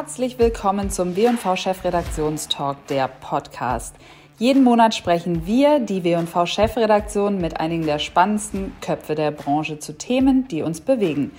Herzlich 0.00 0.38
willkommen 0.38 0.88
zum 0.88 1.14
W&V 1.14 1.56
Chefredaktionstalk, 1.56 2.86
der 2.86 3.06
Podcast. 3.06 3.94
Jeden 4.38 4.64
Monat 4.64 4.94
sprechen 4.94 5.44
wir, 5.44 5.78
die 5.78 6.02
W&V 6.04 6.46
Chefredaktion, 6.46 7.38
mit 7.38 7.60
einigen 7.60 7.84
der 7.84 7.98
spannendsten 7.98 8.72
Köpfe 8.80 9.14
der 9.14 9.30
Branche 9.30 9.78
zu 9.78 9.98
Themen, 9.98 10.48
die 10.48 10.62
uns 10.62 10.80
bewegen. 10.80 11.32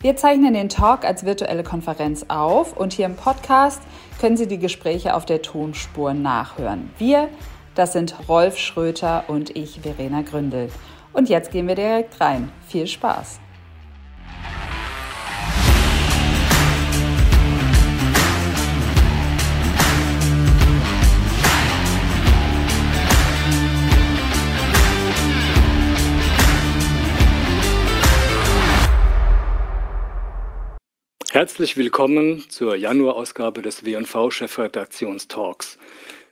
Wir 0.00 0.16
zeichnen 0.16 0.54
den 0.54 0.70
Talk 0.70 1.04
als 1.04 1.26
virtuelle 1.26 1.62
Konferenz 1.62 2.24
auf 2.28 2.74
und 2.74 2.94
hier 2.94 3.04
im 3.04 3.16
Podcast 3.16 3.82
können 4.18 4.38
Sie 4.38 4.48
die 4.48 4.58
Gespräche 4.58 5.14
auf 5.14 5.26
der 5.26 5.42
Tonspur 5.42 6.14
nachhören. 6.14 6.88
Wir, 6.96 7.28
das 7.74 7.92
sind 7.92 8.16
Rolf 8.30 8.56
Schröter 8.56 9.24
und 9.28 9.54
ich, 9.54 9.80
Verena 9.82 10.22
Gründel. 10.22 10.70
Und 11.12 11.28
jetzt 11.28 11.50
gehen 11.50 11.68
wir 11.68 11.74
direkt 11.74 12.18
rein. 12.18 12.50
Viel 12.66 12.86
Spaß! 12.86 13.40
Herzlich 31.36 31.76
willkommen 31.76 32.48
zur 32.48 32.76
Januarausgabe 32.76 33.60
des 33.60 33.84
W&V 33.84 34.30
Chefredaktionstalks. 34.30 35.78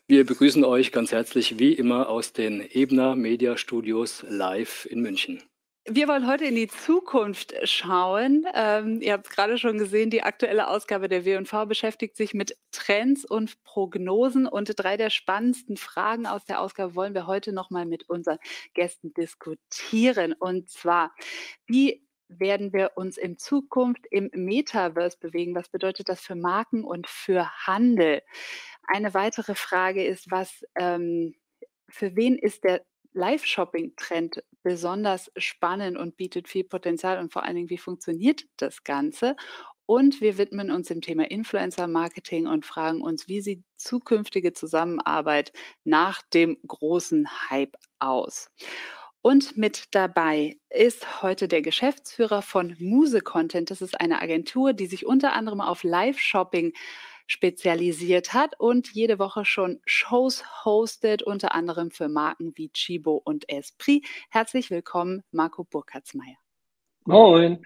Wir 0.07 0.25
begrüßen 0.25 0.65
euch 0.65 0.93
ganz 0.93 1.13
herzlich 1.13 1.59
wie 1.59 1.75
immer 1.75 2.09
aus 2.09 2.33
den 2.33 2.67
Ebner 2.71 3.15
Media 3.15 3.59
Studios 3.59 4.25
live 4.27 4.87
in 4.87 5.03
München. 5.03 5.43
Wir 5.87 6.09
wollen 6.09 6.27
heute 6.27 6.47
in 6.47 6.55
die 6.55 6.69
Zukunft 6.69 7.53
schauen. 7.65 8.47
Ähm, 8.55 9.03
ihr 9.03 9.13
habt 9.13 9.27
es 9.27 9.33
gerade 9.37 9.59
schon 9.59 9.77
gesehen, 9.77 10.09
die 10.09 10.23
aktuelle 10.23 10.69
Ausgabe 10.69 11.11
der 11.11 11.27
W&V 11.27 11.67
beschäftigt 11.67 12.17
sich 12.17 12.33
mit 12.33 12.57
Trends 12.73 13.27
und 13.27 13.63
Prognosen. 13.63 14.47
Und 14.47 14.73
drei 14.75 14.97
der 14.97 15.11
spannendsten 15.11 15.77
Fragen 15.77 16.27
aus 16.27 16.47
der 16.47 16.63
Ausgabe 16.63 16.95
wollen 16.95 17.13
wir 17.13 17.27
heute 17.27 17.53
nochmal 17.53 17.85
mit 17.85 18.09
unseren 18.09 18.39
Gästen 18.73 19.13
diskutieren. 19.13 20.33
Und 20.33 20.71
zwar, 20.71 21.15
wie 21.67 22.05
werden 22.41 22.73
wir 22.73 22.93
uns 22.97 23.17
in 23.17 23.39
Zukunft 23.39 24.07
im 24.11 24.31
Metaverse 24.33 25.19
bewegen? 25.19 25.55
Was 25.55 25.69
bedeutet 25.69 26.09
das 26.09 26.21
für 26.21 26.35
Marken 26.35 26.85
und 26.85 27.07
für 27.07 27.51
Handel? 27.67 28.23
Eine 28.87 29.15
weitere 29.15 29.55
Frage 29.55 30.05
ist, 30.05 30.31
was 30.31 30.65
ähm, 30.77 31.35
für 31.89 32.17
wen 32.17 32.37
ist 32.37 32.65
der 32.65 32.85
Live-Shopping-Trend 33.15 34.43
besonders 34.63 35.31
spannend 35.37 35.97
und 35.97 36.17
bietet 36.17 36.49
viel 36.49 36.65
Potenzial 36.65 37.19
und 37.19 37.33
vor 37.33 37.45
allen 37.45 37.55
Dingen, 37.55 37.71
wie 37.71 37.79
funktioniert 37.79 38.45
das 38.57 38.83
Ganze? 38.83 39.37
Und 39.87 40.21
wir 40.21 40.39
widmen 40.39 40.71
uns 40.71 40.89
dem 40.89 41.03
Thema 41.03 41.31
Influencer-Marketing 41.31 42.47
und 42.47 42.65
fragen 42.65 43.03
uns, 43.03 43.29
wie 43.29 43.41
sieht 43.41 43.63
zukünftige 43.77 44.53
Zusammenarbeit 44.53 45.53
nach 45.85 46.23
dem 46.23 46.57
großen 46.67 47.29
Hype 47.51 47.77
aus? 47.99 48.51
Und 49.27 49.57
mit 49.57 49.95
dabei 49.95 50.59
ist 50.69 51.23
heute 51.23 51.49
der 51.49 51.63
Geschäftsführer 51.63 52.43
von 52.43 52.77
Muse 52.79 53.23
Content. 53.23 53.71
Das 53.71 53.81
ist 53.81 53.99
eine 53.99 54.21
Agentur, 54.21 54.75
die 54.75 54.85
sich 54.85 55.07
unter 55.07 55.33
anderem 55.33 55.63
auf 55.63 55.83
Live-Shopping 55.83 56.75
spezialisiert 57.27 58.35
hat 58.35 58.61
und 58.61 58.93
jede 58.93 59.19
Woche 59.19 59.47
schon 59.47 59.81
Shows 59.87 60.45
hostet, 60.67 61.23
unter 61.23 61.55
anderem 61.55 61.91
für 61.91 62.09
Marken 62.11 62.53
wie 62.57 62.69
Chibo 62.69 63.15
und 63.25 63.49
Esprit. 63.49 64.05
Herzlich 64.29 64.71
willkommen, 64.71 65.23
Marco 65.31 65.65
Burkhardsmeier. 65.65 66.37
Moin. 67.07 67.65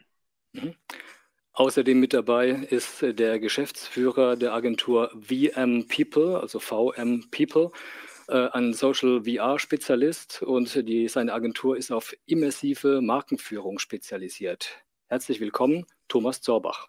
Außerdem 1.54 1.98
mit 1.98 2.14
dabei 2.14 2.50
ist 2.50 3.02
der 3.02 3.40
Geschäftsführer 3.40 4.36
der 4.36 4.52
Agentur 4.52 5.10
VM 5.20 5.88
People, 5.88 6.38
also 6.38 6.60
VM 6.60 7.28
People 7.32 7.72
äh, 7.72 8.17
ein 8.28 8.72
Social 8.74 9.24
VR-Spezialist 9.24 10.42
und 10.42 10.74
die, 10.88 11.08
seine 11.08 11.32
Agentur 11.32 11.76
ist 11.76 11.90
auf 11.90 12.14
immersive 12.26 13.00
Markenführung 13.00 13.78
spezialisiert. 13.78 14.84
Herzlich 15.06 15.40
willkommen, 15.40 15.86
Thomas 16.08 16.42
Zorbach. 16.42 16.88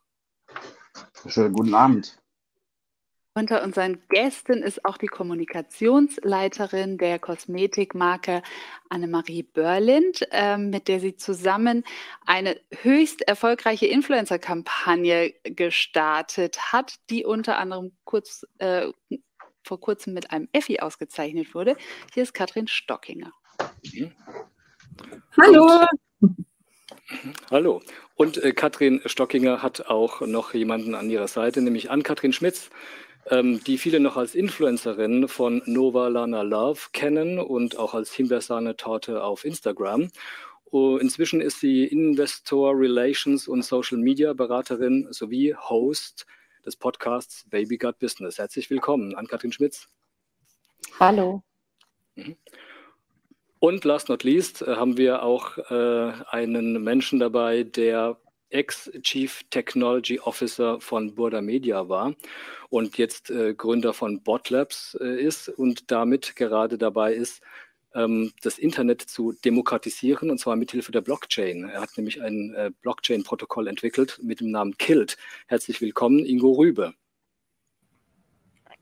Schönen 1.27 1.53
guten 1.53 1.73
Abend. 1.73 2.19
Unter 3.35 3.63
unseren 3.63 4.01
Gästen 4.09 4.63
ist 4.63 4.83
auch 4.83 4.97
die 4.97 5.07
Kommunikationsleiterin 5.07 6.97
der 6.97 7.19
Kosmetikmarke 7.19 8.41
Annemarie 8.89 9.43
Börlind, 9.43 10.27
äh, 10.31 10.57
mit 10.57 10.89
der 10.89 10.99
sie 10.99 11.15
zusammen 11.15 11.85
eine 12.25 12.59
höchst 12.81 13.21
erfolgreiche 13.21 13.85
Influencer-Kampagne 13.85 15.35
gestartet 15.43 16.73
hat, 16.73 16.95
die 17.09 17.23
unter 17.23 17.57
anderem 17.59 17.93
kurz 18.03 18.45
äh, 18.57 18.91
vor 19.63 19.79
kurzem 19.79 20.13
mit 20.13 20.31
einem 20.31 20.47
Effi 20.51 20.79
ausgezeichnet 20.79 21.53
wurde. 21.53 21.75
Hier 22.13 22.23
ist 22.23 22.33
Katrin 22.33 22.67
Stockinger. 22.67 23.31
Mhm. 23.83 24.11
Hallo. 25.37 25.85
Hallo. 27.51 27.81
Und 28.15 28.37
äh, 28.43 28.51
Katrin 28.53 29.01
Stockinger 29.05 29.61
hat 29.61 29.87
auch 29.87 30.21
noch 30.21 30.53
jemanden 30.53 30.95
an 30.95 31.09
ihrer 31.09 31.27
Seite, 31.27 31.61
nämlich 31.61 31.89
Ann-Kathrin 31.89 32.33
Schmitz, 32.33 32.69
ähm, 33.27 33.63
die 33.63 33.77
viele 33.77 33.99
noch 33.99 34.17
als 34.17 34.35
Influencerin 34.35 35.27
von 35.27 35.61
Nova 35.65 36.07
Lana 36.07 36.41
Love 36.41 36.89
kennen 36.93 37.39
und 37.39 37.77
auch 37.77 37.93
als 37.93 38.11
Himbeersahne-Torte 38.13 39.23
auf 39.23 39.45
Instagram. 39.45 40.09
Uh, 40.71 40.97
inzwischen 40.97 41.41
ist 41.41 41.59
sie 41.59 41.85
Investor 41.85 42.73
Relations 42.77 43.47
und 43.47 43.63
Social 43.63 43.97
Media 43.97 44.33
Beraterin 44.33 45.07
sowie 45.09 45.55
Host 45.55 46.27
des 46.65 46.75
Podcasts 46.75 47.45
Baby 47.49 47.77
Gut 47.77 47.99
Business. 47.99 48.37
Herzlich 48.37 48.69
willkommen 48.69 49.15
an 49.15 49.27
Katrin 49.27 49.51
Schmitz. 49.51 49.87
Hallo. 50.99 51.43
Mhm. 52.15 52.35
Und 53.59 53.83
last 53.83 54.09
not 54.09 54.23
least 54.23 54.61
äh, 54.61 54.75
haben 54.75 54.97
wir 54.97 55.23
auch 55.23 55.57
äh, 55.69 56.13
einen 56.29 56.81
Menschen 56.83 57.19
dabei, 57.19 57.63
der 57.63 58.17
Ex-Chief 58.49 59.43
Technology 59.49 60.19
Officer 60.19 60.81
von 60.81 61.13
Burda 61.13 61.41
Media 61.41 61.87
war 61.87 62.15
und 62.69 62.97
jetzt 62.97 63.29
äh, 63.29 63.53
Gründer 63.53 63.93
von 63.93 64.23
Botlabs 64.23 64.97
äh, 64.99 65.21
ist 65.21 65.49
und 65.49 65.91
damit 65.91 66.35
gerade 66.35 66.77
dabei 66.77 67.13
ist, 67.13 67.41
das 67.91 68.57
Internet 68.57 69.01
zu 69.01 69.33
demokratisieren, 69.33 70.29
und 70.29 70.39
zwar 70.39 70.55
mithilfe 70.55 70.91
der 70.91 71.01
Blockchain. 71.01 71.69
Er 71.69 71.81
hat 71.81 71.97
nämlich 71.97 72.21
ein 72.21 72.53
äh, 72.53 72.71
Blockchain-Protokoll 72.81 73.67
entwickelt 73.67 74.19
mit 74.21 74.41
dem 74.41 74.51
Namen 74.51 74.77
KILT. 74.77 75.17
Herzlich 75.47 75.81
willkommen, 75.81 76.25
Ingo 76.25 76.51
Rübe. 76.51 76.93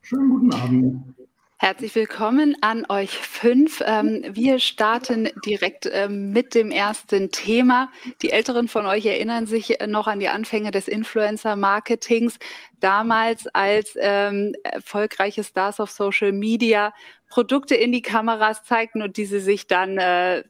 Schönen 0.01 0.29
guten 0.29 0.53
Abend. 0.53 1.16
Herzlich 1.59 1.95
willkommen 1.95 2.55
an 2.61 2.85
euch 2.87 3.17
fünf. 3.17 3.81
Ähm, 3.83 4.23
wir 4.29 4.59
starten 4.59 5.27
direkt 5.43 5.89
ähm, 5.91 6.31
mit 6.31 6.53
dem 6.53 6.69
ersten 6.69 7.31
Thema. 7.31 7.91
Die 8.21 8.29
Älteren 8.29 8.67
von 8.67 8.85
euch 8.85 9.07
erinnern 9.07 9.47
sich 9.47 9.75
noch 9.87 10.05
an 10.05 10.19
die 10.19 10.27
Anfänge 10.27 10.69
des 10.69 10.87
Influencer-Marketings. 10.87 12.37
Damals 12.79 13.47
als 13.47 13.97
ähm, 13.99 14.53
erfolgreiche 14.61 15.43
Stars 15.43 15.79
auf 15.79 15.89
Social 15.89 16.31
Media 16.31 16.93
Produkte 17.27 17.73
in 17.73 17.91
die 17.91 18.03
Kameras 18.03 18.63
zeigten 18.63 19.01
und 19.01 19.17
diese 19.17 19.39
sich 19.39 19.65
dann 19.65 19.97
äh, 19.97 20.43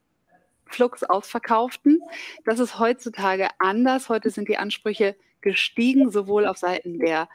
flugs 0.65 1.03
ausverkauften. 1.03 2.01
Das 2.43 2.59
ist 2.59 2.79
heutzutage 2.79 3.47
anders. 3.59 4.09
Heute 4.09 4.29
sind 4.29 4.49
die 4.49 4.57
Ansprüche 4.57 5.15
gestiegen, 5.39 6.11
sowohl 6.11 6.45
auf 6.45 6.57
Seiten 6.57 6.99
der 6.99 7.29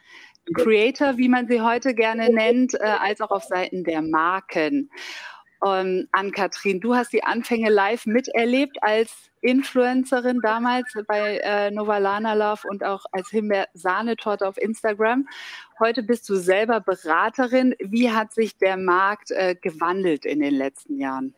Creator, 0.54 1.16
wie 1.16 1.28
man 1.28 1.46
sie 1.48 1.60
heute 1.60 1.94
gerne 1.94 2.28
nennt, 2.32 2.74
äh, 2.74 2.78
als 2.78 3.20
auch 3.20 3.30
auf 3.30 3.44
Seiten 3.44 3.84
der 3.84 4.02
Marken. 4.02 4.90
Ähm, 5.64 6.08
Ann-Kathrin, 6.10 6.80
du 6.80 6.94
hast 6.94 7.12
die 7.12 7.22
Anfänge 7.22 7.70
live 7.70 8.06
miterlebt 8.06 8.76
als 8.82 9.30
Influencerin 9.42 10.40
damals 10.42 10.92
bei 11.06 11.38
äh, 11.38 11.70
Novalana 11.70 12.34
Love 12.34 12.66
und 12.68 12.84
auch 12.84 13.04
als 13.12 13.28
Himbeer-Sahnetorte 13.30 14.46
auf 14.46 14.56
Instagram. 14.56 15.28
Heute 15.78 16.02
bist 16.02 16.28
du 16.28 16.36
selber 16.36 16.80
Beraterin. 16.80 17.74
Wie 17.80 18.10
hat 18.10 18.32
sich 18.32 18.56
der 18.56 18.76
Markt 18.76 19.30
äh, 19.30 19.54
gewandelt 19.54 20.24
in 20.24 20.40
den 20.40 20.54
letzten 20.54 20.98
Jahren? 20.98 21.34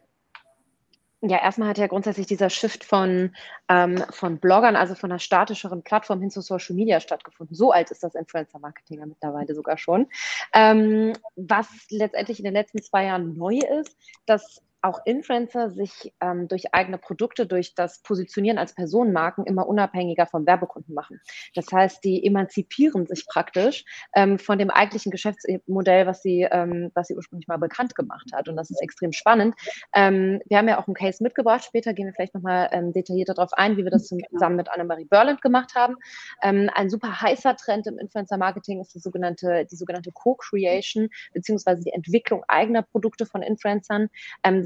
Ja, 1.26 1.43
erstmal 1.43 1.71
hat 1.71 1.79
ja 1.79 1.87
grundsätzlich 1.87 2.26
dieser 2.26 2.50
Shift 2.50 2.85
von, 2.85 3.35
ähm, 3.71 3.97
von 4.11 4.38
Bloggern, 4.38 4.76
also 4.76 4.94
von 4.94 5.11
einer 5.11 5.19
statischeren 5.19 5.82
Plattform 5.82 6.21
hin 6.21 6.31
zu 6.31 6.43
Social 6.43 6.75
Media 6.76 7.00
stattgefunden. 7.00 7.56
So 7.56 7.73
alt 7.73 7.91
ist 7.91 8.03
das 8.03 8.15
Influencer-Marketing 8.15 8.99
ja 8.99 9.06
mittlerweile 9.06 9.55
sogar 9.55 9.79
schon. 9.79 10.06
Ähm, 10.53 11.15
was 11.35 11.69
letztendlich 11.88 12.41
in 12.41 12.44
den 12.44 12.53
letzten 12.53 12.82
zwei 12.82 13.06
Jahren 13.06 13.38
neu 13.38 13.59
ist, 13.81 13.97
dass 14.26 14.61
auch 14.85 15.01
Influencer 15.07 15.71
sich 15.71 16.13
ähm, 16.21 16.47
durch 16.47 16.75
eigene 16.75 16.99
Produkte, 16.99 17.47
durch 17.47 17.75
das 17.75 18.03
Positionieren 18.03 18.59
als 18.59 18.75
Personenmarken 18.75 19.47
immer 19.47 19.67
unabhängiger 19.67 20.27
vom 20.27 20.47
Werbekunden 20.47 20.95
machen. 20.95 21.21
Das 21.55 21.67
heißt, 21.73 22.05
die 22.05 22.25
emanzipieren 22.25 23.07
sich 23.07 23.27
praktisch 23.27 23.85
ähm, 24.15 24.39
von 24.39 24.59
dem 24.59 24.71
eigentlichen 24.71 25.11
Geschäftsmodell, 25.11 26.07
was 26.07 26.23
sie, 26.23 26.47
ähm, 26.51 26.91
was 26.95 27.09
sie 27.09 27.17
ursprünglich 27.17 27.49
mal 27.49 27.57
bekannt 27.57 27.95
gemacht 27.95 28.31
hat. 28.35 28.49
Und 28.49 28.57
das 28.57 28.71
ist 28.71 28.83
extrem 28.83 29.13
spannend. 29.13 29.55
Ähm, 29.95 30.41
wir 30.47 30.59
haben 30.59 30.69
ja 30.69 30.79
auch 30.79 30.87
einen 30.87 30.95
Case 30.95 31.23
mitgebracht. 31.23 31.65
Später 31.65 31.95
gehen 31.95 32.07
wir 32.07 32.13
vielleicht 32.13 32.35
nochmal 32.35 32.69
ähm, 32.73 32.93
detaillierter 32.93 33.35
darauf 33.35 33.55
ein, 33.55 33.77
wie 33.79 33.85
wir 33.85 33.91
das 33.91 34.11
genau. 34.11 34.27
zusammen 34.31 34.57
mit 34.57 34.71
Annemarie 34.71 35.07
Berland 35.07 35.41
gemacht 35.41 35.75
haben. 35.75 35.97
Ähm, 36.43 36.71
ein 36.75 36.91
super 36.91 37.23
heißer 37.23 37.57
Trend 37.57 37.87
im 37.87 37.99
Influencer-Marketing 37.99 38.83
ist 38.83 38.95
die 38.95 38.99
sogenannte, 38.99 39.67
die 39.71 39.77
sogenannte 39.77 40.13
Co-Creation 40.13 41.09
beziehungsweise 41.33 41.83
die 41.83 41.93
Entwicklung 41.93 42.45
eigener 42.49 42.83
Produkte 42.83 43.25
von 43.25 43.43
Influencern. 43.43 44.11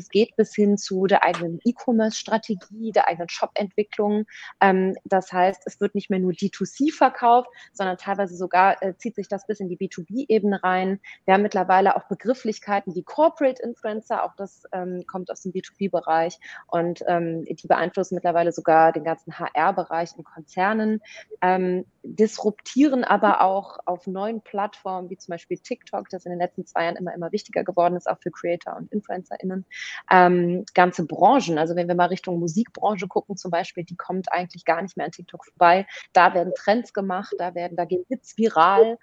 Geht 0.08 0.36
bis 0.36 0.54
hin 0.54 0.78
zu 0.78 1.06
der 1.06 1.24
eigenen 1.24 1.60
E-Commerce-Strategie, 1.64 2.92
der 2.92 3.08
eigenen 3.08 3.28
Shop-Entwicklung. 3.28 4.24
Ähm, 4.60 4.94
das 5.04 5.32
heißt, 5.32 5.62
es 5.66 5.80
wird 5.80 5.94
nicht 5.94 6.10
mehr 6.10 6.18
nur 6.18 6.32
D2C 6.32 6.92
verkauft, 6.92 7.48
sondern 7.72 7.96
teilweise 7.96 8.36
sogar 8.36 8.82
äh, 8.82 8.94
zieht 8.96 9.14
sich 9.14 9.28
das 9.28 9.46
bis 9.46 9.60
in 9.60 9.68
die 9.68 9.76
B2B-Ebene 9.76 10.62
rein. 10.62 11.00
Wir 11.24 11.34
haben 11.34 11.42
mittlerweile 11.42 11.96
auch 11.96 12.04
Begrifflichkeiten 12.08 12.94
wie 12.94 13.02
Corporate 13.02 13.62
Influencer, 13.62 14.24
auch 14.24 14.34
das 14.36 14.64
ähm, 14.72 15.04
kommt 15.06 15.30
aus 15.30 15.42
dem 15.42 15.52
B2B-Bereich 15.52 16.38
und 16.66 17.02
ähm, 17.06 17.44
die 17.44 17.66
beeinflussen 17.66 18.14
mittlerweile 18.14 18.52
sogar 18.52 18.92
den 18.92 19.04
ganzen 19.04 19.38
HR-Bereich 19.38 20.10
in 20.16 20.24
Konzernen, 20.24 21.00
ähm, 21.42 21.84
disruptieren 22.02 23.04
aber 23.04 23.42
auch 23.42 23.78
auf 23.84 24.06
neuen 24.06 24.40
Plattformen 24.40 25.10
wie 25.10 25.18
zum 25.18 25.32
Beispiel 25.32 25.58
TikTok, 25.58 26.08
das 26.10 26.24
in 26.24 26.30
den 26.30 26.38
letzten 26.38 26.66
zwei 26.66 26.84
Jahren 26.84 26.96
immer, 26.96 27.14
immer 27.14 27.32
wichtiger 27.32 27.64
geworden 27.64 27.96
ist, 27.96 28.08
auch 28.08 28.18
für 28.20 28.30
Creator 28.30 28.76
und 28.76 28.92
InfluencerInnen, 28.92 29.64
ähm, 30.10 30.64
ganze 30.74 31.06
Branchen. 31.06 31.58
Also 31.58 31.76
wenn 31.76 31.88
wir 31.88 31.94
mal 31.94 32.06
Richtung 32.06 32.38
Musikbranche 32.40 33.08
gucken 33.08 33.36
zum 33.36 33.50
Beispiel, 33.50 33.84
die 33.84 33.96
kommt 33.96 34.32
eigentlich 34.32 34.64
gar 34.64 34.82
nicht 34.82 34.96
mehr 34.96 35.06
an 35.06 35.12
TikTok 35.12 35.44
vorbei. 35.44 35.86
Da 36.12 36.34
werden 36.34 36.52
Trends 36.54 36.92
gemacht, 36.92 37.34
da 37.38 37.54
werden, 37.54 37.76
da 37.76 37.84
gehen 37.84 38.04
Hits 38.08 38.36
viral. 38.36 38.98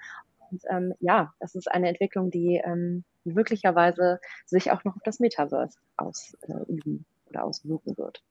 Und 0.52 0.64
ähm, 0.70 0.94
ja, 1.00 1.34
das 1.40 1.56
ist 1.56 1.72
eine 1.72 1.90
Entwicklung, 1.90 2.32
die 2.32 2.62
ähm, 2.64 3.04
möglicherweise 3.24 4.20
sich 4.46 4.72
auch 4.72 4.84
noch 4.84 4.96
auf 4.96 5.04
das 5.04 5.20
Metaverse 5.20 5.78
ausüben 5.98 7.06
äh, 7.06 7.30
oder 7.30 7.44
auswirken 7.44 7.98
wird. 7.98 8.24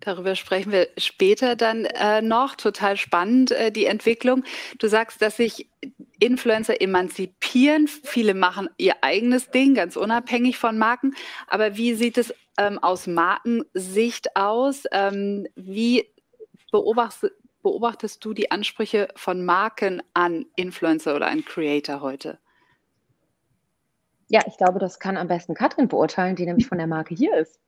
Darüber 0.00 0.36
sprechen 0.36 0.70
wir 0.70 0.88
später 0.96 1.56
dann 1.56 1.84
äh, 1.84 2.22
noch. 2.22 2.54
Total 2.54 2.96
spannend, 2.96 3.50
äh, 3.50 3.72
die 3.72 3.86
Entwicklung. 3.86 4.44
Du 4.78 4.88
sagst, 4.88 5.20
dass 5.20 5.36
sich 5.36 5.68
Influencer 6.20 6.80
emanzipieren. 6.80 7.88
Viele 7.88 8.34
machen 8.34 8.68
ihr 8.76 8.94
eigenes 9.02 9.50
Ding, 9.50 9.74
ganz 9.74 9.96
unabhängig 9.96 10.56
von 10.56 10.78
Marken. 10.78 11.14
Aber 11.48 11.76
wie 11.76 11.94
sieht 11.94 12.16
es 12.18 12.32
ähm, 12.58 12.78
aus 12.78 13.06
Markensicht 13.06 14.36
aus? 14.36 14.84
Ähm, 14.92 15.48
wie 15.56 16.06
beobachtest, 16.70 17.34
beobachtest 17.62 18.24
du 18.24 18.34
die 18.34 18.50
Ansprüche 18.50 19.08
von 19.16 19.44
Marken 19.44 20.02
an 20.14 20.46
Influencer 20.54 21.16
oder 21.16 21.26
an 21.26 21.44
Creator 21.44 22.00
heute? 22.00 22.38
Ja, 24.28 24.42
ich 24.46 24.56
glaube, 24.58 24.78
das 24.78 25.00
kann 25.00 25.16
am 25.16 25.26
besten 25.26 25.54
Katrin 25.54 25.88
beurteilen, 25.88 26.36
die 26.36 26.44
nämlich 26.44 26.66
von 26.66 26.78
der 26.78 26.86
Marke 26.86 27.14
hier 27.14 27.34
ist. 27.36 27.58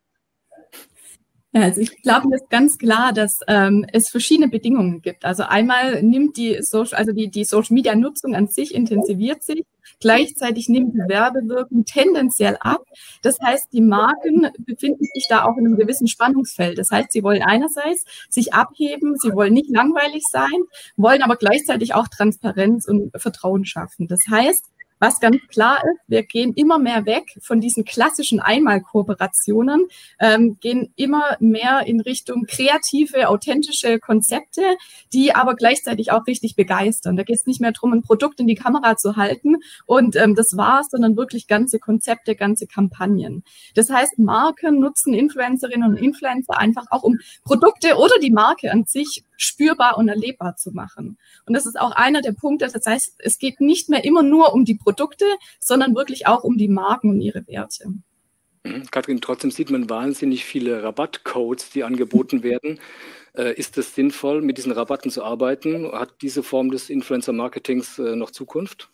Also 1.52 1.80
ich 1.80 2.02
glaube, 2.02 2.28
es 2.32 2.42
ist 2.42 2.50
ganz 2.50 2.78
klar, 2.78 3.12
dass 3.12 3.40
ähm, 3.48 3.84
es 3.92 4.08
verschiedene 4.08 4.48
Bedingungen 4.48 5.02
gibt. 5.02 5.24
Also 5.24 5.42
einmal 5.42 6.00
nimmt 6.02 6.36
die 6.36 6.62
Social, 6.62 6.96
also 6.96 7.12
die, 7.12 7.28
die 7.28 7.44
Social 7.44 7.74
Media 7.74 7.96
Nutzung 7.96 8.36
an 8.36 8.46
sich 8.46 8.72
intensiviert 8.72 9.42
sich. 9.42 9.64
Gleichzeitig 9.98 10.68
nimmt 10.68 10.94
die 10.94 11.08
Werbewirkung 11.08 11.84
tendenziell 11.84 12.56
ab. 12.60 12.84
Das 13.22 13.36
heißt, 13.42 13.72
die 13.72 13.80
Marken 13.80 14.48
befinden 14.60 15.04
sich 15.12 15.26
da 15.28 15.44
auch 15.44 15.56
in 15.56 15.66
einem 15.66 15.76
gewissen 15.76 16.06
Spannungsfeld. 16.06 16.78
Das 16.78 16.92
heißt, 16.92 17.10
sie 17.10 17.24
wollen 17.24 17.42
einerseits 17.42 18.04
sich 18.28 18.54
abheben, 18.54 19.16
sie 19.18 19.32
wollen 19.32 19.52
nicht 19.52 19.70
langweilig 19.70 20.22
sein, 20.30 20.46
wollen 20.96 21.22
aber 21.22 21.34
gleichzeitig 21.34 21.94
auch 21.94 22.06
Transparenz 22.06 22.86
und 22.86 23.10
Vertrauen 23.20 23.64
schaffen. 23.64 24.06
Das 24.06 24.20
heißt, 24.30 24.66
was 25.00 25.18
ganz 25.18 25.38
klar 25.48 25.78
ist, 25.78 26.00
wir 26.06 26.22
gehen 26.22 26.52
immer 26.52 26.78
mehr 26.78 27.06
weg 27.06 27.24
von 27.40 27.60
diesen 27.60 27.84
klassischen 27.84 28.38
Einmalkooperationen, 28.38 29.86
ähm, 30.20 30.58
gehen 30.60 30.92
immer 30.94 31.36
mehr 31.40 31.86
in 31.86 32.00
Richtung 32.00 32.44
kreative, 32.46 33.28
authentische 33.28 33.98
Konzepte, 33.98 34.62
die 35.12 35.34
aber 35.34 35.54
gleichzeitig 35.54 36.12
auch 36.12 36.26
richtig 36.26 36.54
begeistern. 36.54 37.16
Da 37.16 37.22
geht 37.22 37.36
es 37.36 37.46
nicht 37.46 37.60
mehr 37.60 37.72
darum, 37.72 37.94
ein 37.94 38.02
Produkt 38.02 38.40
in 38.40 38.46
die 38.46 38.54
Kamera 38.54 38.96
zu 38.96 39.16
halten 39.16 39.56
und 39.86 40.16
ähm, 40.16 40.34
das 40.34 40.56
war's, 40.56 40.90
sondern 40.90 41.16
wirklich 41.16 41.48
ganze 41.48 41.78
Konzepte, 41.78 42.36
ganze 42.36 42.66
Kampagnen. 42.66 43.42
Das 43.74 43.88
heißt, 43.88 44.18
Marken 44.18 44.80
nutzen 44.80 45.14
Influencerinnen 45.14 45.90
und 45.90 45.96
Influencer 45.96 46.58
einfach 46.58 46.84
auch, 46.90 47.02
um 47.02 47.18
Produkte 47.44 47.96
oder 47.96 48.18
die 48.22 48.30
Marke 48.30 48.70
an 48.70 48.84
sich 48.84 49.24
spürbar 49.40 49.96
und 49.96 50.08
erlebbar 50.08 50.56
zu 50.56 50.70
machen. 50.72 51.18
Und 51.46 51.54
das 51.54 51.66
ist 51.66 51.80
auch 51.80 51.92
einer 51.92 52.20
der 52.20 52.32
Punkte. 52.32 52.68
Das 52.72 52.86
heißt, 52.86 53.16
es 53.18 53.38
geht 53.38 53.60
nicht 53.60 53.88
mehr 53.88 54.04
immer 54.04 54.22
nur 54.22 54.52
um 54.52 54.64
die 54.64 54.74
Produkte, 54.74 55.24
sondern 55.58 55.94
wirklich 55.94 56.26
auch 56.26 56.44
um 56.44 56.58
die 56.58 56.68
Marken 56.68 57.10
und 57.10 57.20
ihre 57.20 57.46
Werte. 57.46 57.88
Mhm. 58.64 58.90
Kathrin, 58.90 59.20
trotzdem 59.20 59.50
sieht 59.50 59.70
man 59.70 59.88
wahnsinnig 59.88 60.44
viele 60.44 60.82
Rabattcodes, 60.82 61.70
die 61.70 61.84
angeboten 61.84 62.42
werden. 62.42 62.78
Äh, 63.34 63.54
ist 63.54 63.78
es 63.78 63.94
sinnvoll, 63.94 64.42
mit 64.42 64.58
diesen 64.58 64.72
Rabatten 64.72 65.10
zu 65.10 65.24
arbeiten? 65.24 65.90
Hat 65.90 66.20
diese 66.20 66.42
Form 66.42 66.70
des 66.70 66.90
Influencer-Marketings 66.90 67.98
äh, 67.98 68.16
noch 68.16 68.30
Zukunft? 68.30 68.90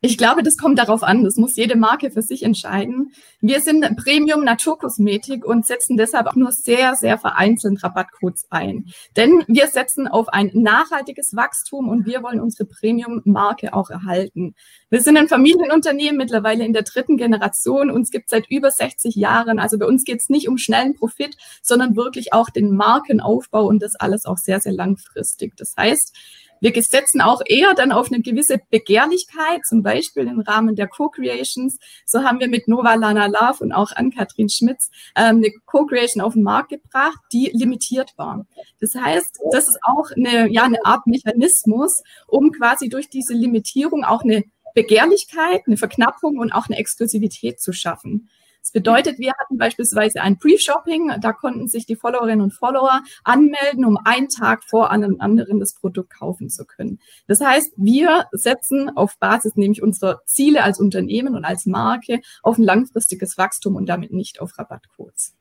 Ich 0.00 0.16
glaube, 0.16 0.44
das 0.44 0.56
kommt 0.56 0.78
darauf 0.78 1.02
an. 1.02 1.24
Das 1.24 1.34
muss 1.36 1.56
jede 1.56 1.74
Marke 1.76 2.12
für 2.12 2.22
sich 2.22 2.44
entscheiden. 2.44 3.12
Wir 3.40 3.60
sind 3.60 3.84
Premium 3.96 4.44
Naturkosmetik 4.44 5.44
und 5.44 5.66
setzen 5.66 5.96
deshalb 5.96 6.28
auch 6.28 6.36
nur 6.36 6.52
sehr, 6.52 6.94
sehr 6.94 7.18
vereinzelt 7.18 7.82
Rabattcodes 7.82 8.46
ein. 8.48 8.86
Denn 9.16 9.42
wir 9.48 9.66
setzen 9.66 10.06
auf 10.06 10.28
ein 10.28 10.52
nachhaltiges 10.54 11.34
Wachstum 11.34 11.88
und 11.88 12.06
wir 12.06 12.22
wollen 12.22 12.40
unsere 12.40 12.64
Premium-Marke 12.64 13.74
auch 13.74 13.90
erhalten. 13.90 14.54
Wir 14.88 15.00
sind 15.00 15.16
ein 15.16 15.26
Familienunternehmen, 15.26 16.16
mittlerweile 16.16 16.64
in 16.64 16.72
der 16.72 16.82
dritten 16.82 17.16
Generation. 17.16 17.90
Uns 17.90 18.12
gibt 18.12 18.30
seit 18.30 18.48
über 18.48 18.70
60 18.70 19.16
Jahren. 19.16 19.58
Also 19.58 19.80
bei 19.80 19.86
uns 19.86 20.04
geht 20.04 20.20
es 20.20 20.28
nicht 20.28 20.46
um 20.46 20.58
schnellen 20.58 20.94
Profit, 20.94 21.36
sondern 21.60 21.96
wirklich 21.96 22.32
auch 22.32 22.50
den 22.50 22.76
Markenaufbau 22.76 23.66
und 23.66 23.82
das 23.82 23.96
alles 23.96 24.26
auch 24.26 24.38
sehr, 24.38 24.60
sehr 24.60 24.72
langfristig. 24.72 25.56
Das 25.56 25.74
heißt, 25.76 26.14
wir 26.60 26.82
setzen 26.82 27.20
auch 27.20 27.40
eher 27.44 27.74
dann 27.74 27.92
auf 27.92 28.10
eine 28.10 28.22
gewisse 28.22 28.60
Begehrlichkeit, 28.70 29.60
zum 29.66 29.82
Beispiel 29.82 30.26
im 30.26 30.40
Rahmen 30.40 30.76
der 30.76 30.88
Co-Creations. 30.88 31.78
So 32.04 32.22
haben 32.22 32.40
wir 32.40 32.48
mit 32.48 32.68
Nova 32.68 32.94
Lana 32.94 33.26
Love 33.26 33.64
und 33.64 33.72
auch 33.72 33.92
an 33.92 34.10
Katrin 34.10 34.48
Schmitz 34.48 34.90
ähm, 35.16 35.36
eine 35.36 35.50
Co-Creation 35.66 36.22
auf 36.22 36.34
den 36.34 36.42
Markt 36.42 36.70
gebracht, 36.70 37.18
die 37.32 37.50
limitiert 37.52 38.12
war. 38.16 38.46
Das 38.80 38.94
heißt, 38.94 39.38
das 39.52 39.68
ist 39.68 39.78
auch 39.82 40.10
eine, 40.10 40.50
ja, 40.50 40.64
eine 40.64 40.84
Art 40.84 41.06
Mechanismus, 41.06 42.02
um 42.26 42.52
quasi 42.52 42.88
durch 42.88 43.08
diese 43.08 43.34
Limitierung 43.34 44.04
auch 44.04 44.22
eine 44.22 44.44
Begehrlichkeit, 44.74 45.62
eine 45.66 45.76
Verknappung 45.76 46.38
und 46.38 46.52
auch 46.52 46.66
eine 46.68 46.78
Exklusivität 46.78 47.60
zu 47.60 47.72
schaffen. 47.72 48.28
Das 48.60 48.72
bedeutet, 48.72 49.18
wir 49.18 49.32
hatten 49.38 49.56
beispielsweise 49.56 50.20
ein 50.20 50.38
Pre-Shopping, 50.38 51.12
da 51.20 51.32
konnten 51.32 51.68
sich 51.68 51.86
die 51.86 51.96
Followerinnen 51.96 52.42
und 52.42 52.52
Follower 52.52 53.02
anmelden, 53.24 53.84
um 53.84 53.96
einen 54.04 54.28
Tag 54.28 54.64
vor 54.64 54.90
einem 54.90 55.20
anderen 55.20 55.58
das 55.60 55.74
Produkt 55.74 56.10
kaufen 56.10 56.50
zu 56.50 56.66
können. 56.66 56.98
Das 57.26 57.40
heißt, 57.40 57.72
wir 57.76 58.26
setzen 58.32 58.90
auf 58.94 59.18
Basis 59.18 59.56
nämlich 59.56 59.82
unserer 59.82 60.20
Ziele 60.26 60.62
als 60.62 60.80
Unternehmen 60.80 61.34
und 61.34 61.44
als 61.44 61.66
Marke 61.66 62.20
auf 62.42 62.58
ein 62.58 62.64
langfristiges 62.64 63.38
Wachstum 63.38 63.76
und 63.76 63.86
damit 63.86 64.12
nicht 64.12 64.40
auf 64.40 64.58
Rabattcodes. 64.58 65.34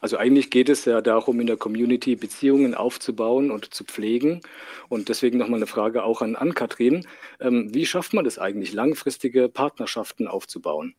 Also 0.00 0.16
eigentlich 0.16 0.50
geht 0.50 0.68
es 0.68 0.84
ja 0.84 1.00
darum, 1.00 1.40
in 1.40 1.46
der 1.46 1.56
Community 1.56 2.16
Beziehungen 2.16 2.74
aufzubauen 2.74 3.50
und 3.50 3.72
zu 3.74 3.84
pflegen. 3.84 4.40
Und 4.88 5.08
deswegen 5.08 5.38
nochmal 5.38 5.58
eine 5.58 5.66
Frage 5.66 6.04
auch 6.04 6.22
an 6.22 6.36
Ann-Kathrin. 6.36 7.06
Ähm, 7.40 7.72
wie 7.74 7.86
schafft 7.86 8.14
man 8.14 8.24
das 8.24 8.38
eigentlich, 8.38 8.72
langfristige 8.72 9.48
Partnerschaften 9.48 10.28
aufzubauen? 10.28 10.94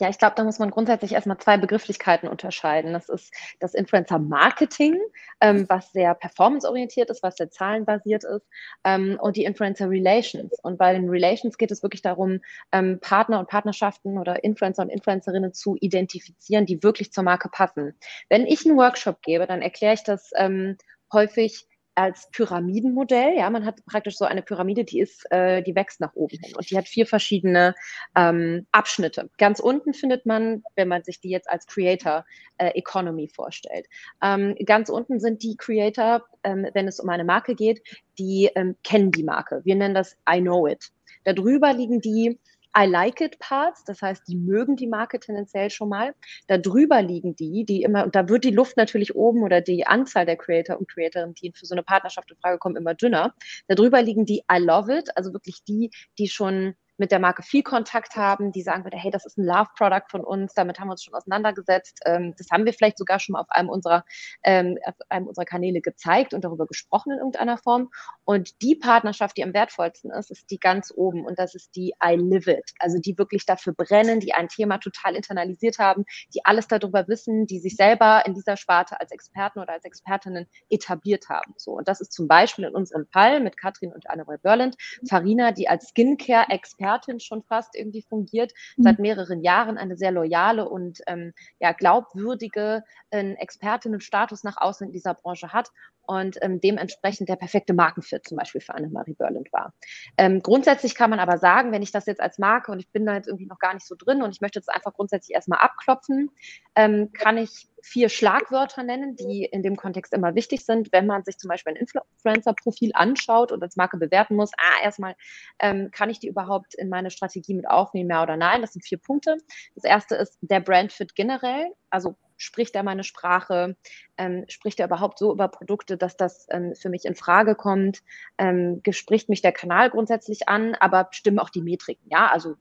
Ja, 0.00 0.08
ich 0.08 0.16
glaube, 0.16 0.34
da 0.34 0.44
muss 0.44 0.58
man 0.58 0.70
grundsätzlich 0.70 1.12
erstmal 1.12 1.36
zwei 1.36 1.58
Begrifflichkeiten 1.58 2.26
unterscheiden. 2.26 2.94
Das 2.94 3.10
ist 3.10 3.34
das 3.58 3.74
Influencer-Marketing, 3.74 4.98
ähm, 5.42 5.66
was 5.68 5.92
sehr 5.92 6.14
performanceorientiert 6.14 7.10
ist, 7.10 7.22
was 7.22 7.36
sehr 7.36 7.50
zahlenbasiert 7.50 8.24
ist, 8.24 8.46
ähm, 8.82 9.18
und 9.20 9.36
die 9.36 9.44
Influencer-Relations. 9.44 10.58
Und 10.62 10.78
bei 10.78 10.94
den 10.94 11.10
Relations 11.10 11.58
geht 11.58 11.70
es 11.70 11.82
wirklich 11.82 12.00
darum, 12.00 12.40
ähm, 12.72 12.98
Partner 13.00 13.40
und 13.40 13.48
Partnerschaften 13.48 14.16
oder 14.16 14.42
Influencer 14.42 14.82
und 14.82 14.88
Influencerinnen 14.88 15.52
zu 15.52 15.76
identifizieren, 15.78 16.64
die 16.64 16.82
wirklich 16.82 17.12
zur 17.12 17.24
Marke 17.24 17.50
passen. 17.50 17.94
Wenn 18.30 18.46
ich 18.46 18.64
einen 18.64 18.78
Workshop 18.78 19.20
gebe, 19.20 19.46
dann 19.46 19.60
erkläre 19.60 19.92
ich 19.94 20.02
das 20.02 20.30
ähm, 20.34 20.78
häufig 21.12 21.66
als 21.94 22.30
Pyramidenmodell. 22.30 23.36
Ja, 23.36 23.50
man 23.50 23.64
hat 23.64 23.84
praktisch 23.86 24.16
so 24.16 24.24
eine 24.24 24.42
Pyramide, 24.42 24.84
die 24.84 25.00
ist, 25.00 25.30
äh, 25.30 25.62
die 25.62 25.74
wächst 25.74 26.00
nach 26.00 26.14
oben 26.14 26.38
hin 26.42 26.54
und 26.56 26.70
die 26.70 26.76
hat 26.76 26.88
vier 26.88 27.06
verschiedene 27.06 27.74
ähm, 28.16 28.66
Abschnitte. 28.72 29.30
Ganz 29.38 29.60
unten 29.60 29.92
findet 29.94 30.26
man, 30.26 30.62
wenn 30.76 30.88
man 30.88 31.02
sich 31.02 31.20
die 31.20 31.30
jetzt 31.30 31.50
als 31.50 31.66
Creator 31.66 32.24
äh, 32.58 32.68
Economy 32.78 33.28
vorstellt. 33.28 33.86
Ähm, 34.22 34.54
ganz 34.64 34.88
unten 34.88 35.20
sind 35.20 35.42
die 35.42 35.56
Creator, 35.56 36.24
ähm, 36.44 36.66
wenn 36.72 36.88
es 36.88 37.00
um 37.00 37.08
eine 37.08 37.24
Marke 37.24 37.54
geht, 37.54 37.82
die 38.18 38.50
ähm, 38.54 38.76
kennen 38.82 39.10
die 39.10 39.24
Marke. 39.24 39.60
Wir 39.64 39.76
nennen 39.76 39.94
das 39.94 40.16
I 40.30 40.40
know 40.40 40.66
it. 40.66 40.90
Darüber 41.24 41.72
liegen 41.72 42.00
die 42.00 42.38
I 42.76 42.86
like 42.86 43.20
it 43.20 43.38
Parts, 43.40 43.84
das 43.84 44.00
heißt, 44.00 44.28
die 44.28 44.36
mögen 44.36 44.76
die 44.76 44.86
Marke 44.86 45.18
tendenziell 45.18 45.70
schon 45.70 45.88
mal. 45.88 46.14
Darüber 46.46 47.02
liegen 47.02 47.34
die, 47.34 47.64
die 47.64 47.82
immer, 47.82 48.04
und 48.04 48.14
da 48.14 48.28
wird 48.28 48.44
die 48.44 48.50
Luft 48.50 48.76
natürlich 48.76 49.14
oben 49.16 49.42
oder 49.42 49.60
die 49.60 49.86
Anzahl 49.86 50.24
der 50.24 50.36
Creator 50.36 50.78
und 50.78 50.88
Creatorinnen, 50.88 51.34
die 51.34 51.52
für 51.54 51.66
so 51.66 51.74
eine 51.74 51.82
Partnerschaft 51.82 52.30
in 52.30 52.36
Frage 52.36 52.58
kommen, 52.58 52.76
immer 52.76 52.94
dünner. 52.94 53.34
Darüber 53.66 54.02
liegen 54.02 54.24
die 54.24 54.42
I 54.52 54.58
love 54.58 54.96
it, 54.96 55.08
also 55.16 55.32
wirklich 55.32 55.64
die, 55.64 55.90
die 56.18 56.28
schon 56.28 56.74
mit 57.00 57.10
der 57.10 57.18
Marke 57.18 57.42
viel 57.42 57.62
Kontakt 57.62 58.14
haben, 58.14 58.52
die 58.52 58.60
sagen 58.62 58.84
würde, 58.84 58.98
hey, 58.98 59.10
das 59.10 59.24
ist 59.24 59.38
ein 59.38 59.46
Love-Product 59.46 60.04
von 60.10 60.22
uns, 60.22 60.52
damit 60.52 60.78
haben 60.78 60.88
wir 60.88 60.92
uns 60.92 61.02
schon 61.02 61.14
auseinandergesetzt. 61.14 62.00
Ähm, 62.04 62.34
das 62.36 62.48
haben 62.52 62.66
wir 62.66 62.74
vielleicht 62.74 62.98
sogar 62.98 63.18
schon 63.18 63.32
mal 63.32 63.40
auf 63.40 63.50
einem 63.50 63.70
unserer, 63.70 64.04
ähm, 64.44 64.78
auf 64.84 64.94
einem 65.08 65.26
unserer 65.26 65.46
Kanäle 65.46 65.80
gezeigt 65.80 66.34
und 66.34 66.44
darüber 66.44 66.66
gesprochen 66.66 67.12
in 67.12 67.18
irgendeiner 67.18 67.56
Form. 67.56 67.90
Und 68.24 68.60
die 68.60 68.76
Partnerschaft, 68.76 69.38
die 69.38 69.44
am 69.44 69.54
wertvollsten 69.54 70.10
ist, 70.10 70.30
ist 70.30 70.50
die 70.50 70.58
ganz 70.58 70.92
oben 70.94 71.24
und 71.24 71.38
das 71.38 71.54
ist 71.54 71.74
die 71.74 71.94
I 72.04 72.16
live 72.16 72.46
it. 72.46 72.70
Also 72.78 72.98
die 72.98 73.16
wirklich 73.16 73.46
dafür 73.46 73.72
brennen, 73.72 74.20
die 74.20 74.34
ein 74.34 74.48
Thema 74.48 74.76
total 74.76 75.16
internalisiert 75.16 75.78
haben, 75.78 76.04
die 76.34 76.44
alles 76.44 76.68
darüber 76.68 77.08
wissen, 77.08 77.46
die 77.46 77.60
sich 77.60 77.76
selber 77.76 78.24
in 78.26 78.34
dieser 78.34 78.58
Sparte 78.58 79.00
als 79.00 79.10
Experten 79.10 79.60
oder 79.60 79.72
als 79.72 79.86
Expertinnen 79.86 80.46
etabliert 80.68 81.30
haben. 81.30 81.54
So. 81.56 81.72
Und 81.72 81.88
das 81.88 82.02
ist 82.02 82.12
zum 82.12 82.28
Beispiel 82.28 82.66
in 82.66 82.74
unserem 82.74 83.06
Fall 83.06 83.40
mit 83.40 83.56
Katrin 83.56 83.90
und 83.90 84.10
Annabel 84.10 84.36
Berland, 84.36 84.76
Farina, 85.08 85.52
die 85.52 85.66
als 85.66 85.88
Skincare-Expertin 85.88 86.89
Expertin 86.90 87.20
schon 87.20 87.42
fast 87.42 87.76
irgendwie 87.76 88.02
fungiert, 88.02 88.52
mhm. 88.76 88.82
seit 88.82 88.98
mehreren 88.98 89.42
Jahren 89.42 89.78
eine 89.78 89.96
sehr 89.96 90.10
loyale 90.10 90.68
und 90.68 91.00
ähm, 91.06 91.32
ja, 91.60 91.72
glaubwürdige 91.72 92.84
äh, 93.10 93.32
Expertinnenstatus 93.34 94.44
nach 94.44 94.56
außen 94.56 94.88
in 94.88 94.92
dieser 94.92 95.14
Branche 95.14 95.52
hat 95.52 95.70
und 96.06 96.38
ähm, 96.42 96.60
dementsprechend 96.60 97.28
der 97.28 97.36
perfekte 97.36 97.72
Markenfit 97.72 98.26
zum 98.26 98.36
Beispiel 98.36 98.60
für 98.60 98.74
Annemarie 98.74 99.14
Berland 99.14 99.52
war. 99.52 99.72
Ähm, 100.16 100.42
grundsätzlich 100.42 100.96
kann 100.96 101.10
man 101.10 101.20
aber 101.20 101.38
sagen, 101.38 101.70
wenn 101.70 101.82
ich 101.82 101.92
das 101.92 102.06
jetzt 102.06 102.20
als 102.20 102.38
Marke 102.38 102.72
und 102.72 102.80
ich 102.80 102.90
bin 102.90 103.06
da 103.06 103.14
jetzt 103.14 103.28
irgendwie 103.28 103.46
noch 103.46 103.60
gar 103.60 103.74
nicht 103.74 103.86
so 103.86 103.94
drin 103.96 104.22
und 104.22 104.34
ich 104.34 104.40
möchte 104.40 104.58
das 104.58 104.68
einfach 104.68 104.92
grundsätzlich 104.92 105.34
erstmal 105.34 105.60
abklopfen, 105.60 106.30
ähm, 106.74 107.12
kann 107.12 107.38
ich 107.38 107.68
vier 107.82 108.08
Schlagwörter 108.08 108.82
nennen, 108.82 109.16
die 109.16 109.44
in 109.44 109.62
dem 109.62 109.76
Kontext 109.76 110.12
immer 110.12 110.34
wichtig 110.34 110.64
sind, 110.64 110.92
wenn 110.92 111.06
man 111.06 111.24
sich 111.24 111.38
zum 111.38 111.48
Beispiel 111.48 111.74
ein 111.74 111.76
Influencer-Profil 111.76 112.92
anschaut 112.94 113.52
und 113.52 113.62
als 113.62 113.76
Marke 113.76 113.96
bewerten 113.96 114.36
muss. 114.36 114.50
Ah, 114.58 114.82
erstmal, 114.82 115.14
ähm, 115.58 115.90
kann 115.92 116.10
ich 116.10 116.18
die 116.18 116.28
überhaupt 116.28 116.74
in 116.74 116.88
meine 116.88 117.10
Strategie 117.10 117.54
mit 117.54 117.68
aufnehmen, 117.68 118.10
ja 118.10 118.22
oder 118.22 118.36
nein? 118.36 118.60
Das 118.60 118.72
sind 118.72 118.82
vier 118.84 118.98
Punkte. 118.98 119.36
Das 119.74 119.84
erste 119.84 120.16
ist 120.16 120.38
der 120.40 120.60
Brandfit 120.60 121.14
generell, 121.14 121.72
also 121.90 122.16
spricht 122.36 122.74
er 122.74 122.82
meine 122.82 123.04
Sprache, 123.04 123.76
ähm, 124.16 124.44
spricht 124.48 124.80
er 124.80 124.86
überhaupt 124.86 125.18
so 125.18 125.32
über 125.32 125.48
Produkte, 125.48 125.96
dass 125.98 126.16
das 126.16 126.46
ähm, 126.50 126.74
für 126.74 126.88
mich 126.88 127.04
in 127.04 127.14
Frage 127.14 127.54
kommt, 127.54 128.02
ähm, 128.38 128.80
spricht 128.90 129.28
mich 129.28 129.42
der 129.42 129.52
Kanal 129.52 129.90
grundsätzlich 129.90 130.48
an, 130.48 130.74
aber 130.74 131.08
stimmen 131.10 131.38
auch 131.38 131.50
die 131.50 131.60
Metriken, 131.60 132.08
ja, 132.10 132.28
also 132.28 132.54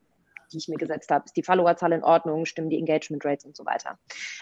die 0.50 0.58
ich 0.58 0.68
mir 0.68 0.78
gesetzt 0.78 1.12
habe. 1.12 1.26
Ist 1.26 1.38
die 1.38 1.44
Followerzahl 1.44 1.92
in 1.94 2.04
Ordnung? 2.04 2.46
Stimmen 2.46 2.70
die 2.70 2.78
Engagement 2.78 3.26
Rates 3.26 3.46
und 3.46 3.56
so 3.56 3.66
weiter? 3.66 3.98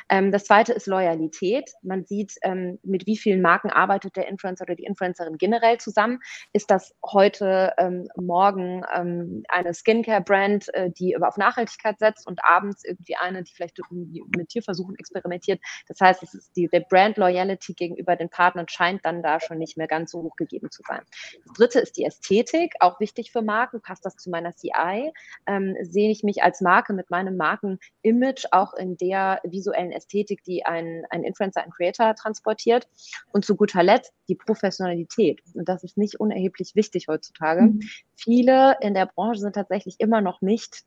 Ähm, 0.10 0.32
das 0.32 0.46
zweite 0.46 0.74
ist 0.74 0.88
Loyalität. 0.88 1.72
Man 1.82 2.06
sieht, 2.06 2.34
ähm, 2.44 2.80
mit 2.84 3.06
wie 3.06 3.18
vielen 3.18 3.42
Marken 3.42 3.70
arbeitet 3.70 4.16
der 4.16 4.28
Influencer 4.28 4.64
oder 4.64 4.76
die 4.76 4.86
Influencerin 4.86 5.38
generell 5.38 5.78
zusammen. 5.78 6.20
Ist 6.54 6.72
das 6.72 6.94
heute, 7.06 7.74
ähm, 7.78 8.08
morgen 8.16 8.84
ähm, 8.94 9.44
eine 9.50 9.74
Skincare-Brand, 9.74 10.74
äh, 10.74 10.92
die 10.92 11.18
auf 11.18 11.38
Nachhaltigkeit 11.38 12.00
setzt 12.00 12.28
und 12.28 12.40
abends 12.44 12.84
irgendwie 12.84 13.16
eine, 13.16 13.44
die 13.44 13.54
vielleicht 13.54 13.80
mit 13.92 14.50
Tierversuchen 14.50 14.96
experimentiert? 14.96 15.62
Das 15.88 16.00
heißt, 16.00 16.24
es 16.24 16.34
ist 16.34 16.56
die, 16.56 16.68
der 16.68 16.82
Brand 16.82 17.18
Loyalty 17.18 17.74
gegenüber 17.74 18.16
den 18.16 18.30
Partnern 18.30 18.68
scheint 18.68 19.06
dann 19.06 19.22
da 19.22 19.40
schon 19.40 19.58
nicht 19.58 19.78
mehr 19.78 19.88
ganz 19.88 20.12
so 20.12 20.22
hoch 20.22 20.36
gegeben 20.36 20.70
zu 20.72 20.82
sein. 20.88 21.02
Das 21.46 21.54
dritte 21.58 21.80
ist 21.80 21.98
die 21.98 22.06
Ästhetik, 22.06 22.76
auch 22.80 23.00
wichtig 23.00 23.32
für 23.32 23.42
Marken. 23.42 23.82
Passt 23.82 24.06
das 24.06 24.16
zu 24.16 24.30
meiner 24.30 24.54
CI? 24.54 25.12
Ähm, 25.46 25.76
sehe 25.98 26.12
ich 26.12 26.22
mich 26.22 26.44
als 26.44 26.62
Marke 26.62 26.94
mit 26.94 27.10
meinem 27.10 27.38
Markenimage 27.38 28.46
auch 28.52 28.76
in 28.76 28.98
der 28.98 29.42
visuellen 29.44 29.92
Ästhetik, 29.92 30.44
die 30.44 30.64
ein, 30.64 31.06
ein 31.10 31.24
Influencer, 31.24 31.64
ein 31.64 31.72
Creator 31.72 32.14
transportiert. 32.14 32.88
Und 33.32 33.46
zu 33.46 33.56
guter 33.56 33.82
Letzt 33.82 34.14
die 34.30 34.36
Professionalität. 34.36 35.42
Und 35.56 35.68
das 35.68 35.84
ist 35.84 35.98
nicht 35.98 36.20
unerheblich 36.20 36.76
wichtig 36.76 37.08
heutzutage. 37.08 37.64
Mhm. 37.64 37.80
Viele 38.16 38.78
in 38.82 38.94
der 38.94 39.08
Branche 39.08 39.40
sind 39.40 39.56
tatsächlich 39.56 39.96
immer 39.98 40.22
noch 40.22 40.42
nicht 40.42 40.84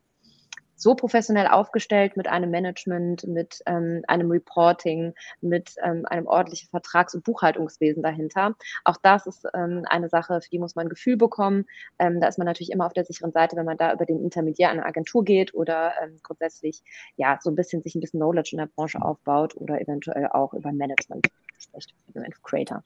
so 0.81 0.95
professionell 0.95 1.47
aufgestellt 1.47 2.17
mit 2.17 2.27
einem 2.27 2.51
Management, 2.51 3.27
mit 3.27 3.63
ähm, 3.67 4.03
einem 4.09 4.31
Reporting, 4.31 5.15
mit 5.41 5.75
ähm, 5.83 6.07
einem 6.07 6.27
ordentlichen 6.27 6.69
Vertrags- 6.71 7.15
und 7.15 7.25
Buchhaltungswesen 7.25 8.03
dahinter. 8.03 8.55
Auch 8.85 8.97
das 9.03 9.27
ist 9.27 9.47
ähm, 9.55 9.85
eine 9.89 10.09
Sache, 10.09 10.41
für 10.41 10.51
die 10.51 10.59
muss 10.59 10.75
man 10.75 10.87
ein 10.87 10.91
Gefühl 10.91 11.17
bekommen. 11.17 11.67
Ähm, 11.99 12.21
da 12.21 12.29
ist 12.29 12.39
man 12.39 12.47
natürlich 12.47 12.73
immer 12.73 12.87
auf 12.87 12.95
der 12.95 13.05
sicheren 13.05 13.33
Seite, 13.33 13.57
wenn 13.57 13.67
man 13.67 13.77
da 13.77 13.93
über 13.93 14.07
den 14.07 14.23
Intermediär 14.23 14.71
eine 14.71 14.87
Agentur 14.87 15.25
geht 15.25 15.55
oder 15.55 15.93
ähm, 16.03 16.19
grundsätzlich 16.23 16.83
ja 17.17 17.39
so 17.43 17.51
ein 17.51 17.57
bisschen 17.57 17.83
sich 17.83 17.95
ein 17.95 18.01
bisschen 18.01 18.21
Knowledge 18.21 18.51
in 18.53 18.59
der 18.59 18.67
Branche 18.67 19.01
aufbaut 19.03 19.57
oder 19.57 19.81
eventuell 19.81 20.29
auch 20.29 20.55
über 20.55 20.73
Management 20.73 21.27
spricht, 21.59 21.95
Creator. 22.43 22.83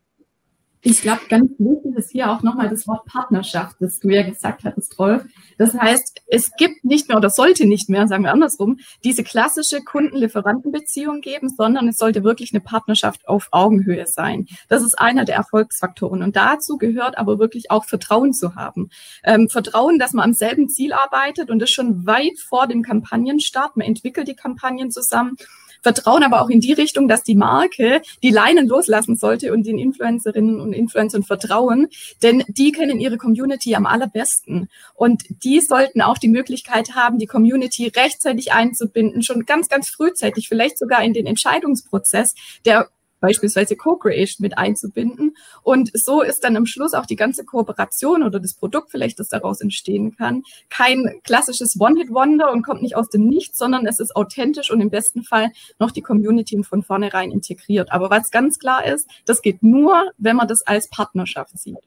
Ich 0.87 1.01
glaube, 1.01 1.23
ganz 1.31 1.51
wichtig 1.59 1.97
ist 1.97 2.11
hier 2.11 2.31
auch 2.31 2.43
nochmal 2.43 2.69
das 2.69 2.87
Wort 2.87 3.07
Partnerschaft, 3.07 3.77
das 3.81 4.01
du 4.01 4.11
ja 4.11 4.23
gesagt 4.23 4.65
hattest, 4.65 4.99
Rolf. 4.99 5.25
Das 5.57 5.73
heißt, 5.73 6.21
es 6.27 6.51
gibt 6.59 6.85
nicht 6.85 7.09
mehr 7.09 7.17
oder 7.17 7.31
sollte 7.31 7.67
nicht 7.67 7.89
mehr, 7.89 8.07
sagen 8.07 8.23
wir 8.23 8.33
andersrum, 8.33 8.79
diese 9.03 9.25
klassische 9.25 9.81
Kunden-Lieferanten-Beziehung 9.81 11.23
geben, 11.23 11.49
sondern 11.49 11.89
es 11.89 11.97
sollte 11.97 12.23
wirklich 12.23 12.53
eine 12.53 12.61
Partnerschaft 12.61 13.27
auf 13.27 13.49
Augenhöhe 13.51 14.07
sein. 14.07 14.47
Das 14.69 14.83
ist 14.83 14.99
einer 14.99 15.25
der 15.25 15.37
Erfolgsfaktoren. 15.37 16.23
Und 16.23 16.37
dazu 16.37 16.77
gehört 16.77 17.17
aber 17.17 17.39
wirklich 17.39 17.71
auch 17.71 17.87
Vertrauen 17.87 18.35
zu 18.35 18.55
haben. 18.55 18.91
Ähm, 19.25 19.49
Vertrauen, 19.49 19.99
dass 19.99 20.13
man 20.13 20.25
am 20.25 20.35
selben 20.35 20.69
Ziel 20.69 20.93
arbeitet 20.93 21.49
und 21.49 21.61
das 21.61 21.71
schon 21.71 22.05
weit 22.05 22.39
vor 22.39 22.67
dem 22.67 22.83
Kampagnenstart. 22.83 23.79
Man 23.79 23.87
entwickelt 23.87 24.29
die 24.29 24.37
Kampagnen 24.37 24.91
zusammen 24.91 25.39
Vertrauen 25.85 26.25
aber 26.25 26.43
auch 26.43 26.49
in 26.49 26.61
die 26.61 26.73
Richtung, 26.73 27.07
dass 27.07 27.23
die 27.23 27.37
Marke 27.37 28.03
die 28.23 28.31
Leinen 28.31 28.67
loslassen 28.67 29.17
sollte 29.17 29.53
und 29.53 29.67
den 29.67 29.79
Influencerinnen 29.79 30.61
und 30.61 30.73
Influencern 30.73 31.23
vertrauen, 31.23 31.89
denn 32.23 32.43
die 32.49 32.73
kennen 32.73 32.99
ihre 32.99 33.19
Community 33.19 33.77
am 33.77 33.87
allerbesten. 33.87 34.69
Und 34.95 35.23
die 35.45 35.61
sollten 35.61 36.01
auch 36.01 36.19
die 36.19 36.29
Möglichkeit 36.29 36.95
haben, 36.95 37.19
die 37.19 37.27
Community 37.27 37.89
rechtzeitig 37.89 38.53
einzubinden, 38.53 39.23
schon 39.23 39.45
ganz, 39.45 39.69
ganz 39.69 39.91
frühzeitig, 39.91 40.49
vielleicht 40.49 40.79
sogar 40.79 41.05
in 41.05 41.13
den 41.13 41.27
Entscheidungsprozess, 41.27 42.35
der 42.65 42.89
beispielsweise 43.25 43.75
Co-Creation 43.75 44.43
mit 44.43 44.59
einzubinden. 44.59 45.35
Und 45.63 45.91
so 45.95 46.21
ist 46.21 46.45
dann 46.45 46.59
am 46.59 46.67
Schluss 46.67 46.93
auch 46.93 47.07
die 47.07 47.17
ganze 47.17 47.47
Kooperation 47.47 48.23
oder 48.23 48.39
das 48.39 48.53
Produkt 48.53 48.91
vielleicht, 48.91 49.19
das 49.19 49.31
daraus 49.31 49.63
entstehen 49.63 50.15
kann, 50.15 50.43
kein 50.69 51.21
klassisches 51.25 51.81
One-Hit-Wonder 51.81 52.53
und 52.53 52.63
kommt 52.63 52.83
nicht 52.83 52.97
aus 52.97 53.09
dem 53.09 53.27
Nichts, 53.27 53.57
sondern 53.57 53.87
es 53.87 53.99
ist 53.99 54.15
authentisch 54.15 54.71
und 54.71 54.83
im 54.83 54.91
besten 54.91 55.23
Fall 55.23 55.53
noch 55.79 55.91
die 55.91 56.03
Community 56.03 56.63
von 56.65 56.83
vornherein 56.83 57.31
integriert. 57.31 57.93
Aber 57.93 58.11
was 58.11 58.31
ganz 58.31 58.59
klar 58.59 58.85
ist, 58.85 59.09
das 59.25 59.41
geht 59.41 59.63
nur, 59.63 60.11
wenn 60.19 60.37
man 60.37 60.47
das 60.47 60.67
als 60.67 60.89
Partnerschaft 60.89 61.59
sieht. 61.59 61.79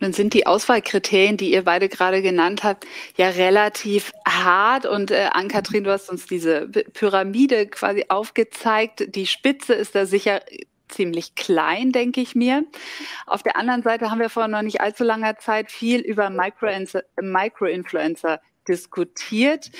Nun 0.00 0.12
sind 0.12 0.34
die 0.34 0.46
Auswahlkriterien, 0.46 1.36
die 1.36 1.52
ihr 1.52 1.64
beide 1.64 1.88
gerade 1.88 2.22
genannt 2.22 2.64
habt, 2.64 2.86
ja 3.16 3.28
relativ 3.28 4.12
hart. 4.26 4.86
Und 4.86 5.10
äh, 5.10 5.28
Ann-Kathrin, 5.32 5.84
du 5.84 5.90
hast 5.90 6.10
uns 6.10 6.26
diese 6.26 6.68
Pyramide 6.68 7.66
quasi 7.66 8.06
aufgezeigt. 8.08 9.14
Die 9.14 9.26
Spitze 9.26 9.74
ist 9.74 9.94
da 9.94 10.06
sicher 10.06 10.40
ziemlich 10.88 11.34
klein, 11.34 11.92
denke 11.92 12.20
ich 12.20 12.34
mir. 12.34 12.64
Auf 13.26 13.42
der 13.42 13.56
anderen 13.56 13.82
Seite 13.82 14.10
haben 14.10 14.20
wir 14.20 14.30
vor 14.30 14.48
noch 14.48 14.62
nicht 14.62 14.80
allzu 14.80 15.04
langer 15.04 15.38
Zeit 15.38 15.70
viel 15.70 16.00
über 16.00 16.30
Micro-Influencer 16.30 18.40
diskutiert. 18.68 19.70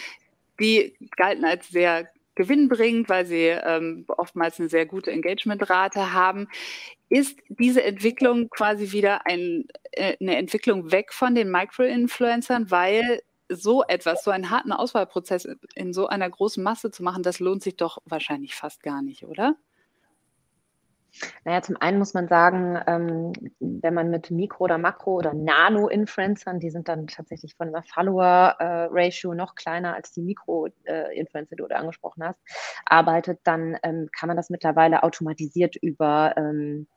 Die 0.61 0.95
galten 1.17 1.45
als 1.45 1.69
sehr 1.69 2.09
gewinnbringend, 2.35 3.09
weil 3.09 3.27
sie 3.27 3.47
ähm, 3.47 4.05
oftmals 4.09 4.59
eine 4.59 4.69
sehr 4.69 4.87
gute 4.87 5.13
Engagementrate 5.13 6.13
haben. 6.13 6.49
Ist 7.09 7.39
diese 7.49 7.83
Entwicklung 7.83 8.49
quasi 8.51 8.93
wieder 8.93 9.27
ein, 9.27 9.67
äh, 9.93 10.17
eine 10.21 10.37
Entwicklung 10.37 10.91
weg 10.91 11.13
von 11.13 11.35
den 11.35 11.51
Micro-Influencern, 11.51 12.71
weil 12.71 13.21
so 13.49 13.85
etwas, 13.85 14.25
so 14.25 14.31
einen 14.31 14.51
harten 14.51 14.73
Auswahlprozess 14.73 15.47
in 15.75 15.93
so 15.93 16.07
einer 16.07 16.29
großen 16.29 16.63
Masse 16.63 16.91
zu 16.91 17.03
machen, 17.03 17.23
das 17.23 17.41
lohnt 17.41 17.63
sich 17.63 17.77
doch 17.77 17.99
wahrscheinlich 18.05 18.55
fast 18.55 18.83
gar 18.83 19.03
nicht, 19.03 19.25
oder? 19.25 19.57
Naja, 21.45 21.63
zum 21.63 21.77
einen 21.77 21.99
muss 21.99 22.15
man 22.15 22.27
sagen, 22.27 22.79
ähm, 22.87 23.33
wenn 23.61 23.95
man 23.95 24.11
mit 24.11 24.31
Mikro- 24.31 24.65
oder 24.65 24.79
Makro- 24.79 25.19
oder 25.19 25.33
Nano-Influencern, 25.33 26.59
die 26.59 26.71
sind 26.71 26.89
dann 26.89 27.07
tatsächlich 27.07 27.55
von 27.55 27.71
der 27.71 27.83
Follower-Ratio 27.83 29.35
noch 29.35 29.55
kleiner 29.55 29.95
als 29.95 30.11
die 30.13 30.23
Mikro-Influencer, 30.23 31.55
die 31.55 31.63
du 31.63 31.67
angesprochen 31.67 32.25
hast, 32.25 32.41
arbeitet, 32.87 33.41
dann 33.45 33.77
ähm, 33.83 34.09
kann 34.17 34.27
man 34.27 34.37
das 34.37 34.51
mittlerweile 34.51 35.03
automatisiert 35.05 35.77
über 35.77 36.35
ähm, 36.37 36.89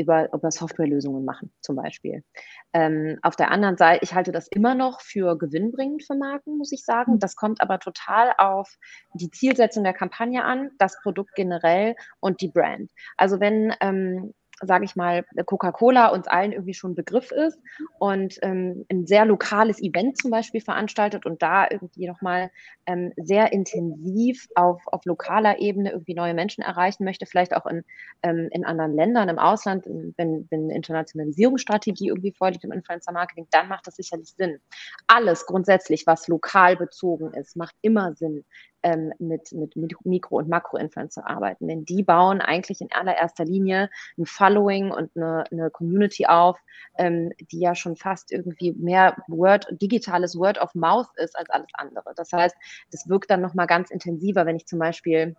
über, 0.00 0.32
über 0.32 0.50
Softwarelösungen 0.50 1.24
machen, 1.24 1.52
zum 1.60 1.76
Beispiel. 1.76 2.24
Ähm, 2.72 3.18
auf 3.22 3.36
der 3.36 3.50
anderen 3.50 3.76
Seite, 3.76 4.04
ich 4.04 4.14
halte 4.14 4.32
das 4.32 4.48
immer 4.48 4.74
noch 4.74 5.00
für 5.00 5.36
gewinnbringend 5.36 6.04
für 6.04 6.14
Marken, 6.14 6.56
muss 6.56 6.72
ich 6.72 6.84
sagen. 6.84 7.18
Das 7.18 7.36
kommt 7.36 7.60
aber 7.60 7.78
total 7.78 8.32
auf 8.38 8.76
die 9.14 9.30
Zielsetzung 9.30 9.84
der 9.84 9.94
Kampagne 9.94 10.44
an, 10.44 10.70
das 10.78 11.00
Produkt 11.02 11.34
generell 11.34 11.94
und 12.20 12.40
die 12.40 12.48
Brand. 12.48 12.90
Also 13.16 13.40
wenn 13.40 13.74
ähm, 13.80 14.32
sage 14.62 14.84
ich 14.84 14.96
mal, 14.96 15.24
Coca-Cola 15.46 16.08
uns 16.08 16.26
allen 16.26 16.52
irgendwie 16.52 16.74
schon 16.74 16.94
Begriff 16.94 17.30
ist 17.30 17.58
und 17.98 18.38
ähm, 18.42 18.84
ein 18.90 19.06
sehr 19.06 19.24
lokales 19.24 19.80
Event 19.80 20.18
zum 20.18 20.30
Beispiel 20.30 20.60
veranstaltet 20.60 21.24
und 21.26 21.42
da 21.42 21.66
irgendwie 21.70 22.06
nochmal 22.06 22.50
ähm, 22.86 23.12
sehr 23.16 23.52
intensiv 23.52 24.48
auf, 24.54 24.82
auf 24.86 25.04
lokaler 25.04 25.58
Ebene 25.60 25.92
irgendwie 25.92 26.14
neue 26.14 26.34
Menschen 26.34 26.62
erreichen 26.62 27.04
möchte, 27.04 27.26
vielleicht 27.26 27.56
auch 27.56 27.66
in, 27.66 27.84
ähm, 28.22 28.48
in 28.50 28.64
anderen 28.64 28.94
Ländern, 28.94 29.28
im 29.28 29.38
Ausland, 29.38 29.86
wenn, 29.86 30.46
wenn 30.50 30.64
eine 30.64 30.74
Internationalisierungsstrategie 30.74 32.08
irgendwie 32.08 32.32
vorliegt 32.32 32.64
im 32.64 32.72
Influencer-Marketing, 32.72 33.46
dann 33.50 33.68
macht 33.68 33.86
das 33.86 33.96
sicherlich 33.96 34.34
Sinn. 34.36 34.60
Alles 35.06 35.46
grundsätzlich, 35.46 36.06
was 36.06 36.28
lokal 36.28 36.76
bezogen 36.76 37.32
ist, 37.34 37.56
macht 37.56 37.74
immer 37.82 38.14
Sinn 38.14 38.44
ähm, 38.82 39.12
mit, 39.18 39.52
mit 39.52 39.74
Mikro- 39.76 40.38
und 40.38 40.48
Makro-Influencer 40.48 41.28
arbeiten. 41.28 41.68
Denn 41.68 41.84
die 41.84 42.02
bauen 42.02 42.40
eigentlich 42.40 42.80
in 42.80 42.92
allererster 42.92 43.44
Linie 43.44 43.90
ein 44.18 44.26
Following 44.26 44.90
und 44.90 45.10
eine, 45.16 45.44
eine 45.50 45.70
Community 45.70 46.26
auf, 46.26 46.58
ähm, 46.98 47.32
die 47.50 47.60
ja 47.60 47.74
schon 47.74 47.96
fast 47.96 48.32
irgendwie 48.32 48.72
mehr 48.72 49.16
Word, 49.28 49.66
digitales 49.70 50.36
Word 50.36 50.58
of 50.58 50.74
Mouth 50.74 51.08
ist 51.16 51.36
als 51.36 51.50
alles 51.50 51.68
andere. 51.74 52.12
Das 52.16 52.32
heißt, 52.32 52.56
das 52.90 53.08
wirkt 53.08 53.30
dann 53.30 53.40
nochmal 53.40 53.66
ganz 53.66 53.90
intensiver, 53.90 54.46
wenn 54.46 54.56
ich 54.56 54.66
zum 54.66 54.78
Beispiel 54.78 55.36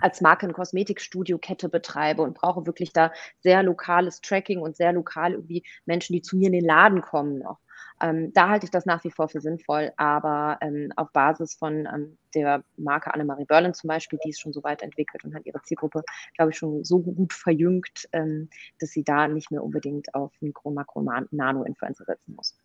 als 0.00 0.20
Marke 0.20 0.46
eine 0.46 0.52
Kosmetikstudio-Kette 0.52 1.68
betreibe 1.68 2.22
und 2.22 2.34
brauche 2.34 2.66
wirklich 2.66 2.92
da 2.92 3.12
sehr 3.40 3.62
lokales 3.62 4.20
Tracking 4.20 4.60
und 4.60 4.76
sehr 4.76 4.92
lokal 4.92 5.32
irgendwie 5.32 5.64
Menschen, 5.86 6.12
die 6.12 6.22
zu 6.22 6.36
mir 6.36 6.48
in 6.48 6.52
den 6.52 6.64
Laden 6.64 7.00
kommen 7.00 7.38
noch. 7.38 7.58
Ähm, 8.00 8.32
da 8.34 8.48
halte 8.48 8.66
ich 8.66 8.70
das 8.70 8.84
nach 8.84 9.02
wie 9.04 9.10
vor 9.10 9.28
für 9.28 9.40
sinnvoll, 9.40 9.92
aber 9.96 10.58
ähm, 10.60 10.92
auf 10.96 11.12
Basis 11.12 11.54
von 11.54 11.86
ähm, 11.86 12.18
der 12.34 12.62
Marke 12.76 13.12
Annemarie 13.14 13.46
Berlin 13.46 13.72
zum 13.72 13.88
Beispiel, 13.88 14.18
die 14.24 14.30
ist 14.30 14.40
schon 14.40 14.52
so 14.52 14.62
weit 14.62 14.82
entwickelt 14.82 15.24
und 15.24 15.34
hat 15.34 15.46
ihre 15.46 15.62
Zielgruppe, 15.62 16.04
glaube 16.36 16.50
ich, 16.50 16.58
schon 16.58 16.84
so 16.84 17.00
gut 17.00 17.32
verjüngt, 17.32 18.08
ähm, 18.12 18.50
dass 18.78 18.90
sie 18.90 19.02
da 19.02 19.28
nicht 19.28 19.50
mehr 19.50 19.64
unbedingt 19.64 20.14
auf 20.14 20.32
Mikro-, 20.40 20.72
Makro-, 20.72 21.02
Nano-Influencer 21.30 22.04
setzen 22.04 22.34
muss. 22.34 22.58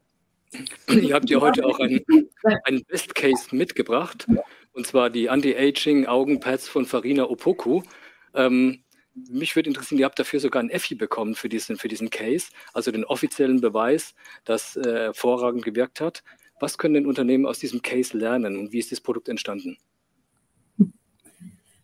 Ihr 0.90 1.16
habt 1.16 1.30
ja 1.30 1.40
heute 1.40 1.66
auch 1.66 1.80
einen, 1.80 2.02
einen 2.66 2.84
Best 2.84 3.16
Case 3.16 3.56
mitgebracht, 3.56 4.28
und 4.74 4.86
zwar 4.86 5.10
die 5.10 5.30
Anti-Aging 5.30 6.08
Augenpads 6.08 6.68
von 6.68 6.86
Farina 6.86 7.30
Opoku. 7.30 7.84
Ähm, 8.34 8.84
mich 9.14 9.56
würde 9.56 9.70
interessieren, 9.70 10.00
ihr 10.00 10.06
habt 10.06 10.20
dafür 10.20 10.40
sogar 10.40 10.64
ein 10.64 10.70
EFI 10.70 10.96
bekommen 10.96 11.36
für 11.36 11.50
diesen, 11.50 11.78
für 11.78 11.88
diesen 11.88 12.10
Case, 12.10 12.48
also 12.74 12.92
den 12.92 13.06
offiziellen 13.06 13.62
Beweis, 13.62 14.14
dass 14.46 14.76
äh, 14.76 14.84
hervorragend 14.84 15.66
gewirkt 15.66 16.02
hat. 16.02 16.24
Was 16.60 16.78
können 16.78 16.94
denn 16.94 17.06
Unternehmen 17.06 17.46
aus 17.46 17.60
diesem 17.60 17.82
Case 17.82 18.18
lernen 18.18 18.58
und 18.58 18.72
wie 18.72 18.80
ist 18.80 18.92
das 18.92 19.02
Produkt 19.02 19.30
entstanden? 19.30 19.78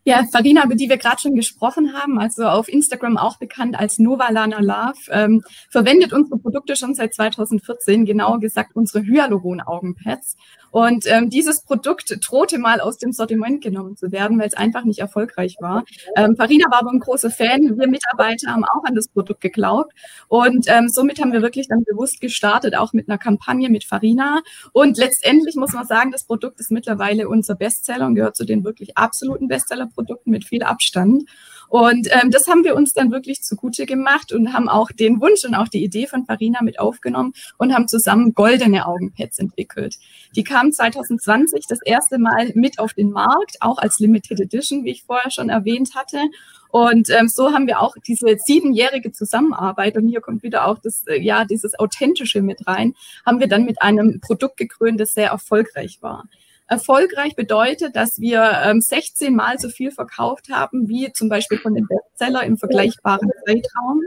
Ja, 0.07 0.23
Farina, 0.31 0.63
über 0.63 0.75
die 0.75 0.87
wir 0.87 0.95
gerade 0.95 1.19
schon 1.19 1.35
gesprochen 1.35 1.91
haben, 1.91 2.17
also 2.17 2.45
auf 2.45 2.69
Instagram 2.69 3.17
auch 3.17 3.39
bekannt 3.39 3.77
als 3.77 3.99
Nova 3.99 4.29
Lana 4.29 4.61
Love, 4.61 4.97
ähm, 5.11 5.43
verwendet 5.69 6.13
unsere 6.13 6.39
Produkte 6.39 6.77
schon 6.77 6.95
seit 6.95 7.13
2014, 7.13 8.05
genauer 8.05 8.39
gesagt 8.39 8.73
unsere 8.73 9.03
Hyaluron-Augenpads. 9.03 10.37
Und 10.71 11.05
ähm, 11.07 11.29
dieses 11.29 11.61
Produkt 11.61 12.17
drohte 12.21 12.57
mal 12.57 12.79
aus 12.79 12.97
dem 12.97 13.11
Sortiment 13.11 13.61
genommen 13.61 13.95
zu 13.95 14.11
werden, 14.11 14.39
weil 14.39 14.47
es 14.47 14.53
einfach 14.53 14.83
nicht 14.83 14.99
erfolgreich 14.99 15.57
war. 15.59 15.83
Ähm, 16.15 16.35
Farina 16.35 16.69
war 16.69 16.79
aber 16.79 16.91
ein 16.91 16.99
großer 16.99 17.31
Fan. 17.31 17.77
Wir 17.77 17.87
Mitarbeiter 17.87 18.51
haben 18.51 18.63
auch 18.65 18.83
an 18.83 18.95
das 18.95 19.07
Produkt 19.07 19.41
geglaubt. 19.41 19.93
Und 20.27 20.65
ähm, 20.67 20.89
somit 20.89 21.21
haben 21.21 21.31
wir 21.31 21.41
wirklich 21.41 21.67
dann 21.67 21.83
bewusst 21.83 22.21
gestartet, 22.21 22.75
auch 22.75 22.93
mit 22.93 23.09
einer 23.09 23.17
Kampagne 23.17 23.69
mit 23.69 23.83
Farina. 23.83 24.41
Und 24.73 24.97
letztendlich 24.97 25.55
muss 25.55 25.73
man 25.73 25.85
sagen, 25.85 26.11
das 26.11 26.23
Produkt 26.23 26.59
ist 26.59 26.71
mittlerweile 26.71 27.27
unser 27.27 27.55
Bestseller 27.55 28.05
und 28.05 28.15
gehört 28.15 28.35
zu 28.35 28.45
den 28.45 28.63
wirklich 28.63 28.97
absoluten 28.97 29.47
Bestsellerprodukten 29.47 30.31
mit 30.31 30.45
viel 30.45 30.63
Abstand. 30.63 31.23
Und 31.69 32.07
ähm, 32.11 32.31
das 32.31 32.47
haben 32.47 32.63
wir 32.63 32.75
uns 32.75 32.93
dann 32.93 33.11
wirklich 33.11 33.43
zugute 33.43 33.85
gemacht 33.85 34.31
und 34.31 34.53
haben 34.53 34.69
auch 34.69 34.91
den 34.91 35.19
Wunsch 35.21 35.43
und 35.45 35.55
auch 35.55 35.67
die 35.67 35.83
Idee 35.83 36.07
von 36.07 36.25
Farina 36.25 36.61
mit 36.61 36.79
aufgenommen 36.79 37.33
und 37.57 37.73
haben 37.73 37.87
zusammen 37.87 38.33
goldene 38.33 38.85
Augenpads 38.85 39.39
entwickelt. 39.39 39.97
Die 40.35 40.43
kamen 40.43 40.71
2020 40.71 41.65
das 41.67 41.81
erste 41.83 42.19
Mal 42.19 42.51
mit 42.55 42.79
auf 42.79 42.93
den 42.93 43.11
Markt, 43.11 43.57
auch 43.59 43.77
als 43.77 43.99
Limited 43.99 44.39
Edition, 44.39 44.85
wie 44.85 44.91
ich 44.91 45.03
vorher 45.03 45.31
schon 45.31 45.49
erwähnt 45.49 45.95
hatte. 45.95 46.21
Und 46.69 47.09
ähm, 47.09 47.27
so 47.27 47.53
haben 47.53 47.67
wir 47.67 47.81
auch 47.81 47.95
diese 48.05 48.37
siebenjährige 48.37 49.11
Zusammenarbeit, 49.11 49.97
und 49.97 50.07
hier 50.07 50.21
kommt 50.21 50.43
wieder 50.43 50.67
auch 50.67 50.79
das, 50.79 51.05
äh, 51.07 51.19
ja, 51.19 51.45
dieses 51.45 51.79
Authentische 51.79 52.41
mit 52.41 52.67
rein, 52.67 52.93
haben 53.25 53.39
wir 53.39 53.47
dann 53.47 53.65
mit 53.65 53.81
einem 53.81 54.19
Produkt 54.19 54.57
gekrönt, 54.57 54.99
das 54.99 55.13
sehr 55.13 55.29
erfolgreich 55.29 55.99
war. 56.01 56.25
Erfolgreich 56.67 57.35
bedeutet, 57.35 57.95
dass 57.95 58.19
wir 58.19 58.61
ähm, 58.63 58.81
16 58.81 59.35
Mal 59.35 59.57
so 59.57 59.69
viel 59.69 59.91
verkauft 59.91 60.49
haben 60.51 60.87
wie 60.89 61.11
zum 61.13 61.29
Beispiel 61.29 61.57
von 61.57 61.73
dem 61.73 61.87
Bestseller 61.87 62.43
im 62.43 62.57
vergleichbaren 62.57 63.31
Zeitraum. 63.45 64.01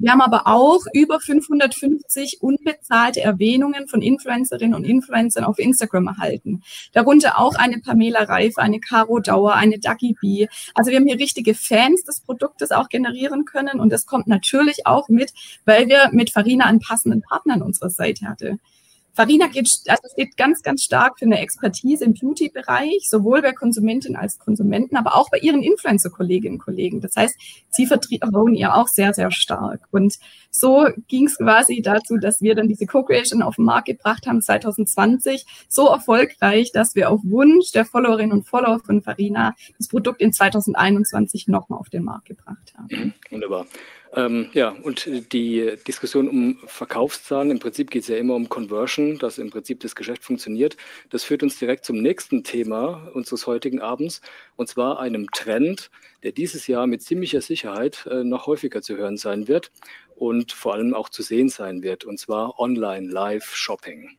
Wir 0.00 0.12
haben 0.12 0.20
aber 0.20 0.46
auch 0.46 0.80
über 0.92 1.18
550 1.18 2.38
unbezahlte 2.40 3.20
Erwähnungen 3.20 3.88
von 3.88 4.00
Influencerinnen 4.00 4.74
und 4.74 4.84
Influencern 4.84 5.42
auf 5.42 5.58
Instagram 5.58 6.06
erhalten. 6.06 6.62
Darunter 6.92 7.36
auch 7.38 7.56
eine 7.56 7.78
Pamela 7.80 8.22
Reif, 8.22 8.58
eine 8.58 8.78
Caro 8.78 9.18
Dauer, 9.18 9.54
eine 9.54 9.80
Ducky 9.80 10.16
B. 10.20 10.46
Also 10.74 10.92
wir 10.92 10.98
haben 10.98 11.06
hier 11.06 11.18
richtige 11.18 11.54
Fans 11.54 12.04
des 12.04 12.20
Produktes 12.20 12.70
auch 12.70 12.88
generieren 12.88 13.44
können 13.44 13.80
und 13.80 13.90
das 13.90 14.06
kommt 14.06 14.28
natürlich 14.28 14.86
auch 14.86 15.08
mit, 15.08 15.32
weil 15.64 15.88
wir 15.88 16.10
mit 16.12 16.30
Farina 16.30 16.66
einen 16.66 16.80
passenden 16.80 17.22
Partner 17.22 17.54
an 17.54 17.62
unserer 17.62 17.90
Seite 17.90 18.28
hatte. 18.28 18.58
Farina 19.18 19.48
geht, 19.48 19.68
also 19.88 20.08
steht 20.12 20.36
ganz, 20.36 20.62
ganz 20.62 20.84
stark 20.84 21.18
für 21.18 21.24
eine 21.24 21.40
Expertise 21.40 22.04
im 22.04 22.14
Beauty-Bereich, 22.14 23.08
sowohl 23.10 23.42
bei 23.42 23.50
Konsumentinnen 23.50 24.16
als 24.16 24.38
Konsumenten, 24.38 24.96
aber 24.96 25.16
auch 25.16 25.28
bei 25.28 25.38
ihren 25.38 25.60
Influencer-Kolleginnen 25.60 26.54
und 26.54 26.64
Kollegen. 26.64 27.00
Das 27.00 27.16
heißt, 27.16 27.34
sie 27.68 27.86
vertrauen 27.86 28.54
ihr 28.54 28.76
auch 28.76 28.86
sehr, 28.86 29.12
sehr 29.12 29.32
stark. 29.32 29.80
Und 29.90 30.18
so 30.52 30.86
ging 31.08 31.26
es 31.26 31.36
quasi 31.36 31.82
dazu, 31.82 32.16
dass 32.16 32.42
wir 32.42 32.54
dann 32.54 32.68
diese 32.68 32.86
Co-Creation 32.86 33.42
auf 33.42 33.56
den 33.56 33.64
Markt 33.64 33.88
gebracht 33.88 34.28
haben 34.28 34.40
2020. 34.40 35.44
So 35.68 35.88
erfolgreich, 35.88 36.70
dass 36.70 36.94
wir 36.94 37.10
auf 37.10 37.20
Wunsch 37.24 37.72
der 37.72 37.86
Followerinnen 37.86 38.30
und 38.30 38.46
Follower 38.46 38.78
von 38.78 39.02
Farina 39.02 39.56
das 39.78 39.88
Produkt 39.88 40.20
in 40.20 40.32
2021 40.32 41.48
nochmal 41.48 41.80
auf 41.80 41.88
den 41.88 42.04
Markt 42.04 42.26
gebracht 42.26 42.72
haben. 42.76 42.88
Mhm, 42.88 43.12
wunderbar. 43.30 43.66
Ähm, 44.14 44.48
ja, 44.54 44.70
und 44.70 45.32
die 45.32 45.74
Diskussion 45.86 46.28
um 46.28 46.58
Verkaufszahlen, 46.66 47.50
im 47.50 47.58
Prinzip 47.58 47.90
geht 47.90 48.02
es 48.02 48.08
ja 48.08 48.16
immer 48.16 48.34
um 48.34 48.48
Conversion, 48.48 49.18
dass 49.18 49.38
im 49.38 49.50
Prinzip 49.50 49.80
das 49.80 49.94
Geschäft 49.94 50.24
funktioniert. 50.24 50.76
Das 51.10 51.24
führt 51.24 51.42
uns 51.42 51.58
direkt 51.58 51.84
zum 51.84 52.00
nächsten 52.00 52.42
Thema 52.42 53.10
unseres 53.12 53.46
heutigen 53.46 53.80
Abends, 53.80 54.20
und 54.56 54.68
zwar 54.68 54.98
einem 55.00 55.30
Trend, 55.32 55.90
der 56.22 56.32
dieses 56.32 56.66
Jahr 56.66 56.86
mit 56.86 57.02
ziemlicher 57.02 57.42
Sicherheit 57.42 58.06
äh, 58.10 58.24
noch 58.24 58.46
häufiger 58.46 58.80
zu 58.80 58.96
hören 58.96 59.18
sein 59.18 59.46
wird 59.46 59.72
und 60.16 60.52
vor 60.52 60.74
allem 60.74 60.94
auch 60.94 61.10
zu 61.10 61.22
sehen 61.22 61.48
sein 61.50 61.82
wird, 61.82 62.04
und 62.04 62.18
zwar 62.18 62.58
Online-Live-Shopping. 62.58 64.16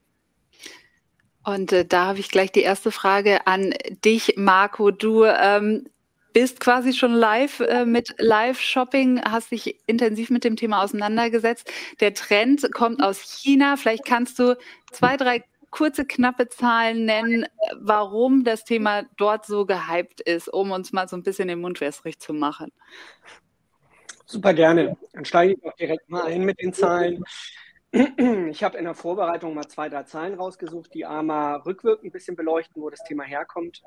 Und 1.44 1.72
äh, 1.72 1.86
da 1.86 2.06
habe 2.06 2.20
ich 2.20 2.30
gleich 2.30 2.52
die 2.52 2.62
erste 2.62 2.92
Frage 2.92 3.48
an 3.48 3.74
dich, 4.06 4.36
Marco. 4.38 4.92
Du 4.92 5.24
ähm, 5.24 5.88
bist 6.34 6.60
quasi 6.60 6.94
schon 6.94 7.14
live 7.14 7.60
äh, 7.60 7.86
mit 7.86 8.16
Live-Shopping, 8.18 9.22
hast 9.24 9.52
dich 9.52 9.80
intensiv 9.88 10.30
mit 10.30 10.44
dem 10.44 10.56
Thema 10.56 10.84
auseinandergesetzt. 10.84 11.72
Der 12.00 12.14
Trend 12.14 12.72
kommt 12.74 13.02
aus 13.02 13.20
China. 13.20 13.78
Vielleicht 13.78 14.06
kannst 14.06 14.40
du 14.40 14.58
zwei, 14.92 15.18
drei 15.18 15.44
kurze, 15.72 16.06
knappe 16.06 16.50
Zahlen 16.50 17.06
nennen, 17.06 17.46
warum 17.80 18.44
das 18.44 18.64
Thema 18.64 19.04
dort 19.18 19.46
so 19.46 19.66
gehypt 19.66 20.22
ist, 20.22 20.48
um 20.48 20.72
uns 20.72 20.92
mal 20.94 21.08
so 21.08 21.16
ein 21.16 21.24
bisschen 21.24 21.48
den 21.48 21.62
Mund 21.62 21.80
wässrig 21.82 22.20
zu 22.20 22.34
machen. 22.34 22.72
Super 24.26 24.54
gerne. 24.54 24.98
Dann 25.14 25.26
steige 25.26 25.54
ich 25.54 25.66
auch 25.66 25.76
direkt 25.76 26.10
mal 26.10 26.26
ein 26.26 26.44
mit 26.44 26.62
den 26.62 26.74
Zahlen. 26.74 27.24
Ich 27.92 28.64
habe 28.64 28.78
in 28.78 28.84
der 28.84 28.94
Vorbereitung 28.94 29.56
mal 29.56 29.68
zwei, 29.68 29.90
drei 29.90 30.04
Zahlen 30.04 30.36
rausgesucht, 30.36 30.94
die 30.94 31.08
einmal 31.08 31.58
rückwirkend 31.62 32.06
ein 32.06 32.12
bisschen 32.12 32.36
beleuchten, 32.36 32.82
wo 32.84 32.92
das 32.92 33.04
Thema 33.04 33.24
herkommt 33.24 33.82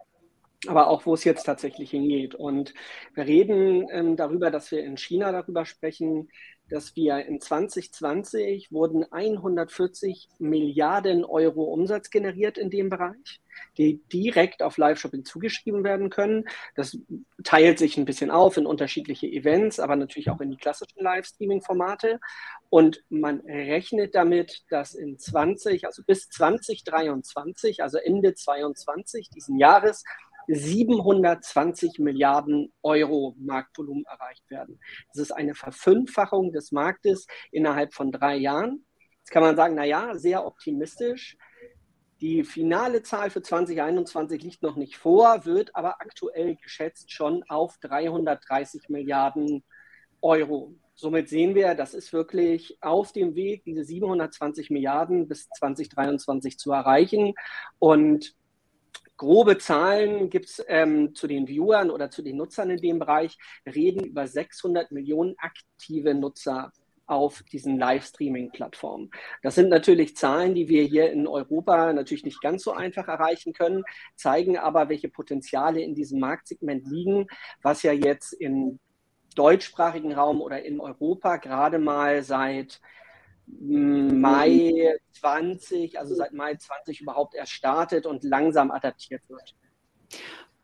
aber 0.68 0.88
auch 0.88 1.06
wo 1.06 1.14
es 1.14 1.24
jetzt 1.24 1.44
tatsächlich 1.44 1.90
hingeht. 1.90 2.34
Und 2.34 2.74
wir 3.14 3.26
reden 3.26 3.88
ähm, 3.90 4.16
darüber, 4.16 4.50
dass 4.50 4.70
wir 4.70 4.84
in 4.84 4.96
China 4.96 5.32
darüber 5.32 5.64
sprechen, 5.64 6.28
dass 6.72 6.96
wir 6.96 7.26
in 7.26 7.40
2020 7.40 8.72
wurden 8.72 9.04
140 9.10 10.28
Milliarden 10.38 11.24
Euro 11.24 11.64
Umsatz 11.64 12.10
generiert 12.10 12.56
in 12.56 12.70
dem 12.70 12.88
Bereich, 12.88 13.40
die 13.76 14.00
direkt 14.10 14.62
auf 14.62 14.78
Live-Shopping 14.78 15.24
zugeschrieben 15.24 15.84
werden 15.84 16.08
können. 16.08 16.44
Das 16.74 16.96
teilt 17.44 17.78
sich 17.78 17.98
ein 17.98 18.06
bisschen 18.06 18.30
auf 18.30 18.56
in 18.56 18.64
unterschiedliche 18.64 19.26
Events, 19.26 19.80
aber 19.80 19.96
natürlich 19.96 20.30
auch 20.30 20.40
in 20.40 20.50
die 20.50 20.56
klassischen 20.56 21.02
Livestreaming-Formate. 21.02 22.20
Und 22.70 23.04
man 23.10 23.40
rechnet 23.40 24.14
damit, 24.14 24.62
dass 24.70 24.94
in 24.94 25.18
20, 25.18 25.84
also 25.84 26.02
bis 26.06 26.30
2023, 26.30 27.82
also 27.82 27.98
Ende 27.98 28.34
2022 28.34 29.28
diesen 29.28 29.58
Jahres, 29.58 30.04
720 30.46 31.98
Milliarden 31.98 32.72
Euro 32.82 33.34
Marktvolumen 33.38 34.04
erreicht 34.04 34.48
werden. 34.50 34.80
Das 35.08 35.22
ist 35.22 35.32
eine 35.32 35.54
Verfünffachung 35.54 36.52
des 36.52 36.72
Marktes 36.72 37.26
innerhalb 37.50 37.94
von 37.94 38.12
drei 38.12 38.36
Jahren. 38.36 38.84
Jetzt 39.18 39.30
kann 39.30 39.42
man 39.42 39.56
sagen, 39.56 39.74
naja, 39.74 40.16
sehr 40.16 40.44
optimistisch. 40.44 41.36
Die 42.20 42.44
finale 42.44 43.02
Zahl 43.02 43.30
für 43.30 43.42
2021 43.42 44.42
liegt 44.42 44.62
noch 44.62 44.76
nicht 44.76 44.96
vor, 44.96 45.44
wird 45.44 45.74
aber 45.74 46.00
aktuell 46.00 46.54
geschätzt 46.54 47.10
schon 47.10 47.42
auf 47.48 47.78
330 47.78 48.88
Milliarden 48.88 49.64
Euro. 50.20 50.74
somit 50.94 51.28
sehen 51.28 51.56
wir, 51.56 51.74
das 51.74 51.94
ist 51.94 52.12
wirklich 52.12 52.78
auf 52.80 53.10
dem 53.12 53.34
Weg, 53.34 53.64
diese 53.64 53.82
720 53.82 54.70
Milliarden 54.70 55.26
bis 55.26 55.48
2023 55.50 56.58
zu 56.58 56.70
erreichen. 56.70 57.34
Und 57.80 58.36
grobe 59.16 59.58
Zahlen 59.58 60.30
gibt 60.30 60.46
es 60.46 60.64
ähm, 60.68 61.14
zu 61.14 61.26
den 61.26 61.46
Viewern 61.46 61.90
oder 61.90 62.10
zu 62.10 62.22
den 62.22 62.36
Nutzern 62.36 62.70
in 62.70 62.78
dem 62.78 62.98
Bereich. 62.98 63.36
Reden 63.66 64.04
über 64.04 64.26
600 64.26 64.90
Millionen 64.92 65.34
aktive 65.38 66.14
Nutzer 66.14 66.72
auf 67.06 67.42
diesen 67.52 67.78
Livestreaming-Plattformen. 67.78 69.10
Das 69.42 69.54
sind 69.54 69.68
natürlich 69.68 70.16
Zahlen, 70.16 70.54
die 70.54 70.68
wir 70.68 70.84
hier 70.84 71.10
in 71.12 71.26
Europa 71.26 71.92
natürlich 71.92 72.24
nicht 72.24 72.40
ganz 72.40 72.62
so 72.62 72.72
einfach 72.72 73.08
erreichen 73.08 73.52
können, 73.52 73.84
zeigen 74.16 74.56
aber, 74.56 74.88
welche 74.88 75.08
Potenziale 75.08 75.82
in 75.82 75.94
diesem 75.94 76.20
Marktsegment 76.20 76.86
liegen, 76.88 77.26
was 77.62 77.82
ja 77.82 77.92
jetzt 77.92 78.32
im 78.32 78.78
deutschsprachigen 79.34 80.12
Raum 80.12 80.40
oder 80.40 80.62
in 80.64 80.80
Europa 80.80 81.36
gerade 81.36 81.78
mal 81.78 82.22
seit 82.22 82.80
Mai 83.46 84.96
20, 85.12 85.98
also 85.98 86.14
seit 86.14 86.32
Mai 86.32 86.54
20 86.54 87.00
überhaupt 87.00 87.34
erst 87.34 87.52
startet 87.52 88.06
und 88.06 88.24
langsam 88.24 88.70
adaptiert 88.70 89.22
wird. 89.28 89.54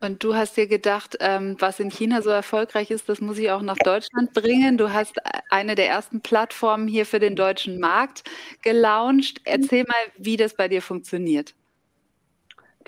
Und 0.01 0.23
du 0.23 0.33
hast 0.33 0.55
dir 0.55 0.67
gedacht, 0.67 1.17
ähm, 1.19 1.57
was 1.59 1.79
in 1.81 1.89
China 1.89 2.21
so 2.21 2.29
erfolgreich 2.29 2.89
ist, 2.89 3.09
das 3.09 3.19
muss 3.19 3.37
ich 3.37 3.51
auch 3.51 3.61
nach 3.61 3.77
Deutschland 3.77 4.33
bringen. 4.33 4.77
Du 4.77 4.93
hast 4.93 5.17
äh, 5.17 5.39
eine 5.49 5.75
der 5.75 5.89
ersten 5.89 6.21
Plattformen 6.21 6.87
hier 6.87 7.05
für 7.05 7.19
den 7.19 7.35
deutschen 7.35 7.79
Markt 7.79 8.23
gelauncht. 8.61 9.41
Erzähl 9.43 9.83
mal, 9.83 10.13
wie 10.17 10.37
das 10.37 10.55
bei 10.55 10.69
dir 10.69 10.81
funktioniert. 10.81 11.53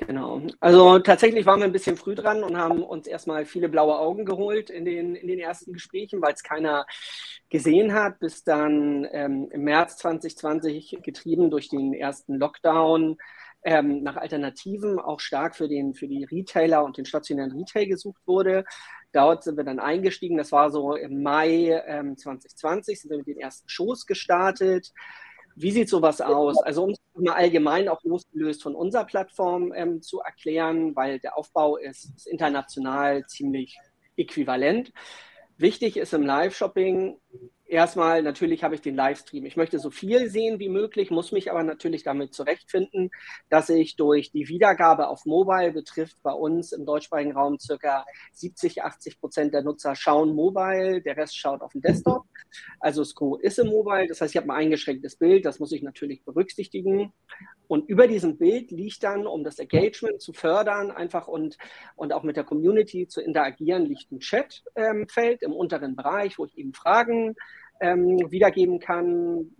Genau. 0.08 0.42
Also 0.60 1.00
tatsächlich 1.00 1.46
waren 1.46 1.60
wir 1.60 1.66
ein 1.66 1.72
bisschen 1.72 1.96
früh 1.96 2.16
dran 2.16 2.44
und 2.44 2.58
haben 2.58 2.84
uns 2.84 3.08
erstmal 3.08 3.46
viele 3.46 3.70
blaue 3.70 4.00
Augen 4.00 4.26
geholt 4.26 4.70
in 4.70 4.84
den, 4.84 5.16
in 5.16 5.28
den 5.28 5.40
ersten 5.40 5.74
Gesprächen, 5.74 6.22
weil 6.22 6.34
es 6.34 6.44
keiner 6.44 6.86
gesehen 7.50 7.94
hat, 7.94 8.20
bis 8.20 8.44
dann 8.44 9.08
ähm, 9.12 9.48
im 9.52 9.62
März 9.64 9.98
2020 9.98 10.98
getrieben 11.04 11.52
durch 11.52 11.70
den 11.70 11.94
ersten 11.94 12.36
Lockdown 12.36 13.18
ähm, 13.64 14.02
nach 14.02 14.18
Alternativen 14.18 15.00
auch 15.00 15.20
stark 15.20 15.56
für, 15.56 15.68
den, 15.68 15.94
für 15.94 16.08
die 16.08 16.24
Retailer 16.24 16.84
und 16.84 16.98
den 16.98 17.06
stationären 17.06 17.52
Retail 17.52 17.86
gesucht 17.86 18.22
wurde. 18.26 18.66
Dort 19.14 19.44
sind 19.44 19.58
wir 19.58 19.64
dann 19.64 19.80
eingestiegen. 19.80 20.38
Das 20.38 20.52
war 20.52 20.72
so 20.72 20.96
im 20.96 21.22
Mai 21.22 21.80
ähm, 21.86 22.18
2020, 22.18 23.02
sind 23.02 23.12
wir 23.12 23.18
mit 23.20 23.28
den 23.28 23.40
ersten 23.40 23.70
Shows 23.70 24.08
gestartet. 24.08 24.92
Wie 25.56 25.72
sieht 25.72 25.90
sowas 25.90 26.22
aus? 26.22 26.62
Also 26.64 26.84
um 26.84 26.92
es 26.92 27.00
mal 27.14 27.34
allgemein 27.34 27.90
auch 27.90 28.04
losgelöst 28.04 28.64
von 28.64 28.76
unserer 28.76 29.06
Plattform 29.06 29.74
ähm, 29.76 30.02
zu 30.02 30.20
erklären, 30.20 30.96
weil 30.96 31.20
der 31.20 31.38
Aufbau 31.38 31.78
ist, 31.78 32.06
ist 32.16 32.28
international 32.28 33.26
ziemlich 33.28 33.78
äquivalent. 34.18 34.92
Wichtig 35.58 35.98
ist 35.98 36.14
im 36.14 36.24
Live-Shopping, 36.24 37.20
erstmal 37.72 38.22
natürlich 38.22 38.64
habe 38.64 38.76
ich 38.76 38.82
den 38.82 38.96
Livestream. 38.96 39.46
Ich 39.46 39.56
möchte 39.56 39.80
so 39.80 39.90
viel 39.90 40.30
sehen 40.30 40.60
wie 40.60 40.70
möglich, 40.70 41.10
muss 41.10 41.32
mich 41.32 41.50
aber 41.50 41.64
natürlich 41.64 42.04
damit 42.04 42.34
zurechtfinden, 42.34 43.10
dass 43.50 43.70
ich 43.70 43.96
durch 43.96 44.32
die 44.32 44.50
Wiedergabe 44.50 45.08
auf 45.08 45.26
Mobile 45.26 45.72
betrifft 45.72 46.18
bei 46.22 46.34
uns 46.34 46.74
im 46.74 46.86
deutschsprachigen 46.86 47.32
Raum 47.32 47.58
circa 47.60 48.06
70, 48.34 48.84
80 48.84 49.20
Prozent 49.20 49.54
der 49.54 49.64
Nutzer 49.64 49.96
schauen 49.96 50.36
Mobile, 50.36 51.02
der 51.02 51.18
Rest 51.18 51.38
schaut 51.38 51.62
auf 51.62 51.72
dem 51.72 51.82
Desktop. 51.82 52.26
Also 52.80 53.04
Sco 53.04 53.38
ist 53.38 53.60
im 53.60 53.68
Mobile, 53.68 54.08
das 54.08 54.20
heißt, 54.20 54.36
ich 54.36 54.42
habe 54.42 54.52
ein 54.52 54.58
eingeschränktes 54.58 55.16
Bild, 55.16 55.46
das 55.46 55.60
muss 55.60 55.72
ich 55.72 55.82
natürlich 55.82 56.24
berücksichtigen. 56.26 57.14
Und 57.68 57.88
über 57.88 58.08
diesem 58.08 58.38
Bild 58.38 58.72
liegt 58.72 59.04
dann, 59.04 59.26
um 59.26 59.46
das 59.46 59.58
Engagement 59.58 60.22
zu 60.22 60.34
fördern, 60.34 60.92
einfach 60.92 61.30
und, 61.30 61.58
und 61.96 62.12
auch 62.12 62.24
mit 62.24 62.36
der 62.36 62.44
Community 62.44 63.08
zu 63.08 63.22
interagieren, 63.22 63.86
liegt 63.86 64.12
ein 64.12 64.20
Chatfeld 64.20 64.62
ähm, 64.76 65.08
im 65.40 65.54
unteren 65.54 65.96
Bereich, 65.96 66.38
wo 66.38 66.46
ich 66.46 66.58
eben 66.58 66.74
Fragen 66.74 67.36
ähm, 67.82 68.32
wiedergeben 68.32 68.80
kann, 68.80 69.52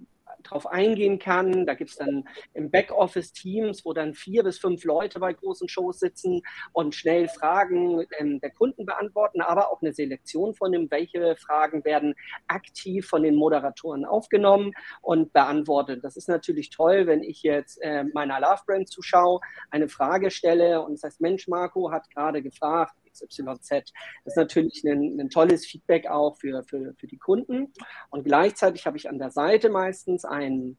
drauf 0.44 0.68
eingehen 0.68 1.20
kann. 1.20 1.66
Da 1.66 1.74
gibt 1.74 1.92
es 1.92 1.98
dann 1.98 2.28
im 2.54 2.72
Backoffice 2.72 3.34
Teams, 3.34 3.86
wo 3.86 3.94
dann 3.94 4.14
vier 4.14 4.44
bis 4.44 4.60
fünf 4.60 4.84
Leute 4.84 5.20
bei 5.20 5.34
großen 5.34 5.68
Shows 5.68 6.00
sitzen 6.00 6.42
und 6.74 6.96
schnell 6.96 7.28
Fragen 7.28 8.06
ähm, 8.20 8.40
der 8.40 8.52
Kunden 8.52 8.86
beantworten, 8.86 9.42
aber 9.42 9.72
auch 9.72 9.82
eine 9.82 9.94
Selektion 9.94 10.54
von 10.54 10.72
dem, 10.72 10.90
welche 10.92 11.36
Fragen 11.36 11.84
werden 11.86 12.16
aktiv 12.48 13.08
von 13.08 13.24
den 13.24 13.36
Moderatoren 13.36 14.06
aufgenommen 14.06 14.74
und 15.02 15.34
beantwortet. 15.34 16.04
Das 16.04 16.18
ist 16.18 16.28
natürlich 16.28 16.70
toll, 16.70 17.08
wenn 17.08 17.24
ich 17.24 17.44
jetzt 17.44 17.82
äh, 17.82 18.04
meiner 18.14 18.40
Love 18.40 18.62
Brand 18.66 18.90
zuschaue, 18.90 19.40
eine 19.70 19.90
Frage 19.90 20.32
stelle 20.32 20.82
und 20.82 20.94
das 20.94 21.04
heißt, 21.04 21.22
Mensch, 21.22 21.48
Marco 21.48 21.92
hat 21.92 22.10
gerade 22.10 22.42
gefragt, 22.42 22.94
XYZ. 23.20 23.70
Das 23.70 23.84
ist 24.26 24.38
natürlich 24.38 24.84
ein, 24.86 25.20
ein 25.20 25.30
tolles 25.30 25.66
Feedback 25.66 26.08
auch 26.08 26.38
für, 26.38 26.64
für, 26.64 26.94
für 26.98 27.08
die 27.08 27.18
Kunden. 27.18 27.74
Und 28.10 28.24
gleichzeitig 28.24 28.86
habe 28.86 28.98
ich 28.98 29.10
an 29.10 29.20
der 29.20 29.32
Seite 29.32 29.70
meistens 29.70 30.26
ein, 30.26 30.78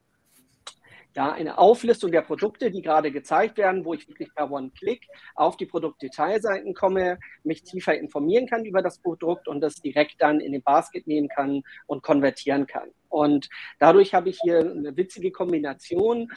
ja, 1.14 1.30
eine 1.30 1.58
Auflistung 1.58 2.10
der 2.10 2.22
Produkte, 2.22 2.70
die 2.70 2.82
gerade 2.82 3.12
gezeigt 3.12 3.58
werden, 3.58 3.84
wo 3.84 3.94
ich 3.94 4.08
wirklich 4.08 4.34
per 4.34 4.50
One-Click 4.50 5.06
auf 5.34 5.56
die 5.56 5.66
Produktdetailseiten 5.66 6.74
komme, 6.74 7.18
mich 7.44 7.62
tiefer 7.62 7.94
informieren 7.94 8.46
kann 8.46 8.64
über 8.64 8.82
das 8.82 8.98
Produkt 8.98 9.48
und 9.48 9.60
das 9.60 9.74
direkt 9.74 10.22
dann 10.22 10.40
in 10.40 10.52
den 10.52 10.62
Basket 10.62 11.06
nehmen 11.06 11.28
kann 11.28 11.62
und 11.86 12.02
konvertieren 12.02 12.66
kann. 12.66 12.90
Und 13.08 13.48
dadurch 13.78 14.14
habe 14.14 14.30
ich 14.30 14.40
hier 14.42 14.60
eine 14.60 14.96
witzige 14.96 15.32
Kombination 15.32 16.32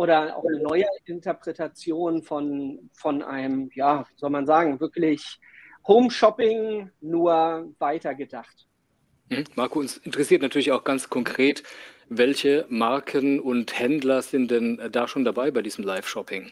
oder 0.00 0.34
auch 0.34 0.44
eine 0.46 0.62
neue 0.62 0.86
Interpretation 1.04 2.22
von, 2.22 2.88
von 2.94 3.22
einem, 3.22 3.70
ja, 3.74 4.06
soll 4.16 4.30
man 4.30 4.46
sagen, 4.46 4.80
wirklich 4.80 5.38
Home 5.86 6.10
Shopping 6.10 6.90
nur 7.02 7.70
weitergedacht. 7.78 8.66
Mhm. 9.28 9.44
Marco, 9.56 9.78
uns 9.78 9.98
interessiert 9.98 10.40
natürlich 10.40 10.72
auch 10.72 10.84
ganz 10.84 11.10
konkret, 11.10 11.64
welche 12.08 12.64
Marken 12.70 13.40
und 13.40 13.78
Händler 13.78 14.22
sind 14.22 14.50
denn 14.50 14.80
da 14.90 15.06
schon 15.06 15.26
dabei 15.26 15.50
bei 15.50 15.60
diesem 15.60 15.84
Live-Shopping? 15.84 16.50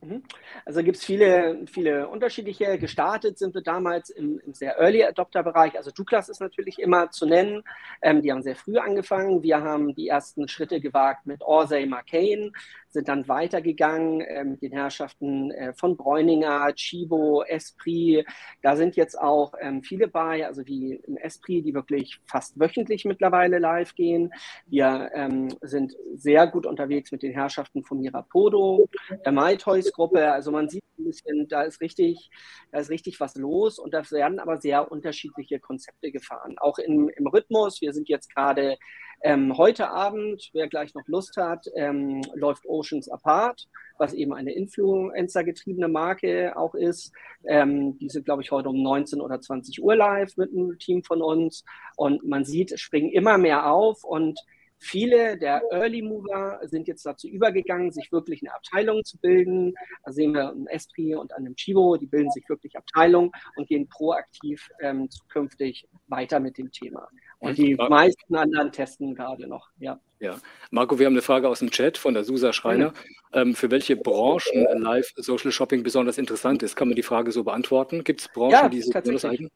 Mhm. 0.00 0.22
Also 0.64 0.82
gibt 0.82 0.96
es 0.96 1.04
viele, 1.04 1.66
viele 1.66 2.08
unterschiedliche. 2.08 2.78
Gestartet 2.78 3.38
sind 3.38 3.54
wir 3.54 3.62
damals 3.62 4.10
im, 4.10 4.38
im 4.46 4.54
sehr 4.54 4.78
Early 4.78 5.04
Adopter-Bereich. 5.04 5.76
Also 5.76 5.90
Douglas 5.90 6.28
ist 6.28 6.40
natürlich 6.40 6.78
immer 6.78 7.10
zu 7.10 7.26
nennen. 7.26 7.64
Ähm, 8.00 8.22
die 8.22 8.30
haben 8.30 8.42
sehr 8.42 8.54
früh 8.54 8.78
angefangen. 8.78 9.42
Wir 9.42 9.60
haben 9.60 9.94
die 9.94 10.08
ersten 10.08 10.46
Schritte 10.46 10.80
gewagt 10.80 11.26
mit 11.26 11.42
Orsay 11.42 11.86
Marcane 11.86 12.52
sind 12.90 13.08
dann 13.08 13.28
weitergegangen 13.28 14.20
äh, 14.20 14.44
mit 14.44 14.62
den 14.62 14.72
Herrschaften 14.72 15.50
äh, 15.50 15.72
von 15.74 15.96
Bräuninger, 15.96 16.72
Chibo, 16.74 17.42
Esprit. 17.42 18.26
Da 18.62 18.76
sind 18.76 18.96
jetzt 18.96 19.18
auch 19.18 19.52
ähm, 19.60 19.82
viele 19.82 20.08
bei, 20.08 20.46
also 20.46 20.66
wie 20.66 20.94
in 20.94 21.16
Esprit, 21.16 21.66
die 21.66 21.74
wirklich 21.74 22.20
fast 22.26 22.58
wöchentlich 22.58 23.04
mittlerweile 23.04 23.58
live 23.58 23.94
gehen. 23.94 24.32
Wir 24.66 25.10
ähm, 25.14 25.48
sind 25.62 25.94
sehr 26.14 26.46
gut 26.46 26.66
unterwegs 26.66 27.12
mit 27.12 27.22
den 27.22 27.32
Herrschaften 27.32 27.84
von 27.84 28.00
Mirapodo, 28.00 28.88
der 29.24 29.32
MyToys-Gruppe. 29.32 30.32
Also 30.32 30.50
man 30.50 30.68
sieht 30.68 30.84
ein 30.98 31.04
bisschen, 31.04 31.48
da 31.48 31.62
ist 31.62 31.80
richtig, 31.80 32.30
da 32.72 32.78
ist 32.78 32.90
richtig 32.90 33.20
was 33.20 33.36
los 33.36 33.78
und 33.78 33.94
da 33.94 34.02
werden 34.10 34.38
aber 34.38 34.60
sehr 34.60 34.90
unterschiedliche 34.90 35.60
Konzepte 35.60 36.10
gefahren. 36.10 36.56
Auch 36.58 36.78
im, 36.78 37.08
im 37.08 37.26
Rhythmus. 37.26 37.80
Wir 37.80 37.92
sind 37.92 38.08
jetzt 38.08 38.34
gerade 38.34 38.76
ähm, 39.22 39.56
heute 39.58 39.90
Abend, 39.90 40.50
wer 40.52 40.68
gleich 40.68 40.94
noch 40.94 41.06
Lust 41.06 41.36
hat, 41.36 41.66
ähm, 41.74 42.22
läuft 42.34 42.66
Oceans 42.66 43.08
Apart, 43.08 43.68
was 43.98 44.14
eben 44.14 44.32
eine 44.32 44.52
Influencer-getriebene 44.52 45.88
Marke 45.88 46.56
auch 46.56 46.74
ist. 46.74 47.12
Ähm, 47.46 47.98
die 47.98 48.08
sind, 48.08 48.24
glaube 48.24 48.42
ich, 48.42 48.50
heute 48.50 48.68
um 48.68 48.82
19 48.82 49.20
oder 49.20 49.40
20 49.40 49.82
Uhr 49.82 49.96
live 49.96 50.36
mit 50.36 50.52
einem 50.52 50.78
Team 50.78 51.02
von 51.02 51.20
uns. 51.20 51.64
Und 51.96 52.24
man 52.24 52.44
sieht, 52.44 52.72
es 52.72 52.80
springen 52.80 53.10
immer 53.10 53.38
mehr 53.38 53.70
auf 53.70 54.04
und 54.04 54.38
Viele 54.80 55.36
der 55.36 55.62
Early 55.72 56.02
Mover 56.02 56.60
sind 56.62 56.86
jetzt 56.86 57.04
dazu 57.04 57.28
übergegangen, 57.28 57.90
sich 57.90 58.12
wirklich 58.12 58.42
eine 58.42 58.54
Abteilung 58.54 59.04
zu 59.04 59.18
bilden. 59.18 59.74
Da 60.04 60.12
sehen 60.12 60.32
wir 60.32 60.50
an 60.50 60.66
Esprit 60.68 61.16
und 61.16 61.34
an 61.34 61.44
dem 61.44 61.56
Chivo, 61.56 61.96
die 61.96 62.06
bilden 62.06 62.30
sich 62.30 62.48
wirklich 62.48 62.76
Abteilung 62.76 63.32
und 63.56 63.66
gehen 63.66 63.88
proaktiv 63.88 64.70
ähm, 64.80 65.10
zukünftig 65.10 65.88
weiter 66.06 66.38
mit 66.38 66.58
dem 66.58 66.70
Thema. 66.70 67.08
Und 67.40 67.56
die 67.56 67.76
meisten 67.76 68.34
anderen 68.34 68.72
testen 68.72 69.14
gerade 69.14 69.46
noch, 69.46 69.68
ja. 69.78 70.00
Ja, 70.20 70.40
Marco, 70.72 70.98
wir 70.98 71.06
haben 71.06 71.12
eine 71.12 71.22
Frage 71.22 71.48
aus 71.48 71.60
dem 71.60 71.70
Chat 71.70 71.96
von 71.96 72.14
der 72.14 72.24
Susa 72.24 72.52
Schreiner. 72.52 72.92
Ähm, 73.32 73.54
für 73.54 73.70
welche 73.70 73.94
Branchen 73.94 74.66
Live 74.80 75.12
Social 75.14 75.52
Shopping 75.52 75.84
besonders 75.84 76.18
interessant 76.18 76.64
ist? 76.64 76.74
Kann 76.74 76.88
man 76.88 76.96
die 76.96 77.04
Frage 77.04 77.30
so 77.30 77.44
beantworten? 77.44 78.02
Gibt 78.02 78.22
es 78.22 78.28
Branchen, 78.28 78.50
ja, 78.50 78.68
die 78.68 78.82
sich 78.82 78.92
besonders 78.92 79.24
eignen? 79.24 79.50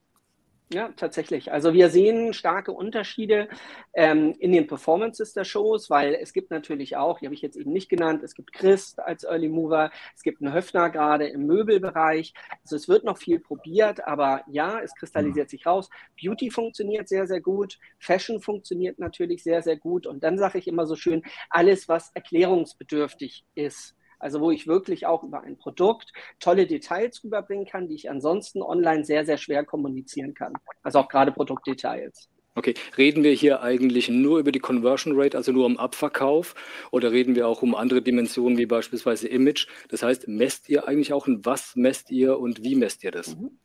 Ja, 0.72 0.88
tatsächlich. 0.96 1.52
Also 1.52 1.74
wir 1.74 1.90
sehen 1.90 2.32
starke 2.32 2.72
Unterschiede 2.72 3.48
ähm, 3.92 4.35
in 4.38 4.52
den 4.52 4.66
Performances 4.66 5.35
der 5.35 5.44
Shows, 5.44 5.90
weil 5.90 6.14
es 6.14 6.32
gibt 6.32 6.50
natürlich 6.50 6.96
auch, 6.96 7.18
die 7.18 7.26
habe 7.26 7.35
ich 7.35 7.42
jetzt 7.42 7.56
eben 7.56 7.72
nicht 7.72 7.90
genannt, 7.90 8.22
es 8.22 8.35
gibt 8.35 8.54
Christ 8.54 8.98
als 8.98 9.24
Early 9.24 9.50
Mover, 9.50 9.90
es 10.16 10.22
gibt 10.22 10.40
einen 10.40 10.54
Höfner 10.54 10.88
gerade 10.88 11.26
im 11.26 11.44
Möbelbereich. 11.46 12.32
Also 12.62 12.76
es 12.76 12.88
wird 12.88 13.04
noch 13.04 13.18
viel 13.18 13.38
probiert, 13.38 14.06
aber 14.06 14.44
ja, 14.50 14.80
es 14.80 14.94
kristallisiert 14.94 15.50
sich 15.50 15.66
raus. 15.66 15.90
Beauty 16.18 16.50
funktioniert 16.50 17.06
sehr, 17.06 17.26
sehr 17.26 17.42
gut, 17.42 17.78
Fashion 17.98 18.40
funktioniert 18.40 18.98
natürlich 18.98 19.42
sehr, 19.42 19.61
sehr 19.61 19.76
gut. 19.76 20.06
Und 20.06 20.24
dann 20.24 20.38
sage 20.38 20.58
ich 20.58 20.68
immer 20.68 20.87
so 20.87 20.96
schön, 20.96 21.22
alles, 21.50 21.87
was 21.88 22.12
erklärungsbedürftig 22.14 23.44
ist 23.54 23.94
also 24.22 24.40
wo 24.40 24.50
ich 24.50 24.66
wirklich 24.66 25.06
auch 25.06 25.22
über 25.22 25.42
ein 25.42 25.58
Produkt 25.58 26.12
tolle 26.38 26.66
Details 26.66 27.22
rüberbringen 27.24 27.66
kann, 27.66 27.88
die 27.88 27.94
ich 27.94 28.11
ansonsten 28.11 28.62
online 28.62 29.04
sehr, 29.04 29.24
sehr 29.24 29.37
schwer 29.37 29.64
kommunizieren 29.64 30.35
kann. 30.35 30.52
Also 30.82 31.00
auch 31.00 31.08
gerade 31.08 31.32
Produktdetails. 31.32 32.28
Okay, 32.54 32.74
reden 32.98 33.24
wir 33.24 33.32
hier 33.32 33.62
eigentlich 33.62 34.11
nur 34.11 34.38
über 34.38 34.52
die 34.52 34.58
Conversion 34.58 35.18
Rate, 35.18 35.38
also 35.38 35.52
nur 35.52 35.64
um 35.64 35.78
Abverkauf, 35.78 36.54
oder 36.90 37.11
reden 37.11 37.35
wir 37.35 37.48
auch 37.48 37.62
um 37.62 37.74
andere 37.74 38.02
Dimensionen 38.02 38.58
wie 38.58 38.66
beispielsweise 38.66 39.26
Image? 39.26 39.68
Das 39.88 40.02
heißt, 40.02 40.28
messt 40.28 40.68
ihr 40.68 40.87
eigentlich 40.87 41.14
auch 41.14 41.26
und 41.26 41.46
was 41.46 41.76
messt 41.76 42.11
ihr 42.11 42.38
und 42.38 42.62
wie 42.62 42.74
messt 42.74 43.04
ihr 43.04 43.11
das? 43.11 43.37
Mhm. 43.37 43.58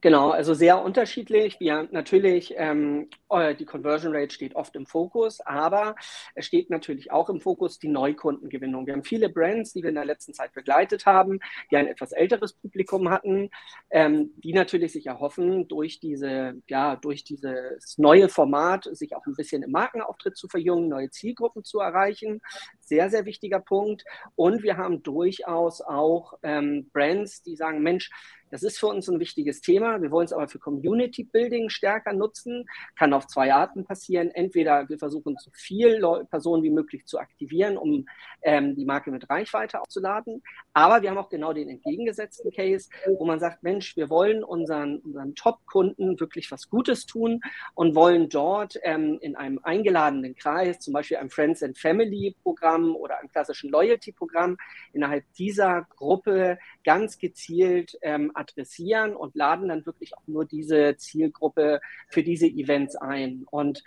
Genau, 0.00 0.30
also 0.30 0.54
sehr 0.54 0.80
unterschiedlich. 0.80 1.58
Wir 1.58 1.88
natürlich, 1.90 2.54
ähm, 2.56 3.08
äh, 3.30 3.56
die 3.56 3.64
Conversion 3.64 4.14
Rate 4.14 4.32
steht 4.32 4.54
oft 4.54 4.76
im 4.76 4.86
Fokus, 4.86 5.40
aber 5.40 5.96
es 6.36 6.46
steht 6.46 6.70
natürlich 6.70 7.10
auch 7.10 7.28
im 7.28 7.40
Fokus 7.40 7.80
die 7.80 7.88
Neukundengewinnung. 7.88 8.86
Wir 8.86 8.92
haben 8.94 9.02
viele 9.02 9.28
Brands, 9.28 9.72
die 9.72 9.82
wir 9.82 9.88
in 9.88 9.96
der 9.96 10.04
letzten 10.04 10.34
Zeit 10.34 10.52
begleitet 10.52 11.04
haben, 11.04 11.40
die 11.72 11.76
ein 11.76 11.88
etwas 11.88 12.12
älteres 12.12 12.52
Publikum 12.52 13.10
hatten, 13.10 13.50
ähm, 13.90 14.30
die 14.36 14.52
natürlich 14.52 14.92
sich 14.92 15.06
erhoffen, 15.06 15.66
durch 15.66 15.98
diese, 15.98 16.54
ja, 16.68 16.94
durch 16.94 17.24
dieses 17.24 17.98
neue 17.98 18.28
Format 18.28 18.88
sich 18.92 19.16
auch 19.16 19.26
ein 19.26 19.34
bisschen 19.34 19.64
im 19.64 19.72
Markenauftritt 19.72 20.36
zu 20.36 20.46
verjüngen, 20.46 20.88
neue 20.88 21.10
Zielgruppen 21.10 21.64
zu 21.64 21.80
erreichen. 21.80 22.40
Sehr, 22.78 23.10
sehr 23.10 23.24
wichtiger 23.24 23.58
Punkt. 23.58 24.04
Und 24.36 24.62
wir 24.62 24.76
haben 24.76 25.02
durchaus 25.02 25.80
auch 25.80 26.34
ähm, 26.44 26.88
Brands, 26.92 27.42
die 27.42 27.56
sagen, 27.56 27.82
Mensch, 27.82 28.10
das 28.50 28.62
ist 28.62 28.78
für 28.78 28.86
uns 28.86 29.08
ein 29.08 29.20
wichtiges 29.20 29.60
Thema. 29.60 30.00
Wir 30.00 30.10
wollen 30.10 30.26
es 30.26 30.32
aber 30.32 30.48
für 30.48 30.58
Community 30.58 31.24
Building 31.24 31.68
stärker 31.68 32.12
nutzen. 32.12 32.66
Kann 32.96 33.12
auf 33.12 33.26
zwei 33.26 33.52
Arten 33.52 33.84
passieren. 33.84 34.30
Entweder 34.30 34.88
wir 34.88 34.98
versuchen, 34.98 35.36
so 35.38 35.50
viele 35.52 36.26
Personen 36.30 36.62
wie 36.62 36.70
möglich 36.70 37.06
zu 37.06 37.18
aktivieren, 37.18 37.76
um 37.76 38.06
ähm, 38.42 38.74
die 38.74 38.84
Marke 38.84 39.10
mit 39.10 39.28
Reichweite 39.28 39.80
aufzuladen. 39.80 40.42
Aber 40.72 41.02
wir 41.02 41.10
haben 41.10 41.18
auch 41.18 41.28
genau 41.28 41.52
den 41.52 41.68
entgegengesetzten 41.68 42.50
Case, 42.50 42.88
wo 43.18 43.24
man 43.24 43.40
sagt, 43.40 43.62
Mensch, 43.62 43.96
wir 43.96 44.10
wollen 44.10 44.44
unseren, 44.44 44.98
unseren 44.98 45.34
Top-Kunden 45.34 46.18
wirklich 46.20 46.50
was 46.50 46.68
Gutes 46.68 47.06
tun 47.06 47.40
und 47.74 47.94
wollen 47.94 48.28
dort 48.28 48.78
ähm, 48.82 49.18
in 49.20 49.36
einem 49.36 49.60
eingeladenen 49.62 50.34
Kreis, 50.34 50.78
zum 50.78 50.94
Beispiel 50.94 51.16
einem 51.16 51.30
Friends 51.30 51.62
and 51.62 51.78
Family 51.78 52.36
Programm 52.42 52.94
oder 52.96 53.18
einem 53.18 53.28
klassischen 53.28 53.70
Loyalty 53.70 54.12
Programm, 54.12 54.56
innerhalb 54.92 55.24
dieser 55.34 55.86
Gruppe 55.96 56.58
ganz 56.84 57.18
gezielt 57.18 57.98
ähm, 58.02 58.32
adressieren 58.38 59.16
und 59.16 59.34
laden 59.34 59.68
dann 59.68 59.84
wirklich 59.86 60.16
auch 60.16 60.26
nur 60.26 60.44
diese 60.44 60.96
Zielgruppe 60.96 61.80
für 62.08 62.22
diese 62.22 62.46
Events 62.46 62.96
ein. 62.96 63.44
Und 63.50 63.82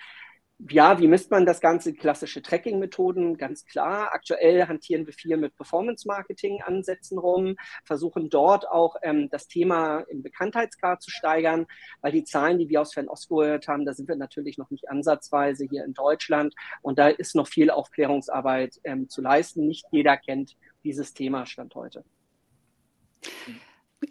ja, 0.70 1.00
wie 1.00 1.08
misst 1.08 1.32
man 1.32 1.46
das 1.46 1.60
Ganze? 1.60 1.94
Klassische 1.94 2.42
Tracking-Methoden, 2.42 3.38
ganz 3.38 3.66
klar. 3.66 4.14
Aktuell 4.14 4.68
hantieren 4.68 5.06
wir 5.06 5.14
viel 5.14 5.36
mit 5.38 5.56
Performance-Marketing-Ansätzen 5.56 7.18
rum, 7.18 7.56
versuchen 7.84 8.30
dort 8.30 8.68
auch 8.70 8.96
ähm, 9.02 9.30
das 9.32 9.48
Thema 9.48 10.02
im 10.02 10.22
Bekanntheitsgrad 10.22 11.02
zu 11.02 11.10
steigern, 11.10 11.66
weil 12.02 12.12
die 12.12 12.24
Zahlen, 12.24 12.60
die 12.60 12.70
wir 12.70 12.82
aus 12.82 12.94
Fernost 12.94 13.30
gehört 13.30 13.68
haben, 13.68 13.86
da 13.86 13.94
sind 13.94 14.08
wir 14.08 14.16
natürlich 14.16 14.58
noch 14.58 14.70
nicht 14.70 14.90
ansatzweise 14.90 15.66
hier 15.70 15.84
in 15.84 15.94
Deutschland 15.94 16.54
und 16.82 17.00
da 17.00 17.08
ist 17.08 17.36
noch 17.36 17.48
viel 17.48 17.72
Aufklärungsarbeit 17.72 18.80
ähm, 18.84 19.10
zu 19.10 19.22
leisten. 19.22 19.68
Nicht 19.68 19.86
jeder 19.92 20.18
kennt 20.18 20.56
dieses 20.84 21.14
Thema 21.14 21.46
Stand 21.46 21.74
heute. 21.76 22.04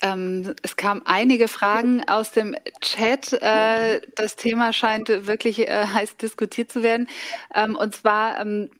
Ähm, 0.02 0.54
es 0.62 0.76
kamen 0.76 1.02
einige 1.04 1.48
Fragen 1.48 2.08
aus 2.08 2.32
dem 2.32 2.56
Chat. 2.80 3.32
Äh, 3.32 4.00
das 4.14 4.36
Thema 4.36 4.72
scheint 4.72 5.08
wirklich 5.08 5.60
äh, 5.60 5.86
heiß 5.86 6.16
diskutiert 6.16 6.70
zu 6.70 6.82
werden. 6.82 7.08
Ähm, 7.54 7.76
und 7.76 7.94
zwar 7.94 8.40
ähm, 8.40 8.70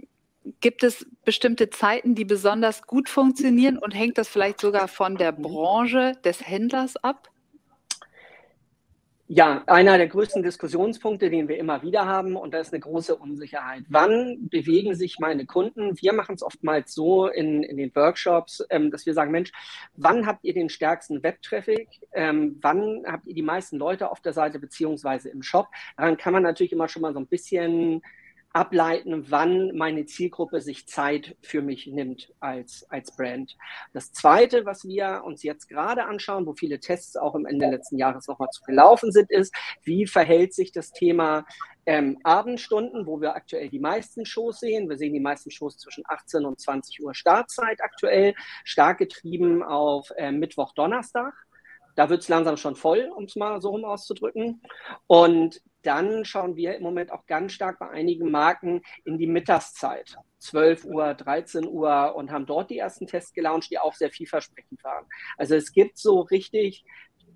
gibt 0.61 0.83
es 0.83 1.07
bestimmte 1.25 1.71
Zeiten, 1.71 2.15
die 2.15 2.25
besonders 2.25 2.83
gut 2.83 3.09
funktionieren 3.09 3.79
und 3.79 3.93
hängt 3.93 4.19
das 4.19 4.29
vielleicht 4.29 4.61
sogar 4.61 4.89
von 4.89 5.17
der 5.17 5.33
Branche 5.33 6.13
des 6.25 6.47
Händlers 6.47 6.97
ab? 6.97 7.30
Ja, 9.33 9.63
einer 9.69 9.97
der 9.97 10.09
größten 10.09 10.43
Diskussionspunkte, 10.43 11.31
den 11.31 11.47
wir 11.47 11.57
immer 11.57 11.83
wieder 11.83 12.05
haben, 12.05 12.35
und 12.35 12.53
da 12.53 12.59
ist 12.59 12.73
eine 12.73 12.81
große 12.81 13.15
Unsicherheit. 13.15 13.85
Wann 13.89 14.49
bewegen 14.49 14.97
sich 14.97 15.21
meine 15.21 15.47
Kunden? 15.47 15.93
Wir 16.03 16.13
machen 16.13 16.35
es 16.35 16.43
oftmals 16.43 16.93
so 16.93 17.29
in, 17.29 17.63
in 17.63 17.77
den 17.77 17.95
Workshops, 17.95 18.67
ähm, 18.71 18.91
dass 18.91 19.07
wir 19.07 19.15
sagen, 19.15 19.31
Mensch, 19.31 19.53
wann 19.95 20.27
habt 20.27 20.45
ihr 20.45 20.53
den 20.53 20.69
stärksten 20.69 21.23
Webtraffic? 21.23 21.87
Ähm, 22.13 22.59
wann 22.61 23.05
habt 23.07 23.29
ihr 23.29 23.35
die 23.35 23.43
meisten 23.43 23.77
Leute 23.79 24.11
auf 24.11 24.19
der 24.19 24.33
Seite 24.33 24.59
beziehungsweise 24.59 25.29
im 25.29 25.45
Shop? 25.45 25.69
Daran 25.97 26.17
kann 26.17 26.33
man 26.33 26.43
natürlich 26.43 26.73
immer 26.73 26.89
schon 26.89 27.03
mal 27.03 27.13
so 27.13 27.21
ein 27.21 27.29
bisschen 27.29 28.03
ableiten, 28.53 29.31
wann 29.31 29.77
meine 29.77 30.07
Zielgruppe 30.07 30.61
sich 30.61 30.89
Zeit 30.89 31.37
für 31.41 31.63
mich 31.63 31.87
nimmt 31.87 32.33
als, 32.41 32.85
als 32.91 33.15
Brand. 33.15 33.57
Das 33.93 34.13
Zweite, 34.13 34.67
was 34.67 34.85
wir 34.85 35.23
uns 35.25 35.43
jetzt 35.43 35.69
gerade 35.69 36.05
anschauen, 36.05 36.47
wo 36.47 36.55
viele 36.55 36.81
Tests 36.81 37.17
auch 37.17 37.37
im 37.37 37.47
Ende 37.47 37.71
letzten 37.71 37.97
Jahres 37.97 38.27
nochmal 38.27 38.49
zu 38.51 38.63
gelaufen 38.63 39.13
sind, 39.13 39.31
ist, 39.31 39.55
wie 39.85 40.07
verhält 40.07 40.53
sich 40.53 40.73
das 40.73 40.91
Thema 40.91 41.45
ähm, 41.87 42.19
Abendstunden, 42.25 43.07
wo 43.07 43.21
wir 43.21 43.35
aktuell 43.35 43.69
die 43.69 43.79
meisten 43.79 44.27
Shows 44.27 44.59
sehen. 44.59 44.89
Wir 44.89 44.99
sehen 44.99 45.13
die 45.13 45.21
meisten 45.21 45.51
Shows 45.51 45.79
zwischen 45.79 46.03
18 46.07 46.45
und 46.45 46.61
20 46.61 47.03
Uhr 47.05 47.15
Startzeit 47.15 47.81
aktuell, 47.81 48.35
stark 48.65 48.99
getrieben 48.99 49.63
auf 49.63 50.11
äh, 50.17 50.33
Mittwoch, 50.33 50.73
Donnerstag. 50.73 51.35
Da 51.97 52.09
wird 52.09 52.23
es 52.23 52.29
langsam 52.29 52.57
schon 52.57 52.77
voll, 52.77 53.11
um 53.15 53.25
es 53.25 53.37
mal 53.37 53.61
so 53.61 53.71
rum 53.71 53.85
auszudrücken. 53.85 54.63
Und 55.07 55.61
dann 55.83 56.25
schauen 56.25 56.57
wir 56.57 56.77
im 56.77 56.83
Moment 56.83 57.13
auch 57.13 57.27
ganz 57.27 57.53
stark 57.53 57.79
bei 57.79 57.89
einigen 57.89 58.31
Marken 58.31 58.83
in 59.05 59.19
die 59.19 59.27
Mittagszeit. 59.27 60.17
12 60.39 60.85
Uhr, 60.85 61.15
13 61.15 61.69
Uhr 61.69 62.15
und 62.15 62.31
haben 62.31 62.47
dort 62.47 62.71
die 62.71 62.79
ersten 62.79 63.07
Tests 63.07 63.33
gelauncht, 63.33 63.71
die 63.71 63.79
auch 63.79 63.95
sehr 63.95 64.11
vielversprechend 64.11 64.83
waren. 64.83 65.07
Also 65.37 65.55
es 65.55 65.73
gibt 65.73 65.99
so 65.99 66.21
richtig, 66.21 66.85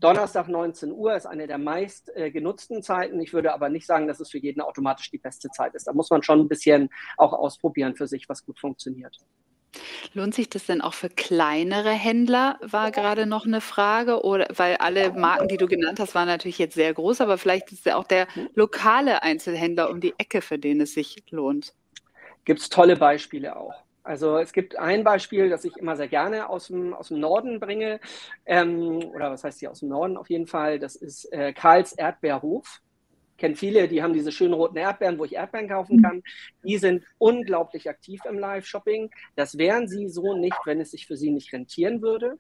Donnerstag 0.01 0.49
19 0.49 0.93
Uhr 0.93 1.15
ist 1.15 1.27
eine 1.27 1.47
der 1.47 1.59
meist 1.59 2.15
äh, 2.17 2.31
genutzten 2.31 2.83
Zeiten. 2.83 3.21
Ich 3.21 3.33
würde 3.33 3.53
aber 3.53 3.69
nicht 3.69 3.87
sagen, 3.87 4.09
dass 4.09 4.21
es 4.21 4.31
für 4.31 4.39
jeden 4.39 4.61
automatisch 4.61 5.11
die 5.11 5.19
beste 5.19 5.49
Zeit 5.51 5.75
ist. 5.75 5.87
Da 5.87 5.93
muss 5.93 6.11
man 6.11 6.23
schon 6.23 6.41
ein 6.41 6.49
bisschen 6.49 6.91
auch 7.17 7.33
ausprobieren 7.33 7.95
für 7.95 8.07
sich, 8.07 8.29
was 8.29 8.45
gut 8.45 8.59
funktioniert. 8.59 9.19
Lohnt 10.13 10.35
sich 10.35 10.49
das 10.49 10.67
denn 10.67 10.81
auch 10.81 10.95
für 10.95 11.09
kleinere 11.09 11.91
Händler, 11.91 12.59
war 12.63 12.91
gerade 12.91 13.27
noch 13.27 13.47
eine 13.47 13.61
Frage, 13.61 14.25
oder 14.25 14.49
weil 14.55 14.77
alle 14.77 15.13
Marken, 15.13 15.49
die 15.49 15.57
du 15.57 15.67
genannt 15.67 16.01
hast, 16.01 16.15
waren 16.15 16.29
natürlich 16.29 16.59
jetzt 16.59 16.75
sehr 16.75 16.93
groß, 16.93 17.21
aber 17.21 17.39
vielleicht 17.39 17.73
ist 17.73 17.87
ja 17.87 17.97
auch 17.97 18.05
der 18.05 18.27
lokale 18.55 19.23
Einzelhändler 19.23 19.91
um 19.91 20.01
die 20.01 20.15
Ecke, 20.19 20.43
für 20.43 20.59
den 20.59 20.81
es 20.81 20.95
sich 20.95 21.23
lohnt. 21.31 21.75
Gibt 22.45 22.61
es 22.61 22.69
tolle 22.69 22.97
Beispiele 22.97 23.57
auch. 23.57 23.75
Also 24.03 24.37
es 24.37 24.53
gibt 24.53 24.79
ein 24.79 25.03
Beispiel, 25.03 25.49
das 25.49 25.65
ich 25.65 25.79
immer 25.79 25.97
sehr 25.97 26.09
gerne 26.09 26.51
aus 26.51 26.67
dem, 26.67 26.93
aus 26.93 27.09
dem 27.09 27.21
Norden 27.21 27.59
bringe, 27.59 28.01
ähm, 28.45 28.99
oder 29.15 29.31
was 29.31 29.45
heißt 29.45 29.61
hier 29.61 29.71
aus 29.71 29.81
dem 29.81 29.89
Norden 29.89 30.19
auf 30.19 30.29
jeden 30.29 30.47
Fall, 30.47 30.79
das 30.79 30.95
ist 30.95 31.33
äh, 31.33 31.55
Karls 31.55 31.95
Erdbeerhof 31.95 32.83
kenne 33.39 33.57
viele, 33.57 33.89
die 33.89 34.03
haben 34.03 34.13
diese 34.13 34.33
schönen 34.33 34.55
roten 34.55 34.77
Erdbeeren, 34.77 35.19
wo 35.19 35.25
ich 35.25 35.35
Erdbeeren 35.35 35.69
kaufen 35.69 36.03
kann. 36.03 36.23
Die 36.65 36.79
sind 36.79 37.05
unglaublich 37.19 37.89
aktiv 37.89 38.21
im 38.29 38.39
Live-Shopping. 38.39 39.11
Das 39.37 39.59
wären 39.59 39.89
sie 39.89 40.09
so 40.09 40.35
nicht, 40.35 40.59
wenn 40.65 40.81
es 40.81 40.93
sich 40.93 41.07
für 41.07 41.17
sie 41.17 41.31
nicht 41.31 41.53
rentieren 41.53 42.03
würde. 42.03 42.39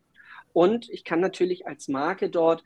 Und 0.53 0.89
ich 0.91 1.05
kann 1.05 1.21
natürlich 1.21 1.67
als 1.67 1.89
Marke 1.89 2.31
dort 2.31 2.63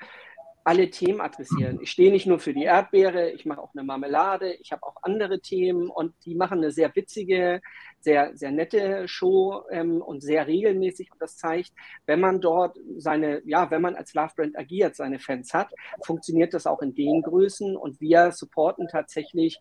alle 0.69 0.91
Themen 0.91 1.23
adressieren. 1.23 1.79
Ich 1.81 1.91
stehe 1.91 2.13
nicht 2.13 2.27
nur 2.27 2.39
für 2.41 2.53
die 2.53 2.65
Erdbeere, 2.65 3.31
ich 3.31 3.47
mache 3.47 3.63
auch 3.63 3.73
eine 3.75 3.85
Marmelade, 3.85 4.53
ich 4.53 4.71
habe 4.71 4.83
auch 4.83 4.97
andere 5.01 5.41
Themen 5.41 5.89
und 5.89 6.13
die 6.27 6.35
machen 6.35 6.59
eine 6.59 6.73
sehr 6.73 6.95
witzige, 6.95 7.63
sehr, 8.01 8.37
sehr 8.37 8.51
nette 8.51 9.09
Show 9.09 9.63
ähm, 9.71 10.03
und 10.03 10.21
sehr 10.21 10.47
regelmäßig. 10.47 11.11
Und 11.11 11.23
das 11.23 11.39
zeigt, 11.39 11.73
wenn 12.05 12.21
man 12.21 12.43
dort 12.43 12.79
seine, 12.99 13.41
ja, 13.47 13.71
wenn 13.71 13.81
man 13.81 13.95
als 13.95 14.13
Love 14.13 14.35
Brand 14.37 14.59
agiert, 14.59 14.95
seine 14.95 15.19
Fans 15.19 15.55
hat, 15.55 15.73
funktioniert 16.05 16.53
das 16.53 16.67
auch 16.67 16.83
in 16.83 16.95
den 16.95 17.23
Größen 17.23 17.75
und 17.75 17.99
wir 18.03 18.33
supporten 18.33 18.89
tatsächlich 18.89 19.59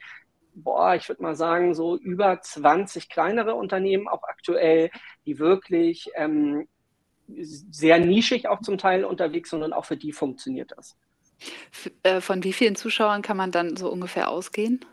boah, 0.59 0.95
ich 0.95 1.07
würde 1.07 1.21
mal 1.21 1.35
sagen, 1.35 1.75
so 1.75 1.95
über 1.97 2.41
20 2.41 3.09
kleinere 3.09 3.53
Unternehmen 3.53 4.07
auch 4.07 4.23
aktuell, 4.23 4.89
die 5.27 5.37
wirklich 5.37 6.09
ähm, 6.15 6.67
sehr 7.27 7.99
nischig 7.99 8.47
auch 8.47 8.61
zum 8.61 8.77
Teil 8.77 9.03
unterwegs 9.05 9.53
und 9.53 9.73
auch 9.73 9.85
für 9.85 9.97
die 9.97 10.11
funktioniert 10.11 10.73
das. 10.75 10.95
Äh, 12.03 12.21
von 12.21 12.43
wie 12.43 12.53
vielen 12.53 12.75
Zuschauern 12.75 13.21
kann 13.21 13.37
man 13.37 13.51
dann 13.51 13.77
so 13.77 13.91
ungefähr 13.91 14.29
ausgehen? 14.29 14.83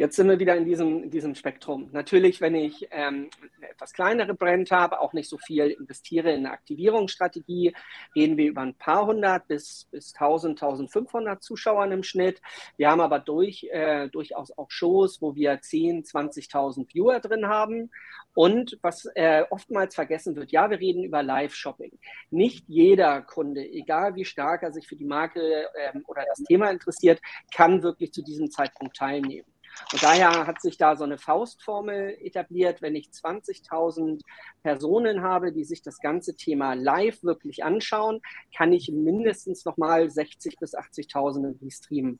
Jetzt 0.00 0.16
sind 0.16 0.30
wir 0.30 0.38
wieder 0.38 0.56
in 0.56 0.64
diesem, 0.64 1.10
diesem 1.10 1.34
Spektrum. 1.34 1.90
Natürlich, 1.92 2.40
wenn 2.40 2.54
ich 2.54 2.88
ähm, 2.90 3.28
eine 3.58 3.70
etwas 3.70 3.92
kleinere 3.92 4.32
Brand 4.32 4.70
habe, 4.70 4.98
auch 4.98 5.12
nicht 5.12 5.28
so 5.28 5.36
viel 5.36 5.66
investiere 5.66 6.30
in 6.30 6.46
eine 6.46 6.52
Aktivierungsstrategie, 6.52 7.74
reden 8.16 8.38
wir 8.38 8.48
über 8.48 8.62
ein 8.62 8.72
paar 8.72 9.04
hundert 9.04 9.46
bis, 9.46 9.88
bis 9.90 10.14
1000, 10.14 10.62
1500 10.62 11.42
Zuschauern 11.42 11.92
im 11.92 12.02
Schnitt. 12.02 12.40
Wir 12.78 12.90
haben 12.90 13.02
aber 13.02 13.18
durch, 13.18 13.68
äh, 13.72 14.08
durchaus 14.08 14.56
auch 14.56 14.70
Shows, 14.70 15.20
wo 15.20 15.34
wir 15.34 15.60
10, 15.60 16.04
20.000 16.04 16.88
Viewer 16.90 17.20
drin 17.20 17.48
haben. 17.48 17.90
Und 18.32 18.78
was 18.80 19.04
äh, 19.16 19.44
oftmals 19.50 19.94
vergessen 19.94 20.34
wird, 20.34 20.50
ja, 20.50 20.70
wir 20.70 20.80
reden 20.80 21.04
über 21.04 21.22
Live-Shopping. 21.22 21.92
Nicht 22.30 22.64
jeder 22.68 23.20
Kunde, 23.20 23.68
egal 23.68 24.14
wie 24.14 24.24
stark 24.24 24.62
er 24.62 24.72
sich 24.72 24.88
für 24.88 24.96
die 24.96 25.04
Marke 25.04 25.66
ähm, 25.78 26.04
oder 26.06 26.24
das 26.26 26.42
Thema 26.44 26.70
interessiert, 26.70 27.20
kann 27.54 27.82
wirklich 27.82 28.14
zu 28.14 28.22
diesem 28.22 28.50
Zeitpunkt 28.50 28.96
teilnehmen. 28.96 29.44
Und 29.92 30.02
daher 30.02 30.46
hat 30.46 30.60
sich 30.60 30.76
da 30.76 30.96
so 30.96 31.04
eine 31.04 31.18
Faustformel 31.18 32.16
etabliert. 32.20 32.82
Wenn 32.82 32.96
ich 32.96 33.08
20.000 33.08 34.20
Personen 34.62 35.22
habe, 35.22 35.52
die 35.52 35.64
sich 35.64 35.82
das 35.82 35.98
ganze 35.98 36.36
Thema 36.36 36.74
live 36.74 37.22
wirklich 37.22 37.64
anschauen, 37.64 38.20
kann 38.56 38.72
ich 38.72 38.90
mindestens 38.92 39.64
nochmal 39.64 40.04
60.000 40.04 40.60
bis 40.60 40.76
80.000 40.76 41.70
streamen. 41.70 42.18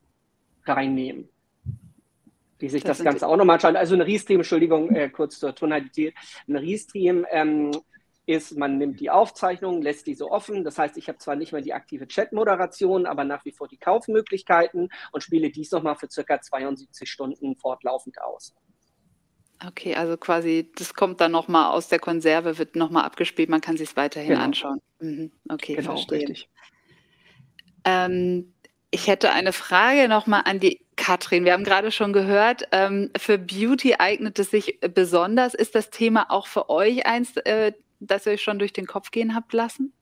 reinnehmen, 0.64 1.28
die 2.60 2.68
sich 2.68 2.82
das, 2.82 2.98
das 2.98 3.04
Ganze 3.04 3.26
auch 3.26 3.36
nochmal 3.36 3.54
anschauen. 3.54 3.76
Also 3.76 3.94
ein 3.94 4.02
Restream, 4.02 4.40
Entschuldigung, 4.40 4.94
äh, 4.94 5.08
kurz 5.10 5.38
zur 5.38 5.54
Tonalität. 5.54 6.14
Ein 6.48 6.56
Restream 6.56 7.26
ähm, 7.30 7.72
ist, 8.30 8.56
man 8.56 8.78
nimmt 8.78 9.00
die 9.00 9.10
Aufzeichnung, 9.10 9.82
lässt 9.82 10.06
die 10.06 10.14
so 10.14 10.30
offen. 10.30 10.64
Das 10.64 10.78
heißt, 10.78 10.96
ich 10.96 11.08
habe 11.08 11.18
zwar 11.18 11.36
nicht 11.36 11.52
mehr 11.52 11.62
die 11.62 11.74
aktive 11.74 12.06
Chat-Moderation, 12.06 13.06
aber 13.06 13.24
nach 13.24 13.44
wie 13.44 13.52
vor 13.52 13.68
die 13.68 13.76
Kaufmöglichkeiten 13.76 14.88
und 15.12 15.22
spiele 15.22 15.50
dies 15.50 15.72
nochmal 15.72 15.96
für 15.96 16.08
circa 16.08 16.40
72 16.40 17.10
Stunden 17.10 17.56
fortlaufend 17.56 18.22
aus. 18.22 18.54
Okay, 19.66 19.94
also 19.94 20.16
quasi, 20.16 20.70
das 20.76 20.94
kommt 20.94 21.20
dann 21.20 21.32
nochmal 21.32 21.72
aus 21.72 21.88
der 21.88 21.98
Konserve, 21.98 22.56
wird 22.56 22.76
nochmal 22.76 23.04
abgespielt, 23.04 23.50
man 23.50 23.60
kann 23.60 23.76
sich 23.76 23.90
es 23.90 23.96
weiterhin 23.96 24.30
genau. 24.30 24.44
anschauen. 24.44 24.80
Mhm. 25.00 25.32
Okay, 25.48 25.74
genau, 25.74 25.90
verstehe. 25.96 26.20
Richtig. 26.20 26.48
Ähm, 27.84 28.54
ich 28.90 29.06
hätte 29.06 29.32
eine 29.32 29.52
Frage 29.52 30.08
nochmal 30.08 30.42
an 30.46 30.60
die 30.60 30.86
Katrin. 30.96 31.44
Wir 31.44 31.52
haben 31.52 31.64
gerade 31.64 31.92
schon 31.92 32.12
gehört, 32.12 32.64
ähm, 32.72 33.10
für 33.16 33.38
Beauty 33.38 33.96
eignet 33.98 34.38
es 34.38 34.50
sich 34.50 34.80
besonders. 34.94 35.54
Ist 35.54 35.74
das 35.74 35.90
Thema 35.90 36.30
auch 36.30 36.46
für 36.46 36.68
euch 36.70 37.06
eins, 37.06 37.34
äh, 38.00 38.06
das 38.06 38.26
ihr 38.26 38.32
euch 38.32 38.42
schon 38.42 38.58
durch 38.58 38.72
den 38.72 38.86
Kopf 38.86 39.10
gehen 39.10 39.34
habt 39.34 39.52
lassen? 39.52 39.92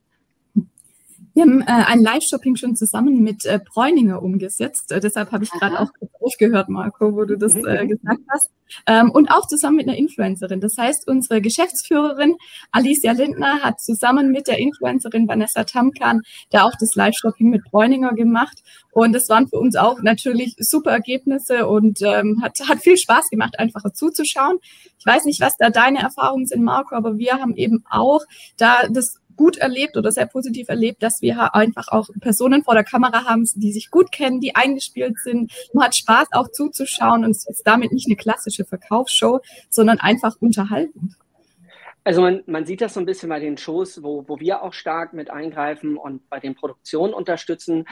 Wir 1.39 1.45
haben 1.45 1.61
äh, 1.61 1.67
ein 1.67 2.03
Live-Shopping 2.03 2.57
schon 2.57 2.75
zusammen 2.75 3.23
mit 3.23 3.47
äh, 3.47 3.61
Bräuninger 3.65 4.21
umgesetzt. 4.21 4.91
Äh, 4.91 4.99
deshalb 4.99 5.31
habe 5.31 5.45
ich 5.45 5.53
gerade 5.53 5.79
auch 5.79 5.91
aufgehört, 6.21 6.69
Marco, 6.69 7.15
wo 7.15 7.25
du 7.27 7.39
das 7.39 7.55
äh, 7.55 7.87
gesagt 7.87 8.23
hast. 8.29 8.51
Ähm, 8.89 9.13
und 9.13 9.31
auch 9.31 9.47
zusammen 9.47 9.77
mit 9.77 9.87
einer 9.87 9.97
Influencerin. 9.97 10.61
Das 10.61 10.77
heißt, 10.77 11.07
unsere 11.07 11.41
Geschäftsführerin 11.41 12.35
Alicia 12.73 13.13
Lindner 13.13 13.61
hat 13.63 13.81
zusammen 13.81 14.33
mit 14.33 14.49
der 14.49 14.59
Influencerin 14.59 15.29
Vanessa 15.29 15.63
Tamkan 15.63 16.23
da 16.51 16.65
auch 16.65 16.75
das 16.81 16.97
Live-Shopping 16.97 17.51
mit 17.51 17.63
Bräuninger 17.71 18.15
gemacht. 18.15 18.59
Und 18.91 19.13
das 19.13 19.29
waren 19.29 19.47
für 19.47 19.61
uns 19.61 19.77
auch 19.77 20.03
natürlich 20.03 20.57
super 20.59 20.91
Ergebnisse 20.91 21.69
und 21.69 22.03
ähm, 22.03 22.41
hat, 22.43 22.59
hat 22.69 22.81
viel 22.81 22.97
Spaß 22.97 23.31
gemacht, 23.31 23.61
einfach 23.61 23.85
zuzuschauen. 23.93 24.59
Ich 24.99 25.07
weiß 25.07 25.25
nicht, 25.25 25.41
was 25.41 25.57
da 25.57 25.71
deine 25.71 26.01
Erfahrungen 26.01 26.47
sind, 26.47 26.65
Marco, 26.65 26.97
aber 26.97 27.17
wir 27.17 27.35
haben 27.35 27.55
eben 27.55 27.85
auch 27.89 28.23
da 28.57 28.89
das 28.89 29.21
gut 29.39 29.57
erlebt 29.57 29.97
oder 29.97 30.13
sehr 30.13 30.27
positiv 30.27 30.69
erlebt, 30.69 31.03
dass 31.03 31.23
wir 31.23 31.55
einfach 31.55 31.89
auch 31.89 32.11
Personen 32.21 32.63
vor 32.63 32.75
der 32.75 32.85
Kamera 32.85 33.25
haben, 33.25 33.49
die 33.55 33.73
sich 33.73 33.91
gut 33.91 34.13
kennen, 34.13 34.41
die 34.41 34.55
eingespielt 34.55 35.19
sind. 35.21 35.51
Man 35.73 35.87
hat 35.87 35.97
Spaß 35.97 36.29
auch 36.33 36.51
zuzuschauen 36.51 37.25
und 37.25 37.31
es 37.31 37.49
ist 37.49 37.67
damit 37.67 37.93
nicht 37.93 38.07
eine 38.09 38.17
klassische 38.17 38.67
Verkaufsshow, 38.67 39.41
sondern 39.71 39.99
einfach 39.99 40.37
unterhaltend. 40.41 41.15
Also 42.05 42.21
man, 42.23 42.43
man 42.47 42.65
sieht 42.67 42.81
das 42.81 42.95
so 42.95 43.01
ein 43.01 43.07
bisschen 43.07 43.29
bei 43.29 43.41
den 43.41 43.57
Shows, 43.57 44.03
wo, 44.03 44.25
wo 44.29 44.41
wir 44.41 44.63
auch 44.63 44.73
stark 44.73 45.13
mit 45.13 45.31
eingreifen 45.31 45.97
und 45.97 46.29
bei 46.29 46.41
den 46.41 46.55
Produktionen 46.55 47.15
unterstützen 47.15 47.85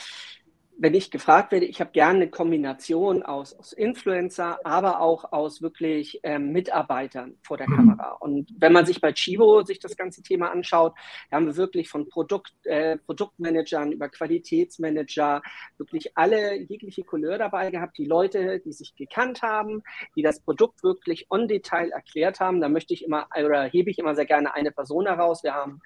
wenn 0.78 0.94
ich 0.94 1.10
gefragt 1.10 1.52
werde, 1.52 1.64
ich 1.64 1.80
habe 1.80 1.90
gerne 1.90 2.16
eine 2.16 2.30
Kombination 2.30 3.22
aus, 3.22 3.54
aus 3.54 3.72
Influencer, 3.72 4.58
aber 4.64 5.00
auch 5.00 5.32
aus 5.32 5.62
wirklich 5.62 6.20
ähm, 6.22 6.52
Mitarbeitern 6.52 7.38
vor 7.42 7.56
der 7.56 7.68
mhm. 7.68 7.76
Kamera. 7.76 8.10
Und 8.20 8.50
wenn 8.58 8.72
man 8.72 8.84
sich 8.84 9.00
bei 9.00 9.12
Chibo 9.12 9.62
sich 9.62 9.78
das 9.78 9.96
ganze 9.96 10.22
Thema 10.22 10.50
anschaut, 10.50 10.94
da 11.30 11.36
haben 11.36 11.46
wir 11.46 11.56
wirklich 11.56 11.88
von 11.88 12.08
Produkt, 12.08 12.52
äh, 12.64 12.98
Produktmanagern 12.98 13.92
über 13.92 14.10
Qualitätsmanager 14.10 15.42
wirklich 15.78 16.16
alle 16.16 16.56
jegliche 16.56 17.04
Couleur 17.04 17.38
dabei 17.38 17.70
gehabt. 17.70 17.96
Die 17.96 18.04
Leute, 18.04 18.60
die 18.60 18.72
sich 18.72 18.94
gekannt 18.94 19.42
haben, 19.42 19.82
die 20.14 20.22
das 20.22 20.40
Produkt 20.40 20.82
wirklich 20.82 21.26
on 21.30 21.48
Detail 21.48 21.90
erklärt 21.90 22.40
haben. 22.40 22.60
Da 22.60 22.68
möchte 22.68 22.92
ich 22.92 23.04
immer 23.04 23.28
oder 23.34 23.64
hebe 23.64 23.90
ich 23.90 23.98
immer 23.98 24.14
sehr 24.14 24.26
gerne 24.26 24.54
eine 24.54 24.72
Person 24.72 25.06
heraus. 25.06 25.42
Wir 25.42 25.54
haben 25.54 25.80